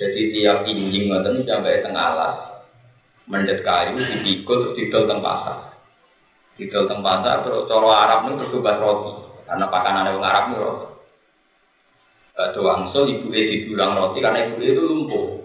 Jadi 0.00 0.32
tiap 0.32 0.64
injing 0.64 1.12
ngoten 1.12 1.44
sampai 1.44 1.84
tengah 1.84 2.04
alas. 2.16 2.36
Mendet 3.28 3.60
kayu 3.60 4.00
dipikul 4.00 4.72
terus 4.72 4.76
didol 4.80 5.04
teng 5.04 5.20
pasar. 5.20 5.76
Didol 6.56 6.88
teng 6.88 7.04
pasar 7.04 7.44
terus 7.44 7.68
cara 7.68 7.88
Arab 7.92 8.32
itu 8.32 8.48
terus 8.48 8.80
roti. 8.80 9.12
Karena 9.44 9.68
pakanan 9.68 10.08
orang 10.16 10.24
Arab 10.24 10.44
itu 10.48 10.56
roti. 10.56 10.86
Batu 12.32 12.60
wangsul 12.64 13.12
ibu 13.12 13.28
e 13.36 13.42
didulang 13.44 13.92
roti 13.92 14.24
karena 14.24 14.48
ibu 14.48 14.56
itu 14.64 14.80
lumpuh. 14.80 15.41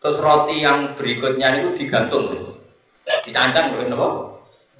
Terus 0.00 0.20
roti 0.20 0.60
yang 0.60 0.94
berikutnya 1.00 1.48
itu 1.60 1.68
digantung, 1.80 2.56
dicancang 3.24 3.74
loh, 3.74 3.84
nopo? 3.88 4.08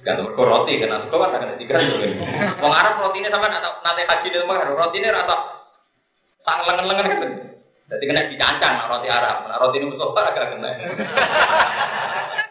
Gantung 0.05 0.29
ke 0.37 0.43
roti 0.45 0.77
kena 0.77 1.03
suka 1.09 1.17
apa 1.17 1.33
kena 1.33 1.57
digantung. 1.57 2.21
Wong 2.61 2.73
Arab 2.73 3.01
roti 3.01 3.17
ini 3.17 3.33
sampai 3.33 3.49
nanti 3.49 4.01
haji 4.05 4.27
di 4.29 4.37
rumah 4.37 4.61
roti 4.61 5.01
ini 5.01 5.09
rata 5.09 5.35
sang 6.45 6.63
lengan-lengan 6.69 7.11
gitu. 7.17 7.27
Jadi 7.89 8.03
kena 8.05 8.29
dicancang 8.29 8.87
roti 8.93 9.07
Arab. 9.09 9.49
Nah, 9.49 9.57
roti 9.57 9.81
ini 9.81 9.89
Mustafa 9.89 10.21
agak 10.21 10.53
kena. 10.53 10.69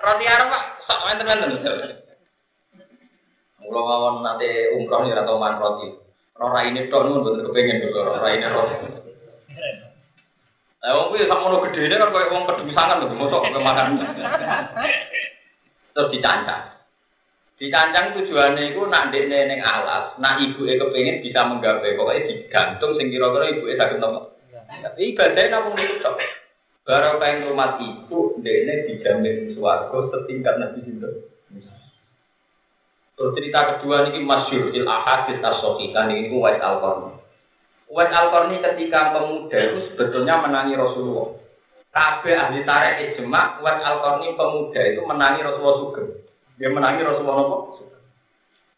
roti 0.03 0.25
Arab 0.27 0.47
pak 0.51 0.63
sok 0.91 1.03
menten-menten. 1.07 1.53
Mula 3.63 3.81
mawon 3.83 4.15
nanti 4.27 4.47
umroh 4.75 5.07
nih 5.07 5.15
atau 5.15 5.39
man 5.39 5.63
roti. 5.63 5.95
Ora 6.37 6.67
ini 6.67 6.91
tok 6.91 7.09
nun 7.09 7.25
betul 7.25 7.47
kepengen 7.49 7.89
dulu 7.89 8.11
ora 8.11 8.29
ini 8.35 8.47
roh. 8.51 8.69
Lah 10.87 10.95
wong 10.95 11.11
kuwi 11.11 11.27
sakmono 11.27 11.67
gedene 11.67 11.99
kan 11.99 12.15
koyo 12.15 12.31
wong 12.31 12.47
kedemisangan 12.47 13.03
lho 13.03 13.19
mosok 13.19 13.43
kok 13.43 13.59
makan. 13.59 13.99
Terus 15.99 16.11
dicancang. 16.15 16.63
Dicancang 17.59 18.15
tujuannya 18.15 18.71
itu 18.71 18.87
nak 18.87 19.11
ndekne 19.11 19.51
ning 19.51 19.61
alas, 19.67 20.15
nak 20.23 20.39
ibuke 20.39 20.79
kepengin 20.79 21.27
bisa 21.27 21.43
menggawe 21.43 21.83
pokoknya 21.83 22.31
digantung 22.31 22.95
sing 22.95 23.11
kira-kira 23.11 23.51
ibuke 23.51 23.75
saged 23.75 23.99
nopo. 23.99 24.39
Ibadahnya 24.95 25.59
namung 25.59 25.75
niku 25.75 25.99
tok. 26.07 26.23
Barang 26.87 27.19
kain 27.19 27.51
rumah 27.51 27.83
ibu, 27.83 28.39
ndekne 28.39 28.87
dijamin 28.87 29.59
swarga 29.59 29.99
setingkat 30.07 30.55
Nabi 30.63 30.87
sinten. 30.87 31.13
Terus 33.17 33.35
cerita 33.35 33.75
kedua 33.75 34.07
ini 34.13 34.23
masyur 34.23 34.71
il 34.71 34.87
ahadis 34.87 35.41
as-sohihah 35.43 36.13
ini 36.13 36.31
Uwais 36.31 36.61
al-Qarni. 36.63 37.16
Uwais 37.87 38.11
al-Qarni 38.11 38.59
ketika 38.59 39.15
pemuda 39.15 39.59
itu 39.63 39.95
sebetulnya 39.95 40.43
menangi 40.43 40.75
Rasulullah. 40.75 41.39
Kabeh 41.95 42.35
ahli 42.35 42.67
tarik 42.67 43.15
ijma, 43.15 43.63
Uwais 43.63 43.79
al-Qarni 43.79 44.35
pemuda 44.35 44.81
itu 44.83 45.01
menangi 45.07 45.41
Rasulullah 45.47 45.77
juga. 45.87 46.03
Dia 46.59 46.71
menangi 46.75 47.03
Rasulullah 47.07 47.39
apa? 47.47 47.59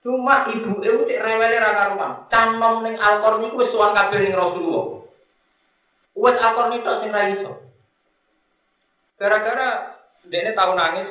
Cuma 0.04 0.34
ibu 0.52 0.72
itu 0.84 1.00
cek 1.09 1.20
rewele 1.24 1.56
ra 1.56 1.70
karuan. 1.72 2.12
Canom 2.28 2.74
ning 2.84 2.94
al-Qarni 3.00 3.48
ku 3.48 3.64
wis 3.64 3.72
suwan 3.72 3.96
ning 3.96 4.34
Rasulullah. 4.36 4.86
Uwais 6.12 6.36
al-Qarni 6.36 6.84
tok 6.84 6.98
sing 7.00 7.11
ra 7.11 7.22
iso. 7.32 7.52
Gara-gara 9.18 9.98
dia 10.28 10.54
tahu 10.54 10.72
nangis, 10.78 11.11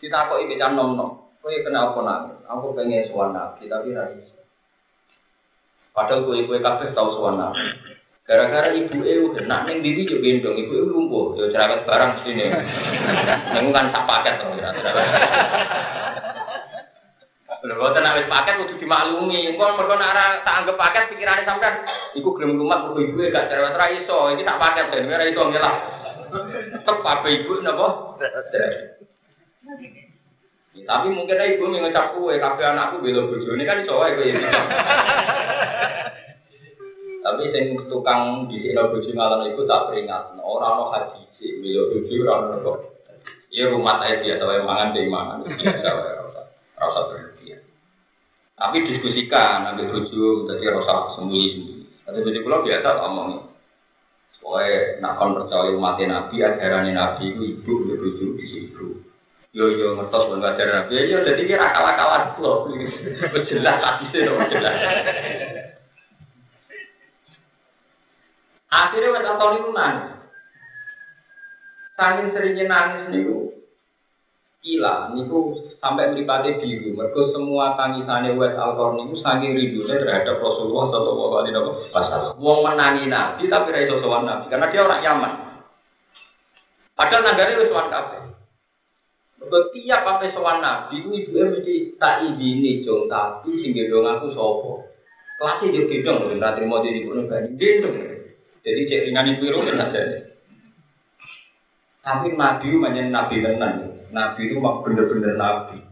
ditakoki 0.00 0.48
be 0.48 0.56
nom-nom. 0.58 1.26
Kue 1.38 1.62
kena 1.62 1.94
apa 1.94 2.00
nangis? 2.02 2.38
Aku 2.50 2.74
pengen 2.74 3.06
suan 3.06 3.30
nabi, 3.30 3.70
tapi 3.70 3.94
rasa. 3.94 4.35
Padahal 5.96 6.28
kue 6.28 6.44
kue 6.44 6.60
kafe 6.60 6.92
tahu 6.92 7.08
suan 7.16 7.40
nabi. 7.40 7.72
Gara-gara 8.28 8.68
ibu 8.76 9.00
eu 9.00 9.32
nak 9.48 9.64
neng 9.64 9.80
diri 9.80 10.04
juga 10.04 10.28
gendong, 10.28 10.60
ibu 10.60 10.72
eu 10.76 10.90
lumpuh, 10.92 11.38
yo 11.40 11.48
cerewet 11.48 11.88
barang 11.88 12.20
sini. 12.20 12.52
Neng 13.56 13.72
kan 13.72 13.94
tak 13.94 14.04
paket 14.04 14.34
tuh, 14.44 14.52
ya 14.60 14.68
Lho 17.64 17.74
boten 17.80 18.04
nek 18.04 18.28
paket 18.28 18.60
kudu 18.60 18.76
dimaklumi. 18.76 19.56
Engko 19.56 19.72
mergo 19.72 19.96
nek 19.96 20.44
tak 20.44 20.56
anggap 20.60 20.76
paket 20.76 21.16
pikirane 21.16 21.48
sampean 21.48 21.88
iku 22.12 22.36
gelem 22.36 22.60
lumat 22.60 22.84
mergo 22.84 23.00
ibu 23.00 23.32
gak 23.32 23.48
cerewet 23.48 23.78
ra 23.80 23.86
iso. 23.96 24.36
Iki 24.36 24.44
tak 24.44 24.60
paket 24.60 24.84
ben 24.92 25.08
ora 25.08 25.24
iso 25.24 25.42
ngelah. 25.48 25.74
Tetep 26.76 26.96
apa 27.08 27.26
ibu 27.32 27.52
napa? 27.64 27.88
Tapi 30.84 31.08
mungkin 31.14 31.40
ibu 31.40 31.72
ngecap 31.72 32.18
kue, 32.18 32.36
kafe 32.36 32.62
anakku 32.66 33.00
belo 33.00 33.32
bojo 33.32 33.56
ini 33.56 33.64
kan 33.64 33.80
iso 33.80 33.96
wae 33.96 34.12
kowe. 34.12 34.28
Tapi 37.26 37.42
sing 37.50 37.64
tukang 37.88 38.50
di 38.50 38.60
sini 38.60 38.76
bojo 38.76 39.10
ngalah 39.14 39.46
iku 39.48 39.64
tak 39.64 39.88
peringat, 39.88 40.36
ora 40.36 40.68
ono 40.76 40.92
haji 40.92 41.22
sih 41.40 41.64
belo 41.64 41.88
bojo 41.94 42.12
ora 42.20 42.34
ono 42.44 42.56
kok. 42.60 42.78
Iya 43.48 43.72
rumah 43.72 44.02
saya 44.04 44.20
biasa 44.20 44.42
wae 44.44 44.60
mangan 44.60 44.92
dhewe 44.92 45.08
mangan 45.08 45.48
biasa 45.48 45.88
usah 46.76 47.02
berlebihan. 47.08 47.60
Tapi 48.56 48.76
diskusikan 48.84 49.68
ambil 49.72 49.92
bojo 49.92 50.48
dadi 50.48 50.64
rasa 50.68 51.16
sembunyi. 51.16 51.84
Tapi 52.04 52.24
jadi 52.24 52.40
pulau 52.44 52.64
biasa 52.64 52.88
omong. 53.04 53.30
Pokoknya 54.40 55.02
nak 55.02 55.18
kon 55.18 55.34
percaya 55.34 55.74
umat 55.74 55.98
Nabi, 55.98 56.38
ajaran 56.38 56.86
Nabi 56.94 57.34
itu 57.34 57.42
ibu, 57.58 57.90
ibu, 57.90 58.06
di 58.38 58.44
ibu. 58.46 58.65
Yo 59.56 59.72
yo 59.72 59.96
ngetos 59.96 60.28
pun 60.28 60.44
ngajar 60.44 60.68
nabi. 60.68 61.08
Yo 61.08 61.24
jadi 61.24 61.42
kira 61.48 61.64
akal-akalan 61.64 62.36
loh. 62.44 62.68
Jelas 63.48 63.80
hadisnya 63.80 64.28
loh 64.28 64.44
jelas. 64.52 64.76
Akhirnya 68.68 69.16
wes 69.16 69.24
atau 69.24 69.56
itu 69.56 69.70
nangis. 69.72 70.12
Saking 71.96 72.28
seringnya 72.36 72.64
nangis 72.68 73.04
niku 73.08 73.48
Ila 74.66 75.16
niku 75.16 75.56
sampai 75.80 76.12
melipati 76.12 76.60
biru. 76.60 76.92
Mereka 76.92 77.32
semua 77.32 77.80
tangisannya 77.80 78.36
wes 78.36 78.52
alkor 78.60 78.92
niku 78.92 79.16
saking 79.24 79.56
rindunya 79.56 80.04
terhadap 80.04 80.36
Rasulullah 80.36 80.92
Shallallahu 80.92 81.34
Alaihi 81.40 81.56
Wasallam. 81.96 82.36
Wong 82.36 82.60
menangi 82.60 83.08
Nabi 83.08 83.48
tapi 83.48 83.72
raiso 83.72 84.04
sowan 84.04 84.28
Nabi 84.28 84.52
karena 84.52 84.68
dia 84.68 84.84
orang 84.84 85.00
Yaman. 85.00 85.32
Padahal 86.92 87.24
nanggari 87.24 87.56
wes 87.56 87.72
sowan 87.72 87.88
kabeh. 87.88 88.36
Setiap 89.36 90.00
sampai 90.00 90.32
sowan 90.32 90.64
nabi, 90.64 91.04
ibu 91.04 91.12
mesti 91.36 91.92
tak 92.00 92.24
izini 92.24 92.80
jong 92.80 93.04
tapi 93.04 93.52
sing 93.60 93.76
gendong 93.76 94.08
aku 94.08 94.32
sopo. 94.32 94.72
Kelasnya 95.36 95.76
dia 95.76 95.84
gendong 95.92 96.18
loh, 96.24 96.36
nggak 96.40 96.54
terima 96.56 96.80
jadi 96.80 97.04
pun 97.04 97.28
nggak 97.28 97.44
gendong. 97.60 97.96
Jadi 98.64 98.80
cek 98.88 99.02
ringan 99.06 99.30
ibu 99.36 99.44
aja. 99.52 100.02
Tapi 102.00 102.26
nabi 102.32 102.66
banyak 102.80 103.06
nabi 103.12 103.44
tenan. 103.44 103.74
Nabi 104.14 104.40
itu 104.48 104.56
mak 104.56 104.86
bener-bener 104.86 105.34
nabi. 105.36 105.84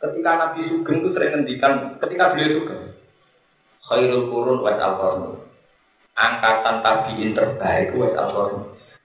Ketika 0.00 0.32
Nabi 0.32 0.60
Sugeng 0.64 1.04
itu 1.04 1.12
sering 1.12 1.30
ngendikan, 1.36 2.00
ketika 2.00 2.32
beliau 2.32 2.56
Sugeng, 2.56 2.82
khairul 3.84 4.32
kurun 4.32 4.64
wa 4.64 4.72
al 4.72 5.36
Angkatan 6.16 6.76
tabiin 6.80 7.36
terbaik 7.36 7.92
wa 7.92 8.08
al 8.16 8.32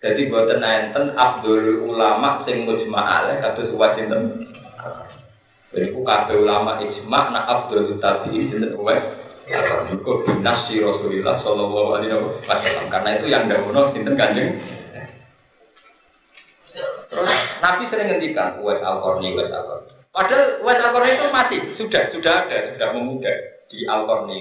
jadi 0.06 0.30
buatan 0.30 0.62
enten 0.62 1.18
Abdul 1.18 1.82
ulama 1.82 2.46
sing 2.46 2.62
mujma 2.62 3.02
alaih 3.02 3.42
kados 3.42 3.74
wajib 3.74 4.06
sinten. 4.06 4.46
Jadi 5.74 5.98
ku 5.98 6.06
kabeh 6.06 6.46
ulama 6.46 6.78
ijma 6.78 7.34
nak 7.34 7.50
Abdul 7.50 7.98
tabi'in 7.98 8.54
sinten 8.54 8.78
uwais. 8.78 9.02
Ya 9.50 9.66
kok 9.66 10.22
binas 10.30 10.70
si 10.70 10.78
Rasulullah 10.78 11.42
sallallahu 11.42 11.98
alaihi 11.98 12.22
wasallam 12.22 12.86
karena 12.94 13.10
itu 13.18 13.26
yang 13.34 13.50
dawono 13.50 13.90
sinten 13.98 14.14
Kanjeng. 14.14 14.62
Terus 17.10 17.30
Nabi 17.66 17.90
sering 17.90 18.08
ngendikan 18.14 18.62
Uwais 18.62 18.82
Al-Qarni, 18.86 19.34
Uwais 19.34 19.54
Al-Qarni. 19.54 19.90
Padahal 20.14 20.62
Uwais 20.62 20.82
Al-Qarni 20.82 21.18
itu 21.18 21.28
mati, 21.34 21.58
sudah 21.82 22.04
sudah 22.14 22.34
ada, 22.46 22.58
sudah 22.74 22.88
memuda 22.94 23.34
di 23.70 23.86
Al-Qarni. 23.90 24.40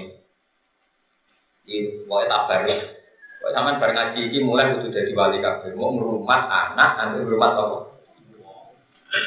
Ini 1.65 2.05
pokoknya 2.05 2.29
tabarnya 2.29 2.94
Kok 3.45 3.53
sampean 3.53 3.77
bar 3.77 3.93
ngaji 3.93 4.25
iki 4.25 4.41
mulai 4.41 4.73
kudu 4.73 4.89
dadi 4.89 5.13
wali 5.13 5.37
kabeh. 5.37 5.77
Mau 5.77 5.93
ngrumat 5.93 6.49
anak, 6.49 6.97
nanti 6.97 7.21
ngrumat 7.21 7.53
apa? 7.53 7.77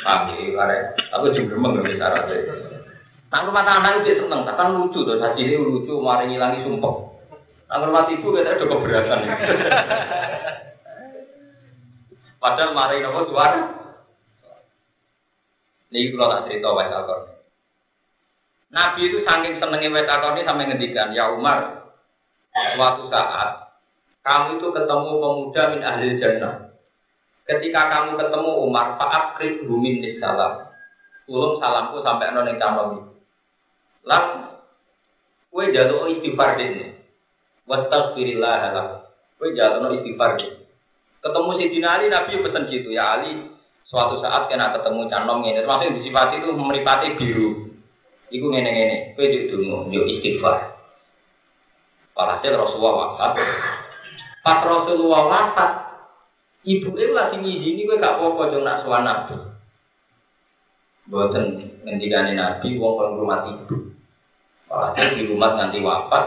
Paham 0.03 0.35
ya, 0.35 0.59
kare. 0.59 0.77
Aku 1.14 1.31
juga 1.31 1.55
gremeng 1.55 1.79
lho 1.79 1.87
syaratnya. 1.87 2.37
Nang 3.31 3.47
rumah 3.47 3.62
anak 3.62 4.03
itu 4.03 4.27
seneng, 4.27 4.43
kan 4.43 4.75
lucu 4.75 5.07
tuh, 5.07 5.23
saji 5.23 5.47
ini 5.47 5.62
lucu, 5.62 6.03
mari 6.03 6.35
ngilangi 6.35 6.66
sumpah. 6.66 6.95
Nang 7.71 7.87
rumah 7.87 8.11
ibu 8.11 8.35
kita 8.35 8.59
udah 8.59 8.66
keberatan. 8.66 9.21
Padahal 12.43 12.75
mari 12.75 12.99
nopo 12.99 13.31
suara. 13.31 13.62
Ini 15.95 16.11
kalau 16.19 16.35
tak 16.35 16.43
cerita 16.51 16.75
wajah 16.75 17.07
Alkor. 17.07 17.21
Nabi 18.75 19.14
itu 19.14 19.23
saking 19.23 19.62
senengnya 19.62 19.95
wajah 19.95 20.11
Alkor 20.11 20.35
ini 20.35 20.43
sampai 20.43 20.66
ngendikan, 20.66 21.14
ya 21.14 21.31
Umar, 21.31 21.87
suatu 22.51 23.07
saat 23.14 23.68
kamu 24.29 24.61
itu 24.61 24.68
ketemu 24.76 25.11
pemuda 25.24 25.62
min 25.72 25.81
ahli 25.81 26.20
jannah. 26.20 26.68
Ketika 27.49 27.81
kamu 27.89 28.20
ketemu 28.20 28.51
Umar, 28.61 29.01
Pak 29.01 29.09
Akrik 29.09 29.64
Bumin 29.64 30.05
salam. 30.20 30.68
Tulung 31.24 31.57
salamku 31.57 32.05
sampai 32.05 32.29
yang 32.29 32.61
calon 32.61 33.09
Lan, 34.05 34.24
Kue 35.49 35.72
jaluk 35.72 36.12
istighfar. 36.12 36.61
Wastaghfirillah 37.64 38.62
lah. 38.76 38.89
Kue 39.41 39.57
jaluk 39.57 39.97
istighfar 39.97 40.37
dene. 40.37 40.68
Ketemu 41.24 41.51
si 41.57 41.81
Ali 41.81 42.07
Nabi 42.12 42.45
pesan 42.45 42.68
gitu 42.68 42.93
ya 42.93 43.16
Ali. 43.16 43.49
Suatu 43.89 44.20
saat 44.20 44.53
kena 44.53 44.76
ketemu 44.76 45.09
canom 45.09 45.41
ini, 45.41 45.64
termasuk 45.64 45.97
di 45.97 46.05
sifat 46.05 46.37
itu 46.37 46.53
meripati 46.53 47.16
biru. 47.16 47.72
Iku 48.29 48.47
ngene 48.53 48.70
ngene. 48.76 48.97
Kue 49.16 49.33
juk 49.49 50.05
istighfar. 50.05 50.76
Walhasil 52.12 52.53
Rasulullah 52.53 53.16
wafat. 53.16 53.33
Pas 54.49 54.64
Rasulullah 54.64 55.28
wafat, 55.28 55.72
ibu 56.64 56.96
itu 56.96 57.12
lagi 57.12 57.36
ngizini 57.36 57.84
gue 57.84 58.01
gak 58.01 58.16
apa-apa 58.16 58.49
dong 58.49 58.64
nak 58.64 58.80
suan 58.80 59.05
nabi. 59.05 59.36
Boten 61.05 61.76
ngendikane 61.84 62.32
nabi 62.32 62.80
wong 62.80 62.96
kon 62.96 63.20
rumah 63.20 63.44
ibu. 63.44 63.92
Walhasil 64.72 65.20
di 65.20 65.28
rumah 65.28 65.53
nanti 65.53 65.84
wafat, 65.84 66.24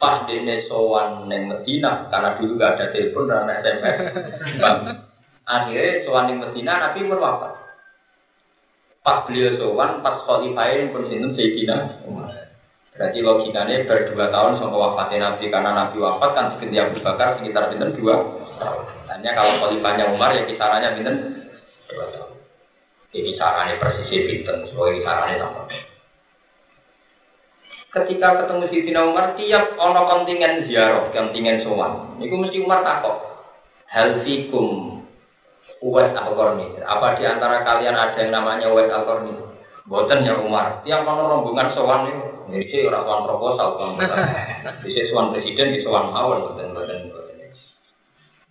pas 0.00 0.24
dene 0.24 0.64
sowan 0.64 1.28
neng 1.28 1.52
Medina 1.52 2.08
karena 2.08 2.40
dulu 2.40 2.56
gak 2.56 2.72
ada 2.80 2.96
telepon 2.96 3.28
dan 3.28 3.52
SMS. 3.52 3.96
Akhirnya 5.44 6.08
sowan 6.08 6.32
neng 6.32 6.40
Medina 6.40 6.88
nabi 6.88 7.04
pun 7.04 7.20
wafat. 7.20 7.52
Pas 9.04 9.28
beliau 9.28 9.60
sowan, 9.60 10.00
pas 10.00 10.24
khalifah 10.24 10.88
pun 10.88 11.04
sinten 11.12 11.36
Sayyidina. 11.36 12.00
Berarti 12.96 13.20
logikanya 13.20 13.84
berdua 13.84 14.32
tahun 14.32 14.56
sama 14.56 14.76
wafatnya 14.80 15.18
Nabi 15.20 15.52
karena 15.52 15.70
Nabi 15.76 15.96
wafat 16.00 16.30
kan 16.32 16.46
sekitar 16.56 16.88
Abu 16.88 16.98
Bakar 17.04 17.28
sekitar 17.36 17.68
bintang 17.68 17.92
dua 17.92 18.14
tahun. 18.56 18.84
Hanya 19.12 19.30
kalau 19.36 19.52
khalifahnya 19.60 20.16
Umar 20.16 20.32
ya 20.32 20.48
kisarannya 20.48 20.96
bintang 20.96 21.16
dua 21.92 22.04
tahun. 22.08 22.32
Jadi 23.12 23.20
kisarannya 23.32 23.74
persis 23.76 24.24
bintang, 24.28 24.64
sesuai 24.64 24.96
kisarannya 25.00 25.36
sama. 25.44 25.62
Ketika 27.96 28.28
ketemu 28.44 28.64
Tina 28.68 29.00
Umar, 29.08 29.26
tiap 29.40 29.72
ono 29.80 30.04
kontingen 30.04 30.68
ziarah, 30.68 31.08
kontingen 31.16 31.64
sowan. 31.64 32.20
Itu 32.20 32.36
mesti 32.36 32.60
Umar 32.60 32.84
takut. 32.84 33.16
Hal 33.88 34.20
fikum 34.20 35.00
Uwais 35.80 36.12
Al-Qarni. 36.12 36.76
Apa 36.84 37.16
di 37.16 37.24
antara 37.24 37.64
kalian 37.64 37.96
ada 37.96 38.20
yang 38.20 38.36
namanya 38.36 38.68
Uwais 38.68 38.92
Al-Qarni? 38.92 39.32
Boten 39.88 40.28
ya 40.28 40.36
Umar. 40.36 40.84
Tiap 40.84 41.08
ono 41.08 41.24
rombongan 41.24 41.72
sowan 41.72 42.12
itu 42.12 42.35
jadi 42.50 42.86
orang 42.86 43.02
tuan 43.02 43.22
proposal, 43.26 43.68
tuan 43.74 43.92
Bisa 44.86 45.02
suan 45.10 45.34
presiden, 45.34 45.74
bisa 45.74 45.86
suan 45.90 46.14
mawon, 46.14 46.54
dan 46.54 46.70
badan 46.70 47.10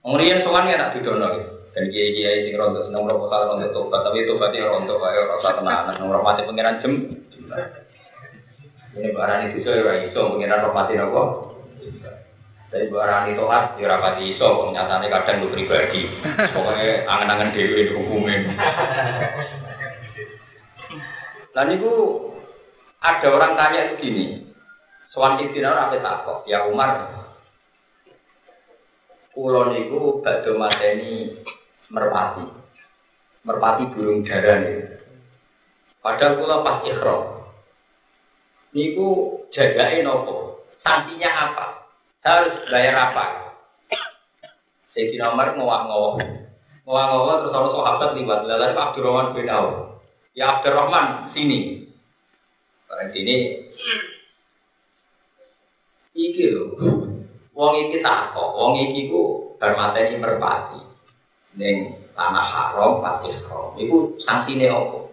Kemudian 0.06 0.46
suan 0.46 0.70
ya 0.70 0.78
nak 0.78 0.94
didono 0.94 1.28
dan 1.76 1.92
kiai 1.92 2.14
kiai 2.14 2.46
sing 2.48 2.56
rontok 2.56 2.88
seneng 2.88 3.04
proposal 3.10 3.52
rontok 3.52 3.74
tobat, 3.74 4.06
tapi 4.06 4.24
itu 4.24 4.38
berarti 4.38 4.64
rontok 4.64 5.02
kayak 5.02 5.28
rasa 5.28 5.50
tenanan, 5.60 5.96
nomor 6.00 6.22
mati 6.22 6.48
pengiran 6.48 6.80
jem. 6.80 6.94
Ini 8.96 9.12
barang 9.12 9.52
itu 9.52 9.60
saya 9.68 10.08
iso 10.08 10.22
pengiran 10.38 10.72
mati 10.72 10.94
nopo. 10.96 11.24
Dari 12.72 12.88
barang 12.88 13.24
itu 13.34 13.44
kan 13.44 13.76
ya 13.76 13.88
rapati 13.92 14.24
iso, 14.36 14.72
nyatanya 14.72 15.08
kadang 15.10 15.44
lu 15.44 15.52
pribadi. 15.52 16.06
Pokoknya 16.54 17.04
angen-angen 17.12 17.52
dewi 17.52 17.92
hukumnya. 17.92 18.40
Lalu 21.56 21.72
itu 21.80 21.92
ada 23.06 23.28
orang 23.30 23.54
tanya 23.54 23.94
begini, 23.94 24.50
Soan 25.14 25.38
Sidina 25.38 25.78
apa 25.78 26.02
takok? 26.02 26.50
Ya 26.50 26.66
Umar, 26.66 27.06
kulon 29.38 29.78
itu 29.78 30.26
badhe 30.26 30.52
mateni 30.58 31.38
merpati. 31.94 32.50
Merpati 33.46 33.94
burung 33.94 34.26
darah 34.26 34.58
nih. 34.58 34.90
Padahal 36.02 36.42
kula 36.42 36.58
pas 36.66 36.82
ikhram. 36.82 37.22
Niku 38.74 39.10
jagain 39.54 40.02
nopo? 40.02 40.66
Santinya 40.82 41.30
apa? 41.30 41.66
Harus 42.26 42.66
bayar 42.74 43.14
apa? 43.14 43.54
Sayyidina 44.98 45.30
Umar 45.30 45.54
ngowah-ngowah. 45.54 46.26
Ngowah-ngowah 46.90 47.36
terus 47.46 47.54
orang 47.54 47.70
sahabat. 48.10 48.42
Lalu 48.50 48.74
Abdurrahman 48.74 49.28
bin. 49.38 49.50
Ya 50.34 50.58
Abdurrahman, 50.58 51.38
sini. 51.38 51.85
Barang 52.96 53.12
sini 53.12 53.60
iki 56.16 56.48
lho. 56.48 56.80
Wong 57.52 57.72
iki 57.84 58.00
tak 58.00 58.32
kok, 58.32 58.56
wong 58.56 58.80
iki 58.88 59.12
ku 59.12 59.52
bermateni 59.60 60.16
merpati. 60.16 60.80
Ning 61.60 62.00
tanah 62.16 62.48
haram 62.48 63.04
pati 63.04 63.36
haram. 63.36 63.76
Iku 63.76 64.16
santine 64.24 64.72
opo? 64.72 65.12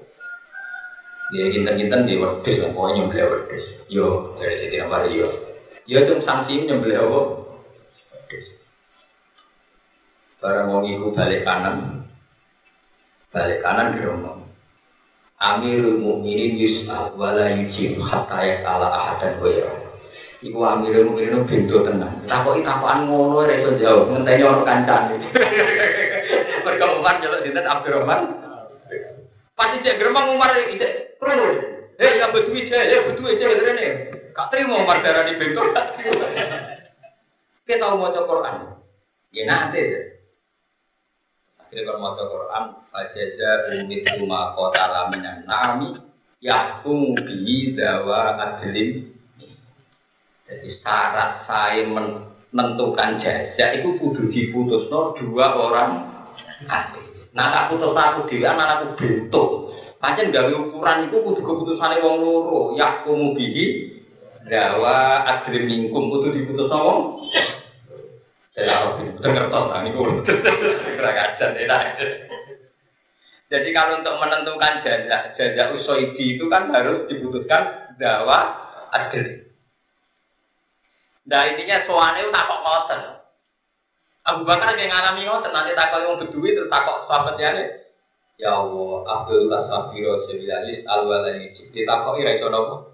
Ya 1.35 1.51
kinten-kinten 1.51 2.07
di 2.07 2.23
wedhus, 2.23 2.71
pokoke 2.71 2.95
nyembelih 2.95 3.27
wedhus. 3.35 3.67
Yo, 3.91 4.39
dari 4.39 4.63
sini 4.63 4.79
nomor 4.79 5.11
yo. 5.11 5.27
Yo 5.91 6.07
itu 6.07 6.23
sanksi 6.23 6.63
nyembelih 6.63 7.03
opo? 7.03 7.21
Wedhus. 8.15 8.47
Barang 10.39 10.71
wong 10.71 10.87
iku 10.87 11.11
balik 11.11 11.43
kanan. 11.43 12.07
Balik 13.35 13.59
kanan 13.59 13.99
di 13.99 14.07
rumah. 14.07 14.42
Amirul 15.43 15.99
Mukminin 15.99 16.55
yus'al 16.55 17.19
wala 17.19 17.51
yujib 17.51 17.99
hatta 17.99 18.39
yas'ala 18.47 18.87
ahadan 18.87 19.43
ghayra. 19.43 19.75
Iku 20.39 20.59
Amirul 20.63 21.11
Mukminin 21.11 21.43
bento 21.51 21.83
tenan. 21.83 22.23
Takoki 22.31 22.63
takokan 22.63 23.11
ngono 23.11 23.43
ora 23.43 23.51
iso 23.59 23.75
jawab, 23.83 24.15
ngenteni 24.15 24.47
ono 24.47 24.63
kancane. 24.63 25.19
Mergo 26.65 26.87
Umar 27.03 27.19
njaluk 27.19 27.43
sinten 27.43 27.67
Abdurrahman. 27.67 28.21
Pasti 29.59 29.83
cek 29.83 29.99
geremang 29.99 30.31
Umar 30.31 30.55
iki 30.55 30.79
krono. 31.19 31.59
Hei 31.99 32.23
ya 32.23 32.31
betul 32.31 32.63
cek, 32.63 32.85
ya 32.87 32.99
betul 33.11 33.35
cek 33.35 33.51
rene. 33.67 33.87
Kak 34.39 34.55
terima 34.55 34.79
Umar 34.79 35.03
darani 35.03 35.43
bento. 35.43 35.63
Kita 37.67 37.91
mau 37.91 38.07
maca 38.07 38.23
Quran. 38.23 38.57
Ya 39.35 39.43
nanti 39.51 40.12
jadi 41.73 41.89
kalau 41.89 42.05
mau 42.05 42.13
Quran, 42.13 42.65
fajaja 42.93 43.51
umit 43.81 44.05
rumah 44.21 44.53
kota 44.53 44.93
lamanya 44.93 45.41
nami, 45.49 46.05
yakum 46.45 47.17
bi 47.17 47.73
dawa 47.73 48.37
adlim. 48.37 49.09
Jadi 50.45 50.69
syarat 50.85 51.49
saya 51.49 51.89
menentukan 51.89 53.25
jajak 53.25 53.81
itu 53.81 53.89
kudu 53.97 54.29
diputus 54.29 54.93
no 54.93 55.17
dua 55.17 55.57
orang 55.57 56.13
ahli. 56.69 57.09
Nah 57.33 57.49
tak 57.49 57.73
putus 57.73 57.97
aku 57.97 58.29
dia, 58.29 58.53
anak 58.53 58.69
aku 58.77 58.87
bentuk. 59.01 59.73
Pancen 59.97 60.29
gawe 60.29 60.53
ukuran 60.53 61.09
itu 61.09 61.25
kudu 61.25 61.41
keputusan 61.41 62.05
wong 62.05 62.21
loro, 62.21 62.77
yakum 62.77 63.33
bi 63.33 63.49
dawa 64.45 65.25
adlim 65.25 65.65
mingkum 65.65 66.13
kudu 66.13 66.37
diputus 66.37 66.69
wong 66.69 67.33
keragasan 71.01 71.57
Jadi 73.53 73.69
kalau 73.73 74.01
untuk 74.01 74.17
menentukan 74.17 74.81
jajak 74.85 75.37
jajak 75.37 75.77
usoidi 75.77 76.37
itu 76.37 76.45
kan 76.53 76.69
harus 76.73 77.05
dibutuhkan 77.09 77.97
dawa 77.97 78.53
adil. 78.93 79.45
Nah 81.29 81.49
intinya 81.53 81.85
soalnya 81.89 82.25
itu 82.25 82.33
takok 82.33 82.61
ngoten. 82.61 83.01
Abu 84.23 84.43
Bakar 84.45 84.77
yang 84.77 84.89
ngalami 84.93 85.29
ngoten 85.29 85.53
nanti 85.53 85.73
takok 85.73 86.01
yang 86.05 86.21
kedua 86.21 86.47
itu 86.49 86.63
takok 86.69 87.09
sahabat 87.09 87.37
ya 87.41 87.51
Ya 88.41 88.59
Allah, 88.59 89.05
Abdullah 89.07 89.61
Safiro 89.69 90.25
Sebilalis 90.27 90.83
Al-Walani 90.89 91.53
Ditakok 91.71 92.17
ira 92.19 92.41
iso 92.41 92.49
nopo? 92.49 92.92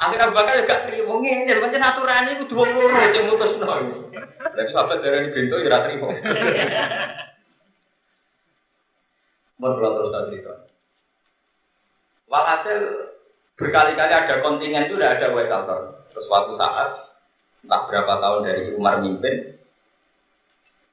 Akhirnya 0.00 0.24
Abu 0.28 0.34
Bakar 0.34 0.64
gak 0.64 0.82
terima 0.88 1.14
ngene, 1.20 1.60
pancen 1.60 1.84
aturane 1.84 2.40
kudu 2.42 2.54
wong 2.56 2.70
loro 2.74 3.00
sing 3.12 3.24
mutusno. 3.28 3.74
Lha 4.42 4.62
sahabat 4.72 4.98
darani 5.04 5.30
bento 5.30 5.56
ya 5.60 5.68
ora 5.68 5.84
terima. 5.86 6.08
Mun 9.62 9.78
kula 9.78 9.90
terus 9.94 10.14
cerita. 10.26 10.54
Walhasil 12.26 12.78
berkali-kali 13.60 14.10
ada 14.10 14.42
kontingen 14.42 14.88
itu 14.88 14.98
udah 14.98 15.14
ada 15.14 15.30
Wesalter. 15.36 15.80
Terus 16.10 16.26
suatu 16.26 16.58
saat, 16.58 17.12
entah 17.62 17.80
berapa 17.86 18.18
tahun 18.18 18.48
dari 18.48 18.62
Umar 18.74 18.98
mimpin, 19.04 19.60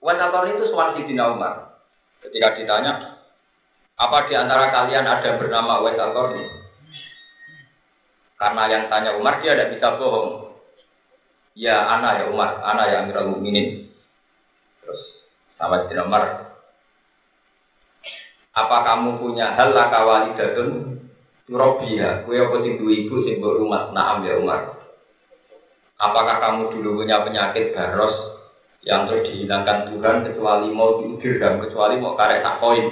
Wesalter 0.03 0.53
itu 0.53 0.69
suara 0.69 0.93
Sidina 0.99 1.33
Umar. 1.33 1.81
Ketika 2.21 2.59
ditanya, 2.59 3.23
apa 3.97 4.27
di 4.27 4.35
antara 4.35 4.69
kalian 4.69 5.07
ada 5.07 5.39
bernama 5.39 5.81
Wesalter 5.81 6.35
ini? 6.35 6.58
Karena 8.39 8.63
yang 8.71 8.83
tanya 8.87 9.19
Umar 9.19 9.43
dia 9.43 9.51
tidak 9.51 9.75
bisa 9.75 9.99
bohong. 9.99 10.55
Ya 11.59 11.75
anak 11.83 12.23
ya 12.23 12.25
Umar, 12.31 12.63
anak 12.63 12.85
yang 12.87 13.01
Amirul 13.11 13.35
Mukminin. 13.35 13.91
Terus 14.79 15.01
sama 15.59 15.91
di 15.91 15.95
Umar, 15.99 16.55
apa 18.55 18.77
kamu 18.87 19.19
punya 19.19 19.59
hal 19.59 19.75
lah 19.75 19.91
kawalidatun 19.91 20.99
Robia, 21.49 22.29
kue 22.29 22.37
apa 22.37 22.61
sing 22.61 22.77
ibu 22.77 23.15
sing 23.25 23.41
rumah 23.41 23.89
naam 23.89 24.21
ya 24.21 24.37
Umar. 24.37 24.79
Apakah 25.97 26.37
kamu 26.39 26.77
dulu 26.77 27.03
punya 27.03 27.25
penyakit 27.25 27.73
baros 27.73 28.39
yang 28.85 29.09
terus 29.09 29.27
dihilangkan 29.27 29.91
Tuhan 29.91 30.29
kecuali 30.29 30.69
mau 30.71 31.01
diudir 31.01 31.41
dan 31.41 31.57
kecuali 31.59 31.97
mau 31.97 32.13
karek 32.15 32.45
takoin? 32.45 32.85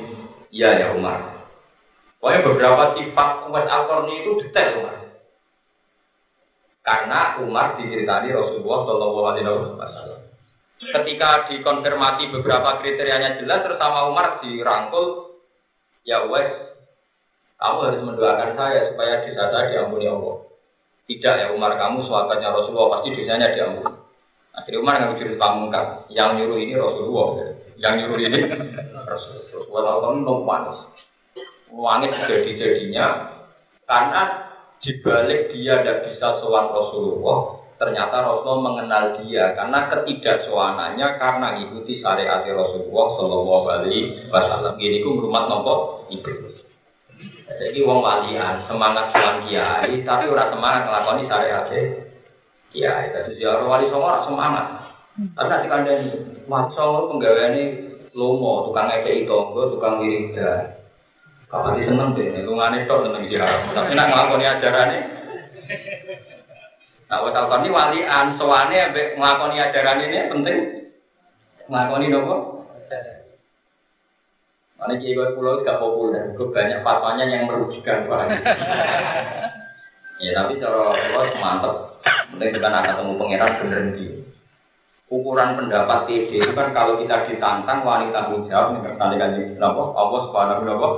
Iya 0.50 0.70
ya 0.74 0.88
Umar. 0.98 1.48
Pokoknya 2.18 2.44
beberapa 2.50 2.84
sifat 2.98 3.30
umat 3.46 3.66
al 3.70 4.10
itu 4.10 4.42
detail 4.42 4.84
Umar. 4.84 5.07
Karena 6.88 7.36
Umar 7.44 7.76
diceritani 7.76 8.32
Rasulullah 8.32 8.80
Shallallahu 8.88 9.28
Alaihi 9.28 9.44
Wasallam. 9.76 10.24
Ketika 10.80 11.52
dikonfirmasi 11.52 12.32
beberapa 12.32 12.80
kriterianya 12.80 13.44
jelas, 13.44 13.68
terutama 13.68 14.08
Umar 14.08 14.40
dirangkul, 14.40 15.36
ya 16.08 16.24
wes, 16.32 16.48
kamu 17.60 17.92
harus 17.92 18.02
mendoakan 18.08 18.56
saya 18.56 18.88
supaya 18.88 19.20
dosa 19.28 19.52
saya 19.52 19.66
diampuni 19.68 20.08
Allah. 20.08 20.48
Tidak 21.12 21.36
ya 21.36 21.48
Umar, 21.52 21.76
kamu 21.76 22.08
sahabatnya 22.08 22.56
Rasulullah 22.56 23.00
pasti 23.00 23.20
dosanya 23.20 23.48
diampuni. 23.52 23.92
Akhirnya 24.56 24.80
Umar 24.80 24.94
nggak 24.96 25.18
cerita 25.20 25.44
pamungkas, 25.44 25.88
yang 26.08 26.40
nyuruh 26.40 26.56
ini 26.56 26.74
Rasulullah, 26.80 27.28
yang 27.76 27.94
nyuruh 28.00 28.20
ini 28.24 28.40
Rasulullah. 29.12 29.44
Rasulullah 29.52 29.96
kamu 30.08 30.40
panas. 30.48 30.78
Wangit 31.68 32.16
jadi-jadinya 32.16 33.36
karena 33.84 34.47
dibalik 34.82 35.54
dia 35.54 35.82
tidak 35.82 35.98
bisa 36.10 36.28
sowan 36.42 36.70
Rasulullah, 36.70 37.62
ternyata 37.78 38.16
Rasulullah 38.26 38.64
mengenal 38.74 39.04
dia 39.22 39.54
karena 39.54 39.80
ketidaksowanannya 39.90 41.08
karena 41.18 41.48
ikuti 41.66 42.02
syariat 42.02 42.46
Rasulullah 42.46 43.08
Shallallahu 43.18 43.66
Alaihi 43.70 44.30
Wasallam. 44.30 44.76
Ini 44.78 45.02
ku 45.02 45.18
rumah 45.22 45.50
nopo 45.50 46.06
ibu. 46.14 46.30
Jadi 47.48 47.80
wong 47.82 48.06
walian 48.06 48.70
semangat 48.70 49.10
sowan 49.16 49.50
kiai, 49.50 49.94
tapi 50.06 50.30
ora 50.30 50.54
semangat 50.54 50.82
ngelakoni 50.86 51.24
syariat 51.26 51.66
kiai. 52.70 53.06
Jadi 53.14 53.32
dia 53.42 53.58
orang 53.58 53.70
wali 53.72 53.86
songo 53.90 54.10
semangat. 54.30 54.68
Tapi 55.18 55.50
nanti 55.50 55.66
kandang 55.66 56.02
maco 56.46 57.10
penggaweane 57.10 57.64
lomo, 58.14 58.70
tukang 58.70 58.90
itu 59.02 59.26
tonggo, 59.26 59.74
tukang 59.74 59.98
wiridan. 60.02 60.78
Kapan 61.48 61.80
sih 61.80 61.88
seneng 61.88 62.12
deh, 62.12 62.44
lungane 62.44 62.84
tok 62.84 63.08
seneng 63.08 63.24
dia. 63.32 63.72
Tapi 63.72 63.96
nak 63.96 64.08
ngelakoni 64.12 64.46
ajarannya, 64.52 65.00
nah 67.08 67.24
wes 67.24 67.40
ini 67.40 67.70
walian, 67.72 68.26
soane 68.36 68.76
ambek 68.76 69.16
ngelakoni 69.16 69.56
ajaran 69.64 70.04
ini 70.04 70.28
penting. 70.28 70.58
Ngelakoni 71.72 72.12
nopo? 72.12 72.36
Mana 74.78 74.94
kiai 75.02 75.34
pulau 75.34 75.64
gak 75.64 75.80
populer, 75.82 76.36
banyak 76.38 76.84
fatwanya 76.86 77.26
yang 77.26 77.50
merugikan 77.50 78.06
pak. 78.06 78.30
ya 80.22 80.30
tapi 80.38 80.62
cara 80.62 80.94
pulau 80.94 81.34
mantep, 81.40 81.74
penting 82.36 82.50
kita 82.60 82.68
nak 82.68 82.86
ketemu 82.92 83.18
pangeran 83.18 83.58
bener 83.64 83.82
nih. 83.96 84.12
Ukuran 85.08 85.56
pendapat 85.56 86.12
TD 86.12 86.44
itu 86.44 86.52
kan 86.52 86.76
kalau 86.76 87.00
kita 87.00 87.32
ditantang 87.32 87.88
wanita 87.88 88.28
tanggung 88.28 88.44
jawab, 88.52 88.84
nih 88.84 88.92
kan 89.00 89.32
apa? 89.56 89.82
Allah 89.96 90.20
subhanahu 90.28 90.68
wa 90.68 90.92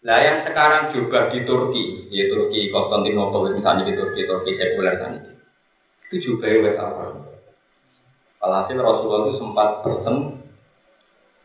Nah 0.00 0.16
yang 0.24 0.48
sekarang 0.48 0.96
juga 0.96 1.28
di 1.28 1.44
Turki, 1.44 2.08
di 2.08 2.24
Turki 2.32 2.72
Konstantinopel 2.72 3.52
misalnya 3.52 3.84
di 3.84 3.92
Turki, 4.00 4.24
Turki 4.24 4.56
sekuler 4.56 4.96
tadi, 4.96 5.20
itu 6.08 6.16
juga 6.24 6.48
ya 6.48 6.72
apa? 6.80 7.20
Alhasil 8.40 8.80
Rasulullah 8.80 9.20
itu 9.28 9.34
sempat 9.36 9.68
pesen 9.84 10.16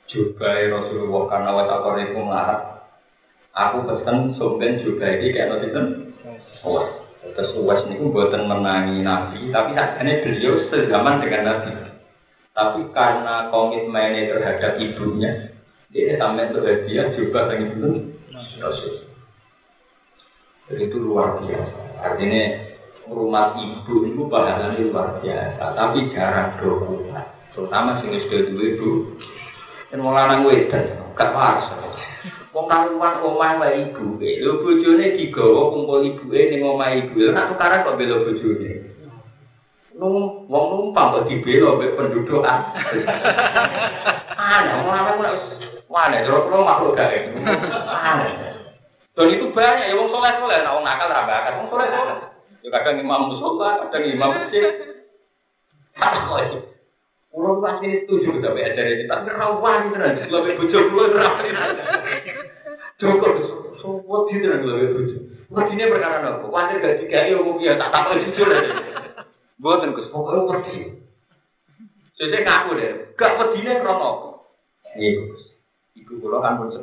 juga 0.07 0.47
ya 0.55 0.71
Rasulullah 0.71 1.23
karena 1.27 1.49
wetapor 1.51 1.93
itu 1.99 2.15
melarang. 2.15 2.63
Aku 3.51 3.77
pesen 3.83 4.39
sumben 4.39 4.79
juga 4.87 5.03
ini 5.03 5.35
kayak 5.35 5.47
nanti 5.51 5.67
kan, 5.75 5.85
uas. 6.63 6.89
Terus 7.35 7.51
uas 7.59 7.83
ini 7.91 7.99
pun 7.99 8.15
buatan 8.15 8.47
menangi 8.47 9.03
Nabi, 9.03 9.51
tapi 9.51 9.75
akhirnya 9.75 10.23
beliau 10.23 10.71
sezaman 10.71 11.19
dengan 11.19 11.43
Nabi. 11.43 11.71
Tapi 12.55 12.81
karena 12.95 13.51
komitmennya 13.51 14.31
terhadap 14.31 14.79
ibunya, 14.79 15.51
dia 15.91 16.15
sampai 16.15 16.55
bahagia 16.55 17.11
juga 17.19 17.51
dengan 17.51 17.75
ibu 17.75 18.15
Rasul. 18.65 19.05
Jadi 20.65 20.81
itu 20.89 20.97
luar 20.97 21.37
biasa. 21.45 21.81
Artinya 22.01 22.43
rumah 23.05 23.53
ibu 23.53 24.09
itu 24.09 24.21
pahalanya 24.25 24.81
luar 24.81 25.21
biasa, 25.21 25.77
tapi 25.77 26.09
jarang 26.17 26.57
dokumen. 26.57 27.13
Terutama 27.53 28.01
sing 28.01 28.09
wis 28.09 28.25
dua 28.27 28.65
ibu. 28.73 28.89
Dan 29.93 30.01
mau 30.01 30.11
lanang 30.11 30.49
wedan, 30.49 31.13
gak 31.13 31.31
pas. 31.31 31.61
Wong 32.49 32.65
karuan 32.71 33.19
omah 33.21 33.61
wae 33.61 33.91
ibu, 33.91 34.17
lho 34.17 34.51
bojone 34.63 35.19
digawa 35.19 35.75
kumpul 35.75 36.01
ibuke 36.07 36.39
ning 36.49 36.65
omah 36.65 36.97
ibu. 36.97 37.29
Lah 37.29 37.51
tukaran 37.51 37.85
kok 37.85 37.99
bela 37.99 38.25
bojone. 38.25 38.71
Nung 39.95 40.47
wong 40.49 40.65
numpang 40.71 41.13
kok 41.13 41.25
dibela 41.29 41.77
mbek 41.77 41.95
penduduk 41.95 42.43
ah. 42.43 42.73
Aneh, 44.39 44.71
wong 44.81 44.89
lanang 44.91 45.17
Mana? 45.85 46.27
Terus 46.27 46.51
lo 46.51 46.65
makhluk 46.65 46.97
gak 46.97 47.11
Aneh. 47.87 48.54
Dan 49.15 49.31
itu 49.31 49.47
banyak 49.55 49.87
ya 49.87 49.95
wong 49.95 50.11
soleh 50.11 50.33
soleh, 50.43 50.59
nah 50.59 50.75
wong 50.75 50.83
nakal 50.83 51.07
raba 51.07 51.47
kan 51.47 51.53
wong 51.63 51.71
soleh 51.71 51.87
soleh. 51.87 52.17
Ya 52.65 52.69
kadang 52.75 52.99
imam 52.99 53.31
musola, 53.31 53.87
kadang 53.87 54.11
imam 54.11 54.31
masjid. 54.35 54.75
Apa 55.95 56.35
itu? 56.51 56.59
Kulo 57.31 57.63
pasti 57.63 58.03
setuju 58.03 58.39
tapi 58.43 58.63
ada 58.63 58.83
di 58.83 59.07
tapi 59.07 59.27
rawan 59.31 59.95
tenan, 59.95 60.27
lebih 60.27 60.59
bojo 60.59 60.79
kulo 60.91 61.03
rawan. 61.15 61.45
Cukup 62.99 64.21
di 64.27 64.35
tenan 64.43 64.67
lebih 64.67 64.89
bojo. 64.99 65.17
Wadine 65.53 65.87
perkara 65.87 66.25
nopo? 66.25 66.51
Wajar 66.51 66.81
gak 66.81 67.05
digawe 67.05 67.31
umum 67.39 67.61
ya 67.61 67.77
tak 67.77 67.93
tak 67.93 68.17
jujur 68.17 68.49
aja. 68.49 68.73
Boten 69.61 69.93
Gus, 69.95 70.11
pokoke 70.11 70.51
pergi. 70.51 71.05
Sesuk 72.17 72.43
ngaku 72.43 72.69
deh, 72.75 72.91
gak 73.15 73.35
pedine 73.39 73.79
krono? 73.79 74.41
Iya. 74.97 75.21
Ibu 76.01 76.19
kula 76.19 76.43
kan 76.43 76.59
pun 76.59 76.73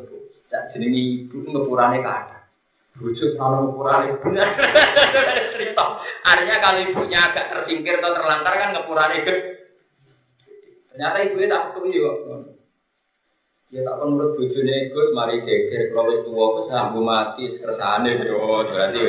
Dan 0.53 0.69
jenenge 0.77 1.01
ibu 1.01 1.49
ngepurane 1.49 2.05
kata. 2.05 2.45
Bojo 3.01 3.25
selalu 3.33 3.73
ngepurane 3.73 4.09
bener. 4.21 4.49
Cerita. 5.57 5.85
Artinya 6.29 6.57
kalau 6.61 6.81
ibunya 6.85 7.19
agak 7.33 7.49
tersingkir 7.49 8.05
atau 8.05 8.13
terlantar 8.13 8.53
kan 8.53 8.77
ngepurane 8.77 9.25
gede. 9.25 9.73
Ternyata 10.93 11.17
ibunya 11.25 11.49
tak 11.49 11.73
ketemu 11.73 11.89
ya. 11.97 12.13
Ya 13.73 13.81
tak 13.89 14.05
menurut 14.05 14.37
bojone 14.37 14.93
Gus 14.93 15.09
mari 15.17 15.41
geger 15.49 15.97
kalau 15.97 16.13
wis 16.13 16.21
tuwa 16.29 16.47
wis 16.61 16.69
sambu 16.69 17.01
mati 17.01 17.57
kersane 17.57 18.21
yo 18.21 18.69
berarti 18.69 19.01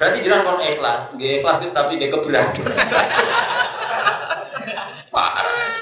berarti 0.00 0.24
jelas 0.24 0.40
kon 0.48 0.64
ikhlas, 0.64 1.12
nggih 1.12 1.44
ikhlas 1.44 1.60
tapi 1.76 2.00
dia 2.00 2.08
kebelah. 2.08 2.56
Parah. 5.12 5.76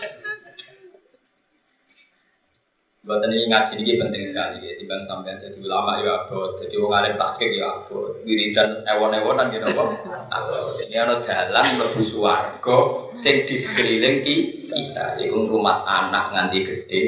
Buat 3.05 3.21
ini 3.29 3.53
ngaji 3.53 3.85
ini 3.85 4.01
penting 4.01 4.33
sekali 4.33 4.65
ya. 4.65 4.73
Tiba 4.81 4.97
sampai 5.05 5.37
jadi 5.37 5.61
ulama 5.61 6.01
ya 6.01 6.25
abot, 6.25 6.57
jadi 6.57 6.73
wong 6.81 6.93
alim 6.97 7.21
takik 7.21 7.53
ya 7.53 7.69
abot. 7.69 8.17
Wiridan 8.25 8.81
ewon-ewonan 8.81 9.53
gitu 9.53 9.69
kok. 9.77 9.89
Abot. 10.33 10.81
Ini 10.81 10.97
ada 11.05 11.21
jalan 11.29 11.85
lebih 11.85 12.09
suwargo, 12.17 13.13
sing 13.21 13.45
di 13.45 13.61
sekeliling 13.61 14.25
kita. 14.25 15.21
Iku 15.21 15.53
rumah 15.53 15.85
anak 15.85 16.33
nganti 16.33 16.65
gede, 16.65 17.05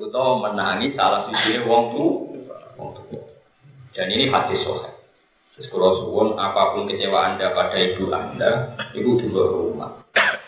atau 0.00 0.40
menangi 0.40 0.96
salah 0.96 1.28
sisi 1.28 1.60
wong 1.68 1.84
tu. 1.92 2.06
Dan 3.92 4.08
ini 4.12 4.32
hati 4.32 4.56
sohe. 4.64 4.88
Terus 5.56 5.68
kalau 5.72 6.00
suwon 6.00 6.28
apa 6.36 6.76
pun 6.76 6.88
kecewa 6.88 7.32
anda 7.32 7.52
pada 7.52 7.76
ibu 7.76 8.08
anda, 8.12 8.76
ibu 8.92 9.20
juga 9.20 9.52
rumah. 9.52 9.92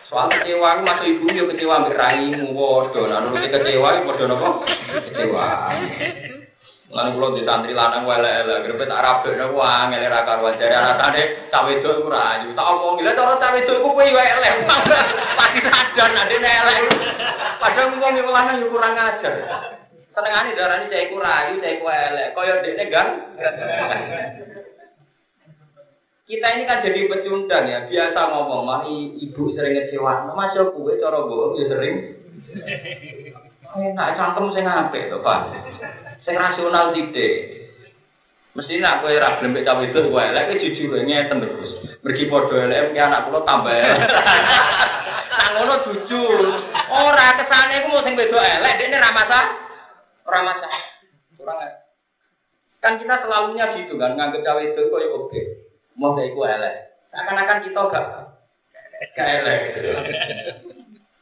Soal 0.09 0.33
kecewa 0.33 0.81
masuk 0.81 1.05
ibu 1.05 1.29
yo 1.37 1.45
kecewa 1.53 1.85
mbek 1.85 2.01
raimu 2.01 2.57
padha. 2.57 3.01
Lah 3.13 3.21
nek 3.29 3.53
kecewa 3.53 3.89
padha 4.09 4.25
napa? 4.25 4.49
Kecewa. 5.05 5.47
Lan 6.89 7.13
kula 7.13 7.37
di 7.37 7.45
santri 7.45 7.77
lanang 7.77 8.09
elek-elek 8.09 8.65
grepe 8.65 8.89
tak 8.89 9.05
rabek 9.05 9.37
napa 9.37 9.61
angel 9.61 10.09
ra 10.09 10.25
karuan 10.25 10.57
jare 10.57 10.73
rasane 10.73 11.23
tak 11.53 11.65
wedok 11.69 12.01
iku 12.01 12.09
ra 12.09 12.41
ayu. 12.41 12.57
Tak 12.57 12.69
omong 12.73 13.05
lha 13.05 13.13
cara 13.13 13.37
tak 13.37 13.53
wedok 13.53 13.77
iku 13.85 13.89
kowe 13.93 14.05
yo 14.09 14.17
elek. 14.17 14.55
Pasti 15.37 15.61
sadar 15.69 16.09
nek 16.17 16.29
dene 16.33 16.51
elek. 16.57 16.79
Padahal 17.61 17.93
wong 18.01 18.15
iku 18.17 18.31
lanang 18.33 18.57
yo 18.65 18.67
kurang 18.73 18.97
ajar. 18.97 19.35
Senengane 20.17 20.57
darani 20.57 20.89
cah 20.89 21.01
iku 21.05 21.17
ra 21.21 21.33
ayu, 21.45 21.61
cah 21.61 21.71
iku 21.77 21.85
elek. 21.85 22.29
Kaya 22.33 22.65
dekne 22.65 22.85
gan. 22.89 23.09
Kita 26.29 26.45
ini 26.45 26.69
kan 26.69 26.85
jadi 26.85 27.09
pecundang 27.09 27.65
ya, 27.73 27.89
biasa 27.89 28.21
ngomong, 28.37 28.63
mami 28.69 29.17
ibu 29.17 29.49
sering 29.57 29.81
ngecewa, 29.81 30.29
mas 30.37 30.53
yo 30.53 30.77
kue 30.77 31.01
cara 31.01 31.25
bohong 31.25 31.57
ya 31.57 31.65
sering. 31.73 31.97
Enak 33.69 34.17
cangkem 34.17 34.53
sing 34.53 34.65
apik 34.69 35.09
to, 35.09 35.21
Pak. 35.25 35.41
Sing 36.25 36.37
rasional 36.37 36.93
tidak. 36.93 37.33
Mesti 38.57 38.81
nak 38.81 39.05
kowe 39.05 39.13
ra 39.13 39.39
gelem 39.39 39.61
cawe 39.61 39.83
itu 39.85 40.01
kowe 40.09 40.19
elek 40.19 40.57
jujur 40.57 41.01
ngeten 41.05 41.45
terus. 41.45 41.73
Mergi 42.01 42.27
padha 42.27 42.65
elek 42.65 42.97
ki 42.97 43.01
anak 43.01 43.29
kula 43.29 43.41
tambah. 43.45 43.71
Nang 45.39 45.51
ngono 45.55 45.75
jujur. 45.85 46.41
Ora 46.89 47.27
kesane 47.39 47.85
iku 47.85 47.89
mau 47.93 48.03
sing 48.03 48.17
wedok 48.17 48.41
elek, 48.41 48.77
dekne 48.81 48.97
ra 48.99 49.11
masalah. 49.15 49.49
Ora 50.27 50.41
masalah. 50.43 50.83
Kurang 51.37 51.59
Kan 52.79 52.95
kita 52.99 53.15
selalunya 53.27 53.75
gitu 53.75 53.99
kan, 53.99 54.15
nganggep 54.15 54.43
cawe 54.43 54.63
itu 54.63 54.81
kok 54.87 55.03
ya 55.03 55.09
oke. 55.11 55.43
Mau 55.99 56.15
gak 56.15 56.31
iku 56.31 56.47
elek. 56.47 56.75
Seakan-akan 57.11 57.59
kita 57.67 57.81
gak 57.91 58.07
gak 59.19 59.29
elek. 59.43 59.61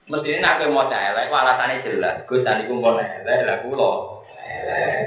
Mesti 0.06 0.28
ini 0.38 0.46
aku 0.46 0.70
mau 0.70 0.86
cah 0.86 1.02
elek, 1.10 1.32
alasannya 1.32 1.82
jelas. 1.82 2.22
Gus 2.28 2.44
tadi 2.46 2.68
ku 2.68 2.78
mau 2.78 3.00
elek, 3.00 3.48
lah 3.48 3.56
ku 3.64 3.72
lo. 3.72 4.22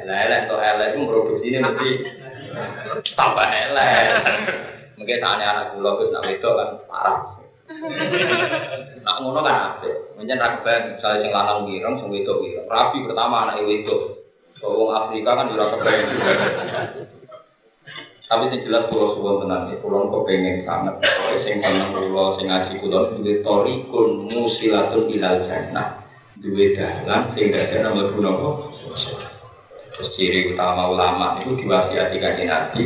Lah 0.03 0.17
elek 0.25 0.49
to 0.49 0.55
elek 0.57 0.97
ku 0.97 1.07
produksi 1.07 1.47
ini 1.53 1.61
mesti 1.61 1.89
Tambah 3.13 3.47
elek. 3.47 4.03
Mungkin 4.97 5.21
saatnya 5.21 5.45
anak 5.53 5.65
kula 5.77 5.91
wis 6.01 6.11
nak 6.11 6.25
wedok 6.27 6.53
kan 6.59 6.69
parah. 6.89 7.19
Nak 9.05 9.17
ngono 9.23 9.39
kan 9.45 9.55
apik. 9.79 9.95
Menyen 10.19 10.41
ra 10.41 10.59
kebayang 10.59 10.97
misalnya 10.97 11.23
sing 11.23 11.31
lanang 11.31 11.59
wireng 11.69 11.95
sing 12.01 12.09
wedok 12.11 12.41
wireng. 12.43 12.67
Rabi 12.67 13.05
pertama 13.07 13.47
anak 13.47 13.63
wedok. 13.63 14.01
Wong 14.59 14.91
Afrika 14.91 15.39
kan 15.39 15.53
ora 15.55 15.65
kebayang 15.77 16.05
juga. 16.11 16.33
Tapi 18.29 18.45
sing 18.53 18.61
jelas 18.69 18.85
kula 18.93 19.17
suwun 19.17 19.41
tenan 19.41 19.73
iki 19.73 19.81
kula 19.81 20.05
kok 20.05 20.21
pengen 20.29 20.61
sanget. 20.61 21.01
Pokoke 21.01 21.37
sing 21.49 21.65
kangen 21.65 21.97
kula 21.97 22.37
sing 22.37 22.45
ngaji 22.45 22.73
kula 22.77 22.99
duwe 23.17 23.33
torikun 23.41 24.09
musilatun 24.29 25.09
ilal 25.09 25.49
jannah. 25.49 26.05
Duwe 26.37 26.77
dalan 26.77 27.33
sing 27.33 27.49
dadi 27.49 27.81
mlebu 27.81 28.21
napa? 28.21 28.49
Utama 30.19 30.83
ulama 30.93 31.41
itu 31.41 31.57
diwasiati 31.57 32.21
kanjeng 32.21 32.53
Nabi. 32.53 32.83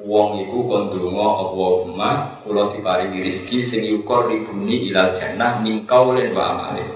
Wong 0.00 0.48
iku 0.48 0.64
kon 0.64 0.96
donga 0.96 1.28
Allahumma 1.44 2.40
kula 2.48 2.72
diparingi 2.72 3.20
rezeki 3.20 3.58
sing 3.68 3.80
yukor 3.84 4.32
ribuni 4.32 4.88
ilal 4.88 5.20
jannah 5.20 5.60
min 5.60 5.84
qaulin 5.84 6.32
wa 6.32 6.56
amalin. 6.56 6.88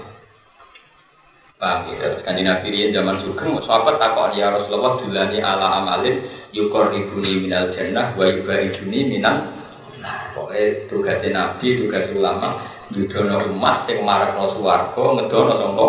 Paham 1.61 1.93
ya, 2.01 2.17
kanjeng 2.25 2.49
Nabi 2.49 2.65
riyen 2.73 2.97
zaman 2.97 3.21
sugeng 3.21 3.61
sahabat 3.61 4.01
takok 4.01 4.33
ya 4.33 4.49
Rasulullah 4.57 4.97
dulani 5.05 5.37
ala 5.37 5.85
amalin 5.85 6.34
yukor 6.55 6.95
ribuni 6.95 7.43
minal 7.43 7.75
jannah 7.75 8.15
wa 8.15 8.23
yubariduni 8.23 9.11
minal 9.11 9.51
nah 9.99 10.31
pokoknya 10.31 10.87
tugasnya 10.87 11.29
Nabi, 11.35 11.67
tugas 11.83 12.07
ulama 12.15 12.49
yudono 12.95 13.51
umat 13.51 13.89
yang 13.91 14.07
marakno 14.07 14.55
suwargo 14.55 15.19
ngedono 15.19 15.53
tongko 15.59 15.87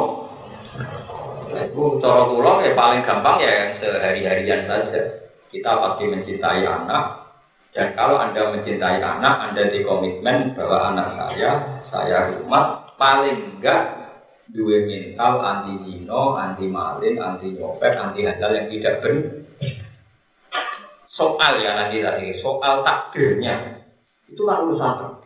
itu 1.56 1.82
cara 2.04 2.28
pulang 2.28 2.60
ya 2.60 2.76
paling 2.76 3.00
gampang 3.04 3.40
ya 3.40 3.52
yang 3.52 3.70
sehari-harian 3.80 4.68
saja. 4.68 5.02
Kita 5.48 5.70
pasti 5.78 6.04
mencintai 6.04 6.64
anak. 6.68 7.04
Dan 7.72 7.92
kalau 7.92 8.16
anda 8.16 8.56
mencintai 8.56 9.00
anak 9.00 9.52
anda 9.52 9.68
di 9.68 9.84
komitmen 9.84 10.56
bahwa 10.56 10.92
anak 10.92 11.08
saya 11.16 11.50
saya 11.92 12.18
rumah 12.32 12.92
paling 12.96 13.56
enggak 13.56 14.08
dua 14.48 14.88
mental 14.88 15.44
anti 15.44 15.74
zino, 15.84 16.40
anti 16.40 16.64
malin, 16.70 17.20
anti 17.20 17.52
nyopet, 17.52 17.92
anti 18.00 18.24
hal 18.24 18.52
yang 18.52 18.68
tidak 18.72 18.94
benar. 19.04 19.45
Soal 21.16 21.64
ya 21.64 21.72
nanti 21.72 22.04
tadi, 22.04 22.36
soal 22.44 22.84
takdirnya 22.84 23.80
itu 24.28 24.42
kan 24.44 24.68
urusan. 24.68 25.16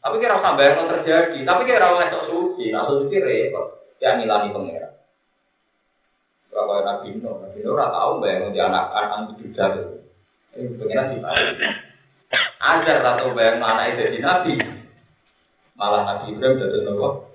Tapi 0.00 0.16
kira 0.16 0.40
usah 0.40 0.56
bayang 0.56 0.88
terjadi, 0.88 1.44
tapi 1.44 1.68
kira 1.68 1.92
usah 1.92 2.08
sok 2.08 2.24
suci, 2.32 2.72
nah 2.72 2.88
suci 2.88 3.20
repot, 3.20 3.84
ya 4.00 4.16
nilai 4.16 4.48
pengira. 4.48 4.96
Berapa 6.48 6.88
Nabi 6.88 7.20
Nuh, 7.20 7.36
Nabi 7.36 7.60
Nuh 7.60 7.76
ora 7.76 7.92
tahu 7.92 8.24
bayang 8.24 8.48
di 8.50 8.58
anak 8.64 8.90
anak 8.96 9.36
itu 9.36 9.52
jadi. 9.52 9.84
Ini 10.56 10.80
pengira 10.80 11.04
mana? 11.20 11.68
Ajar 12.64 12.98
atau 13.04 13.36
bayang 13.36 13.60
anak 13.60 13.92
itu 13.92 14.08
jadi 14.08 14.18
Nabi. 14.24 14.52
Malah 15.76 16.02
Nabi 16.08 16.32
Ibrahim 16.32 16.64
jadi 16.64 16.78
nopo. 16.88 17.28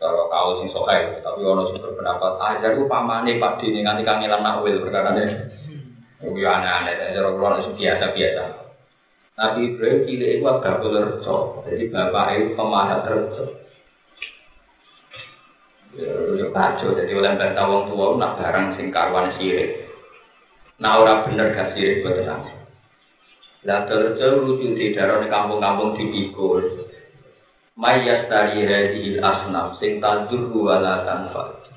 Kalau 0.00 0.32
kau 0.32 0.62
sing 0.62 0.72
sokai, 0.72 1.20
tapi 1.20 1.44
ono 1.44 1.68
sing 1.68 1.76
berpendapat 1.82 2.40
ajar 2.40 2.72
ku 2.72 2.88
pamane 2.88 3.36
Pak 3.36 3.60
Dini 3.60 3.84
nganti 3.84 4.00
kangelan 4.06 4.40
nakwil 4.40 4.80
perkara 4.80 5.12
ini. 5.12 5.59
Ini 6.20 6.40
aneh-aneh, 6.44 7.16
cara 7.16 7.28
kula 7.32 7.50
itu 7.64 7.70
biasa-biasa. 7.80 8.44
Nabi 9.40 9.60
Ibrahim 9.72 10.04
cilik 10.04 10.30
itu 10.36 10.44
agak 10.44 10.84
rejo, 10.84 11.36
jadi 11.64 11.84
bapak 11.88 12.26
itu 12.36 12.48
pemahat 12.60 13.00
rejo. 13.08 13.44
Ya 15.96 16.46
kacau, 16.52 16.92
jadi 16.92 17.12
oleh 17.16 17.34
bantah 17.40 17.66
wong 17.66 17.88
tua 17.88 18.20
nak 18.20 18.36
barang 18.36 18.76
sing 18.76 18.92
karuan 18.92 19.34
sirik. 19.40 19.90
Nah 20.76 21.00
orang 21.00 21.32
bener 21.32 21.56
gak 21.56 21.72
sirik 21.72 22.04
buat 22.04 22.20
nanti. 22.24 22.52
Lah 23.64 23.84
terus 23.84 24.16
lucu 24.16 24.76
di 24.76 24.96
daerah 24.96 25.24
kampung-kampung 25.24 25.98
dipikul. 25.98 26.88
Mayas 27.76 28.28
dari 28.28 28.64
hadil 28.64 29.24
asnam 29.24 29.76
sing 29.80 30.00
tandur 30.04 30.52
wala 30.52 31.04
tanfa. 31.04 31.69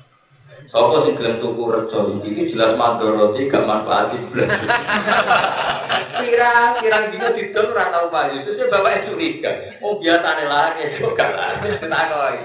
Sopo 0.74 1.06
sing 1.06 1.14
gelem 1.14 1.38
tuku 1.38 1.70
rejo 1.70 2.18
iki 2.18 2.50
jelas 2.50 2.74
mandoroti 2.74 3.46
gak 3.46 3.62
manfaat 3.62 4.10
iblis. 4.10 4.50
Kira 6.18 6.82
kira 6.82 6.98
dino 7.14 7.30
didol 7.30 7.70
ora 7.70 7.94
tau 7.94 8.10
payu. 8.10 8.42
Terus 8.42 8.66
bapak 8.74 9.06
curiga. 9.06 9.78
Oh 9.86 10.02
biasane 10.02 10.50
lari 10.50 10.98
kok 10.98 11.14
gak 11.14 11.30
lari. 11.30 11.78
Takoi. 11.78 12.38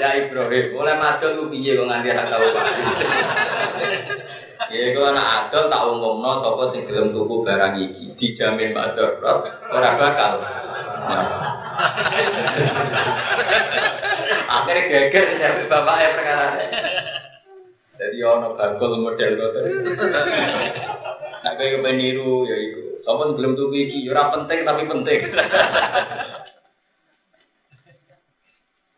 Ya 0.00 0.16
Ibrahim, 0.16 0.72
oleh 0.80 0.96
madol 0.96 1.36
lu 1.36 1.52
piye 1.52 1.76
kok 1.76 1.84
nganti 1.84 2.08
ora 2.08 2.24
tau 2.32 2.46
payu. 2.56 2.84
Ya 4.72 4.80
iku 4.88 5.00
anak 5.04 5.52
adol 5.52 5.68
tak 5.68 5.84
umumno 5.84 6.32
sapa 6.40 6.64
sing 6.72 6.88
gelem 6.88 7.12
tuku 7.12 7.44
barang 7.44 7.84
iki 7.84 8.16
dijamin 8.16 8.72
mador 8.72 9.20
ora 9.68 9.90
bakal. 10.00 10.40
Akhirnya 14.48 14.88
geger 14.88 15.24
nyari 15.36 15.68
bapaknya 15.68 16.16
perkara 16.16 16.48
Jadi 17.94 18.18
ono 18.26 18.58
bagol 18.58 18.98
model 18.98 19.30
ngoten. 19.38 19.64
Nek 21.44 21.52
kowe 21.54 21.68
kepen 21.78 21.94
niru 22.00 22.42
ya 22.48 22.56
iku. 22.58 22.82
Sapa 23.06 23.36
belum 23.36 23.54
tuku 23.54 23.74
iki 23.86 23.98
ora 24.10 24.34
penting 24.34 24.58
tapi 24.66 24.82
penting. 24.88 25.20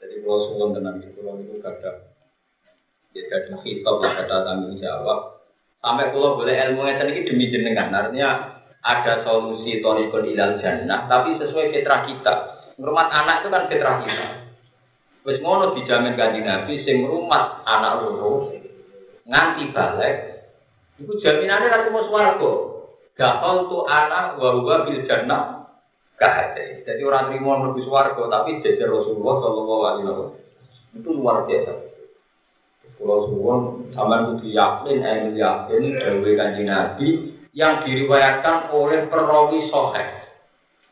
Jadi 0.00 0.14
kalau 0.22 0.48
suwon 0.48 0.70
tenan 0.72 1.02
iki 1.02 1.12
kula 1.12 1.36
niku 1.36 1.60
kadang 1.60 1.96
ya 3.12 3.22
kadang 3.28 3.58
hitop 3.66 4.00
ya 4.00 4.10
kadang 4.24 4.40
tanggung 4.48 4.80
jawab. 4.80 5.44
Sampai 5.84 6.08
kalau 6.14 6.40
boleh 6.40 6.56
ilmu 6.56 6.88
ngeten 6.88 7.12
iki 7.12 7.28
demi 7.28 7.52
jenengan. 7.52 7.92
Artinya 7.92 8.62
ada 8.80 9.26
solusi 9.26 9.82
torikon 9.84 10.24
ilal 10.30 10.56
jannah 10.62 11.04
tapi 11.04 11.36
sesuai 11.36 11.74
fitrah 11.74 12.08
kita. 12.08 12.34
Ngrumat 12.80 13.08
anak 13.12 13.44
itu 13.44 13.48
kan 13.52 13.68
fitrah 13.68 13.96
kita. 14.06 14.26
Wis 15.26 15.42
ngono 15.42 15.74
dijamin 15.74 16.14
kanjeng 16.14 16.46
Nabi 16.46 16.86
sing 16.86 17.02
ngrumat 17.02 17.66
anak 17.66 18.06
loro 18.06 18.55
nganti 19.26 19.74
balik, 19.74 20.16
itu 20.96 21.12
jaminannya 21.20 21.68
nanti 21.68 21.88
mau 21.92 22.06
swargo. 22.08 22.52
Gakal 23.16 23.68
tuh 23.72 23.88
anak 23.88 24.36
wa 24.36 24.84
bil 24.84 25.02
jannah 25.08 25.72
kahate. 26.20 26.84
Jadi 26.84 27.00
orang 27.04 27.32
terima 27.32 27.60
lebih 27.68 27.88
swargo, 27.88 28.28
tapi 28.28 28.60
jadi 28.60 28.86
Rasulullah 28.88 29.34
Shallallahu 29.40 29.82
Alaihi 29.84 30.04
Wasallam 30.06 30.32
itu 30.96 31.08
luar 31.12 31.36
biasa. 31.44 31.72
Kalau 32.96 33.28
suwon 33.28 33.60
sama 33.92 34.24
kudu 34.24 34.48
yakin, 34.56 35.04
ayat 35.04 35.36
yakin 35.36 35.82
dari 36.00 36.32
kanji 36.32 36.62
Nabi 36.64 37.08
yang 37.52 37.84
diriwayatkan 37.84 38.72
oleh 38.72 39.04
perawi 39.12 39.68
soheh 39.68 40.25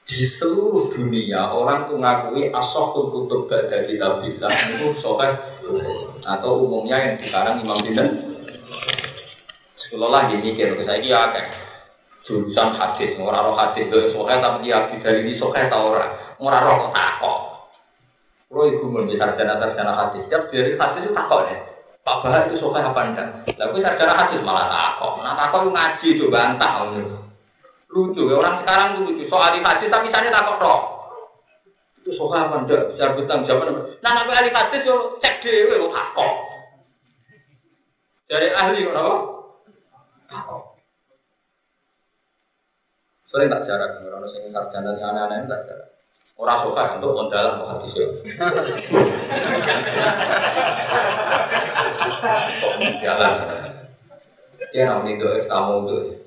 di 0.04 0.28
seluruh 0.36 0.92
dunia 0.92 1.48
orang 1.48 1.88
tuh 1.88 1.96
ngakui 1.96 2.52
asokul 2.52 3.08
kutub 3.08 3.48
gada 3.48 3.88
kitab 3.88 4.20
bisa 4.20 4.46
itu 4.76 5.00
soheh 5.00 5.32
atau 6.28 6.60
umumnya 6.60 7.00
yang 7.00 7.16
sekarang 7.24 7.64
Imam 7.64 7.80
Binten 7.80 8.34
Sekolah 9.94 10.26
lagi 10.26 10.42
mikir, 10.42 10.74
saya 10.82 10.98
ini 10.98 11.14
ya 11.14 11.30
kan 11.30 11.46
jurusan 12.26 12.74
hadis, 12.74 13.14
orang 13.14 13.46
roh 13.46 13.54
hadis 13.54 13.86
itu 13.86 14.10
sokai 14.10 14.42
tapi 14.42 14.66
dia 14.66 14.90
dari 14.90 15.22
ini 15.22 15.38
sokai 15.38 15.70
tau 15.70 15.94
orang, 15.94 16.10
orang 16.42 16.64
roh 16.66 16.76
kok 16.82 16.92
takok. 16.98 17.38
Kalau 18.50 18.66
ibu 18.74 18.90
mau 18.90 19.06
jadi 19.06 19.22
sarjana 19.22 19.54
sarjana 19.62 19.92
hadis, 19.94 20.26
setiap 20.26 20.50
dari 20.50 20.74
hadis 20.74 20.98
itu 21.04 21.14
takok 21.14 21.40
deh. 21.46 21.60
Pak 22.02 22.16
Bahar 22.26 22.42
itu 22.50 22.58
sokai 22.58 22.82
apa 22.82 23.00
enggak? 23.06 23.28
Tapi 23.54 23.76
sarjana 23.86 24.14
hadis 24.18 24.42
malah 24.42 24.66
takok. 24.66 25.12
Nah 25.22 25.34
takok 25.38 25.60
ngaji 25.70 26.08
itu 26.10 26.26
bantah. 26.26 26.72
Lucu 27.94 28.26
ya 28.26 28.34
orang 28.42 28.66
sekarang 28.66 29.06
lucu 29.06 29.22
soal 29.30 29.54
hadis 29.54 29.86
tapi 29.86 30.10
misalnya 30.10 30.34
takok 30.34 30.58
roh. 30.58 30.80
Itu 32.02 32.10
sokai 32.18 32.42
apa 32.42 32.66
enggak? 32.66 32.90
Bisa 32.90 33.14
bertanggung 33.14 33.46
jawab. 33.46 33.94
Nah 34.02 34.10
nabi 34.10 34.34
ahli 34.34 34.50
hadis 34.50 34.82
yo 34.82 35.14
cek 35.22 35.46
dewe 35.46 35.78
lo 35.78 35.94
takok. 35.94 36.34
Dari 38.26 38.50
ahli 38.50 38.82
apa? 38.90 39.14
Sering 43.30 43.50
tak 43.50 43.66
jarak, 43.66 44.02
orang 44.02 44.30
sing 44.34 44.50
sarjana 44.50 44.98
sana 44.98 45.30
aneh 45.30 45.46
tak 45.46 45.62
jarak. 45.70 45.94
Orang 46.34 46.66
suka 46.66 46.98
untuk 46.98 47.14
kondalan 47.14 47.58
kok 47.62 47.70
hati 47.78 47.88
sih. 47.94 48.08
Jalan. 53.06 53.32
Ya 54.74 54.82
namun 54.90 55.14
itu 55.14 55.26
tamu 55.46 55.86
itu. 55.86 56.23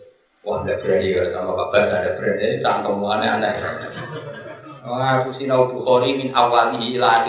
Wah, 0.48 0.64
tidak 0.64 0.80
berani 0.88 1.12
ya 1.12 1.28
sama 1.36 1.60
bapak 1.60 1.92
ada 1.92 2.16
berani 2.16 2.64
cangkem 2.64 3.04
aneh-aneh. 3.04 3.54
Wah, 4.88 5.20
aku 5.20 5.36
sinau 5.36 5.68
min 6.08 6.32
awali 6.32 6.96
ila. 6.96 7.28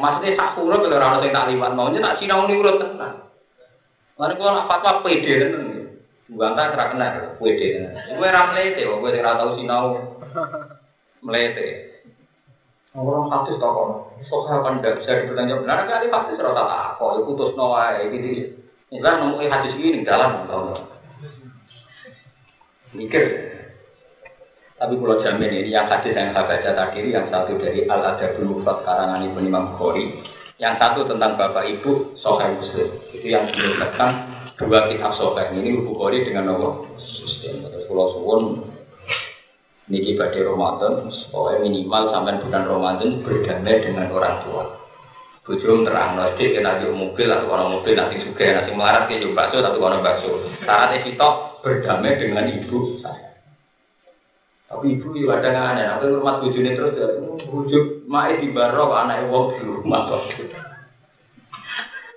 Maksudnya 0.00 0.40
tak 0.40 0.56
orang 0.56 1.20
yang 1.20 1.36
tak 1.36 1.48
liwat 1.52 1.72
maunya 1.76 2.00
tak 2.00 2.16
sinau 2.16 2.48
ini 2.48 2.56
urut 2.56 2.80
kalau 4.16 4.52
nak 4.56 4.68
fatwa 4.68 5.00
pede 5.04 5.32
kan? 5.36 5.52
Bukan 6.32 6.56
tak 6.56 6.72
kena 6.76 6.88
kena 6.92 7.36
pede 7.36 7.66
kan? 7.76 7.84
Gue 8.16 8.28
ram 8.28 8.52
melete, 8.52 8.84
gue 8.84 9.10
tidak 9.16 9.36
tahu 9.36 9.50
sinau 9.60 9.84
melete. 11.20 11.68
Orang 12.96 13.32
hadis 13.32 13.60
toko, 13.60 14.12
sok 14.26 14.50
apa 14.50 14.80
tidak 14.80 14.96
bisa 15.00 15.12
dipertanggung 15.22 15.62
benar 15.62 15.86
kali 15.86 16.10
pasti 16.10 16.34
serata 16.34 16.64
tak 16.66 16.98
kok, 16.98 17.12
ya 17.16 17.20
putus 17.22 17.54
noa 17.54 18.02
gitu. 18.02 18.59
Enggak 18.90 19.22
nemu 19.22 19.38
hadis 19.46 19.74
ini 19.78 20.02
dalam 20.02 20.50
Allah. 20.50 20.82
Mikir. 22.90 23.22
Tapi 24.82 24.96
kalau 24.98 25.22
jamin 25.22 25.62
ini 25.62 25.70
yang 25.70 25.86
hadis 25.86 26.10
yang 26.10 26.34
saya 26.34 26.42
baca 26.42 26.70
tadi, 26.74 27.14
yang 27.14 27.30
satu 27.30 27.54
dari 27.60 27.86
Al 27.86 28.16
Adabul 28.16 28.50
Mufrad 28.58 28.82
karangan 28.82 29.22
Ibu 29.30 29.38
Imam 29.46 29.76
Bukhari, 29.76 30.24
yang 30.58 30.74
satu 30.80 31.06
tentang 31.06 31.38
bapak 31.38 31.68
ibu 31.68 32.16
Sohail 32.18 32.58
Muslim. 32.58 32.88
Itu 33.14 33.26
yang 33.28 33.46
menyebutkan 33.46 34.10
dua 34.58 34.90
kitab 34.90 35.14
Sohail 35.20 35.54
ini 35.54 35.86
Bukhari 35.86 36.26
dengan 36.26 36.50
Allah. 36.56 36.90
Muslim. 36.98 37.54
Terus 37.62 37.84
Pulau 37.86 38.08
Suwon 38.16 38.42
niki 39.86 40.18
badai 40.18 40.42
Ramadan, 40.46 41.10
pokoknya 41.30 41.66
minimal 41.66 42.02
sampai 42.10 42.42
bulan 42.42 42.64
Ramadan 42.66 43.10
berdamai 43.22 43.76
dengan 43.82 44.06
orang 44.14 44.36
tua. 44.46 44.79
Bujum 45.50 45.82
terang 45.82 46.14
nanti 46.14 46.54
kena 46.54 46.78
di 46.78 46.86
mobil 46.86 47.26
atau 47.26 47.50
orang 47.50 47.74
mobil 47.74 47.98
nanti 47.98 48.22
juga 48.22 48.54
nanti 48.54 48.70
melarat 48.70 49.10
ke 49.10 49.34
bakso 49.34 49.58
atau 49.58 49.82
orang 49.82 49.98
bakso. 49.98 50.46
Saatnya 50.62 51.02
kita 51.02 51.26
berdamai 51.66 52.22
dengan 52.22 52.46
ibu 52.46 53.02
saya. 53.02 53.34
Tapi 54.70 54.94
ibu 54.94 55.10
juga 55.10 55.42
ada 55.42 55.74
aneh, 55.74 55.90
aku 55.90 56.22
rumah 56.22 56.38
bujune 56.38 56.70
terus 56.70 56.94
bujuk 57.50 58.06
mai 58.06 58.38
di 58.38 58.54
baro 58.54 58.94
anak 58.94 59.26
wong 59.26 59.58
di 59.58 59.66
rumah. 59.66 60.22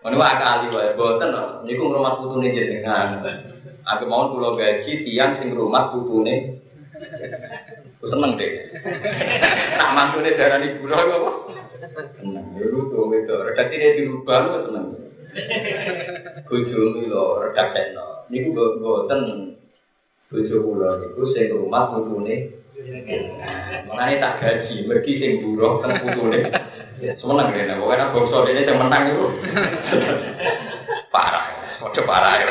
Ini 0.06 0.14
wah 0.14 0.34
kali 0.38 0.70
wae, 0.70 0.94
boten 0.94 1.34
loh. 1.34 1.66
Niku 1.66 1.90
rumah 1.90 2.22
putune 2.22 2.54
jenengan. 2.54 3.18
Aku 3.98 4.06
mau 4.06 4.30
pulau 4.30 4.54
gaji 4.54 5.10
tiang 5.10 5.42
sing 5.42 5.58
rumah 5.58 5.90
putune. 5.90 6.62
Seneng 7.98 8.38
deh. 8.38 8.52
Tak 9.74 9.90
mantune 9.98 10.38
darani 10.38 10.78
buruh 10.78 11.02
apa? 11.02 11.53
Seneng. 11.92 12.46
Redaksi 12.56 13.76
dia 13.76 13.98
dirubah 14.00 14.40
lu 14.48 14.58
seneng. 14.72 14.88
Bojomu 16.48 17.04
lho 17.10 17.24
redaksekno. 17.44 18.30
Niku 18.32 18.56
boten 18.56 19.22
bojo 20.32 20.56
kula 20.64 20.90
niku 21.04 21.22
sing 21.36 21.52
rumah 21.52 21.92
putune 21.92 22.64
Mengenai 23.84 24.18
tak 24.18 24.42
gaji, 24.42 24.90
pergi 24.90 25.12
sing 25.22 25.32
buruh 25.44 25.84
teng 25.84 25.94
putune. 26.04 26.42
Semenang 27.20 27.52
ya, 27.52 27.76
pokoknya 27.76 28.16
bangsa 28.16 28.38
ini 28.48 28.64
yang 28.64 28.80
menang 28.80 29.04
itu. 29.12 29.26
parah, 31.14 31.46
udah 31.84 32.04
parah 32.08 32.34
ya. 32.40 32.48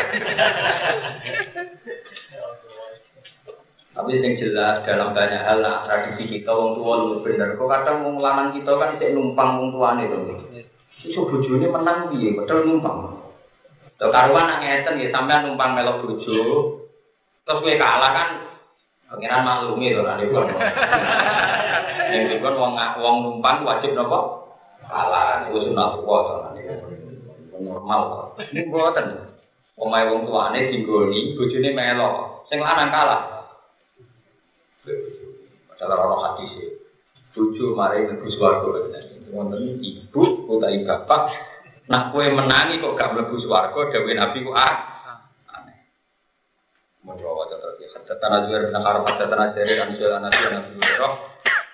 Tapi 3.93 4.25
yang 4.25 4.41
jelas 4.41 4.89
dalam 4.89 5.13
banyak 5.13 5.43
hal 5.45 5.61
lah 5.61 5.85
tradisi 5.85 6.25
kita 6.41 6.49
wong 6.49 6.81
tua 6.81 6.95
lu 6.97 7.21
bener. 7.21 7.61
Kok 7.61 7.69
kadang 7.69 8.09
wong 8.09 8.25
lanang 8.25 8.57
kita 8.57 8.73
kan 8.73 8.97
cek 8.97 9.13
numpang 9.13 9.61
wong 9.61 9.69
tuane 9.77 10.09
to. 10.09 10.19
Iso 11.05 11.29
bojone 11.29 11.67
menang 11.69 12.09
piye, 12.09 12.33
padahal 12.33 12.65
numpang. 12.65 12.99
Tuh 14.01 14.09
karuan 14.09 14.49
nang 14.49 14.65
ngeten 14.65 15.03
ya 15.03 15.13
sampean 15.13 15.45
numpang 15.45 15.77
melok 15.77 16.09
bojo. 16.09 16.41
Terus 17.43 17.59
kowe 17.61 17.75
kalah 17.75 18.13
kan 18.17 18.29
Pengiran 19.13 19.45
maklumi 19.45 19.93
loh 19.93 20.09
nanti 20.09 20.25
pun. 20.33 20.49
Yang 22.17 22.41
pun 22.41 22.55
wong 22.57 22.73
wong 22.97 23.17
numpang 23.29 23.61
wajib 23.61 23.93
nopo 23.93 24.49
kalah. 24.89 25.53
Itu 25.53 25.69
sunat 25.69 26.01
tua 26.01 26.19
tuh 26.25 26.37
nanti. 26.49 26.61
Normal. 27.61 28.33
Ini 28.41 28.73
buatan. 28.73 29.37
Omai 29.77 30.09
wong 30.09 30.25
tuane 30.25 30.73
tinggoni, 30.73 31.37
bujune 31.37 31.77
melo. 31.77 32.41
Sing 32.49 32.65
lanang 32.65 32.89
kalah. 32.89 33.42
Padahal 35.83 36.15
orang 36.15 36.23
hati 36.31 36.45
sih. 36.55 36.71
Buju 37.35 37.75
mari 37.75 38.07
mlebu 38.07 38.29
swarga. 38.39 38.71
Wonten 39.35 39.83
ibu 39.83 40.23
utawi 40.47 40.87
bapak 40.87 41.23
nak 41.91 42.15
kue 42.15 42.31
menangi 42.31 42.79
kok 42.79 42.95
gak 42.95 43.19
mlebu 43.19 43.35
swarga 43.43 43.91
dawuh 43.91 44.15
Nabi 44.15 44.39
ku 44.47 44.55
ah. 44.55 44.75
Mun 47.03 47.19
waca 47.19 47.59
terus 47.59 47.83
Hadatana 47.99 48.47
Zuhair 48.47 48.71
bin 48.71 48.79
Harb, 48.79 49.03
hadatana 49.03 49.51
Jarir 49.59 49.83
an 49.83 49.91
Nabi 49.99 50.39
an 50.39 50.53
Nabi 50.55 50.71
Hurairah. 50.79 51.13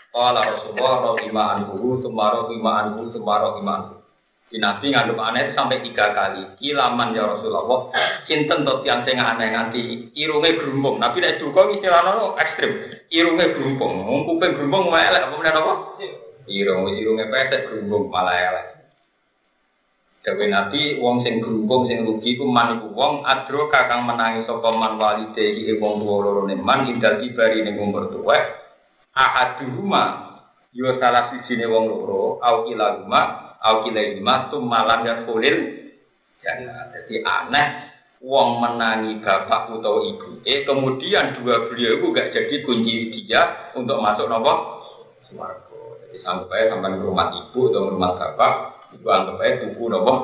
Qala 0.09 0.41
Rasulullah 0.41 0.95
rahimah 1.05 1.47
anhu, 1.61 2.01
summa 2.01 2.33
rahimah 2.33 2.75
anhu, 2.81 3.13
summa 3.13 3.35
rahimah 3.45 3.75
anhu. 3.77 3.98
Di 4.49 4.57
Nabi 4.57 4.89
ngandung 4.89 5.21
aneh 5.21 5.53
sampai 5.53 5.85
tiga 5.85 6.17
kali. 6.17 6.57
Kilaman 6.57 7.13
ya 7.13 7.29
Rasulullah. 7.29 7.93
Cinten 8.25 8.65
tot 8.65 8.81
yang 8.81 9.05
sing 9.05 9.21
aneh 9.21 9.53
nganti 9.53 10.09
irunge 10.17 10.57
gerumbung. 10.57 10.97
Nabi 10.97 11.21
nek 11.21 11.37
duka 11.37 11.69
istilahno 11.69 12.33
ekstrim. 12.41 12.97
Irunge 13.13 13.53
gerumbung. 13.53 14.09
Wong 14.09 14.25
kuping 14.25 14.57
gerumbung 14.57 14.89
elek 14.89 15.29
apa 15.29 15.35
meneh 15.37 15.53
apa? 15.53 15.75
Irung 16.49 16.89
irunge 16.97 17.29
pesek 17.29 17.69
gerumbung 17.69 18.09
malah 18.09 18.37
elek. 18.41 18.67
Dewe 20.25 20.49
Nabi 20.49 20.97
wong 20.97 21.25
sing 21.29 21.45
gerumbung 21.45 21.85
sing 21.89 22.09
rugi 22.09 22.41
ku 22.41 22.49
man 22.49 22.81
iku 22.81 22.93
wong 22.93 23.29
adro 23.29 23.69
kakang 23.69 24.05
menangi 24.09 24.45
sapa 24.49 24.73
man 24.73 25.01
walide 25.01 25.41
iki 25.41 25.77
wong 25.77 26.05
tuwa 26.05 26.25
loro 26.25 26.43
ne 26.45 26.57
man 26.57 26.85
indal 26.89 27.17
kibari 27.21 27.65
ning 27.65 27.81
umur 27.81 28.09
tuwa. 28.13 28.37
Ahaduhuma 29.13 30.05
yo 30.73 30.97
salah 31.01 31.33
siji 31.33 31.57
ne 31.61 31.69
wong 31.69 31.85
loro 31.89 32.41
au 32.45 32.69
kilahuma 32.69 33.48
au 33.65 33.87
kilaima 33.87 34.53
malam 34.63 35.01
yang 35.07 35.21
kulil 35.27 35.57
ya 36.43 36.53
jadi 36.95 37.17
aneh. 37.25 37.69
Wong 38.19 38.59
menangi 38.59 39.23
bapak 39.23 39.71
atau 39.79 40.03
ibu. 40.03 40.43
Eh 40.43 40.67
kemudian 40.67 41.39
dua 41.39 41.71
beliau 41.71 42.03
itu 42.03 42.07
gak 42.11 42.35
jadi 42.35 42.67
kunci 42.67 43.15
dia 43.15 43.71
untuk 43.79 44.03
masuk 44.03 44.27
nopo? 44.27 44.83
Swarga 45.31 45.79
jadi 46.03 46.19
sampai 46.27 46.67
sampai 46.67 46.99
rumah 46.99 47.31
ibu 47.31 47.71
atau 47.71 47.95
rumah 47.95 48.19
bapak 48.19 48.53
ibu 48.99 49.07
anggap 49.07 49.39
aja 49.39 49.55
tubuh 49.63 49.87
nopo 49.87 50.15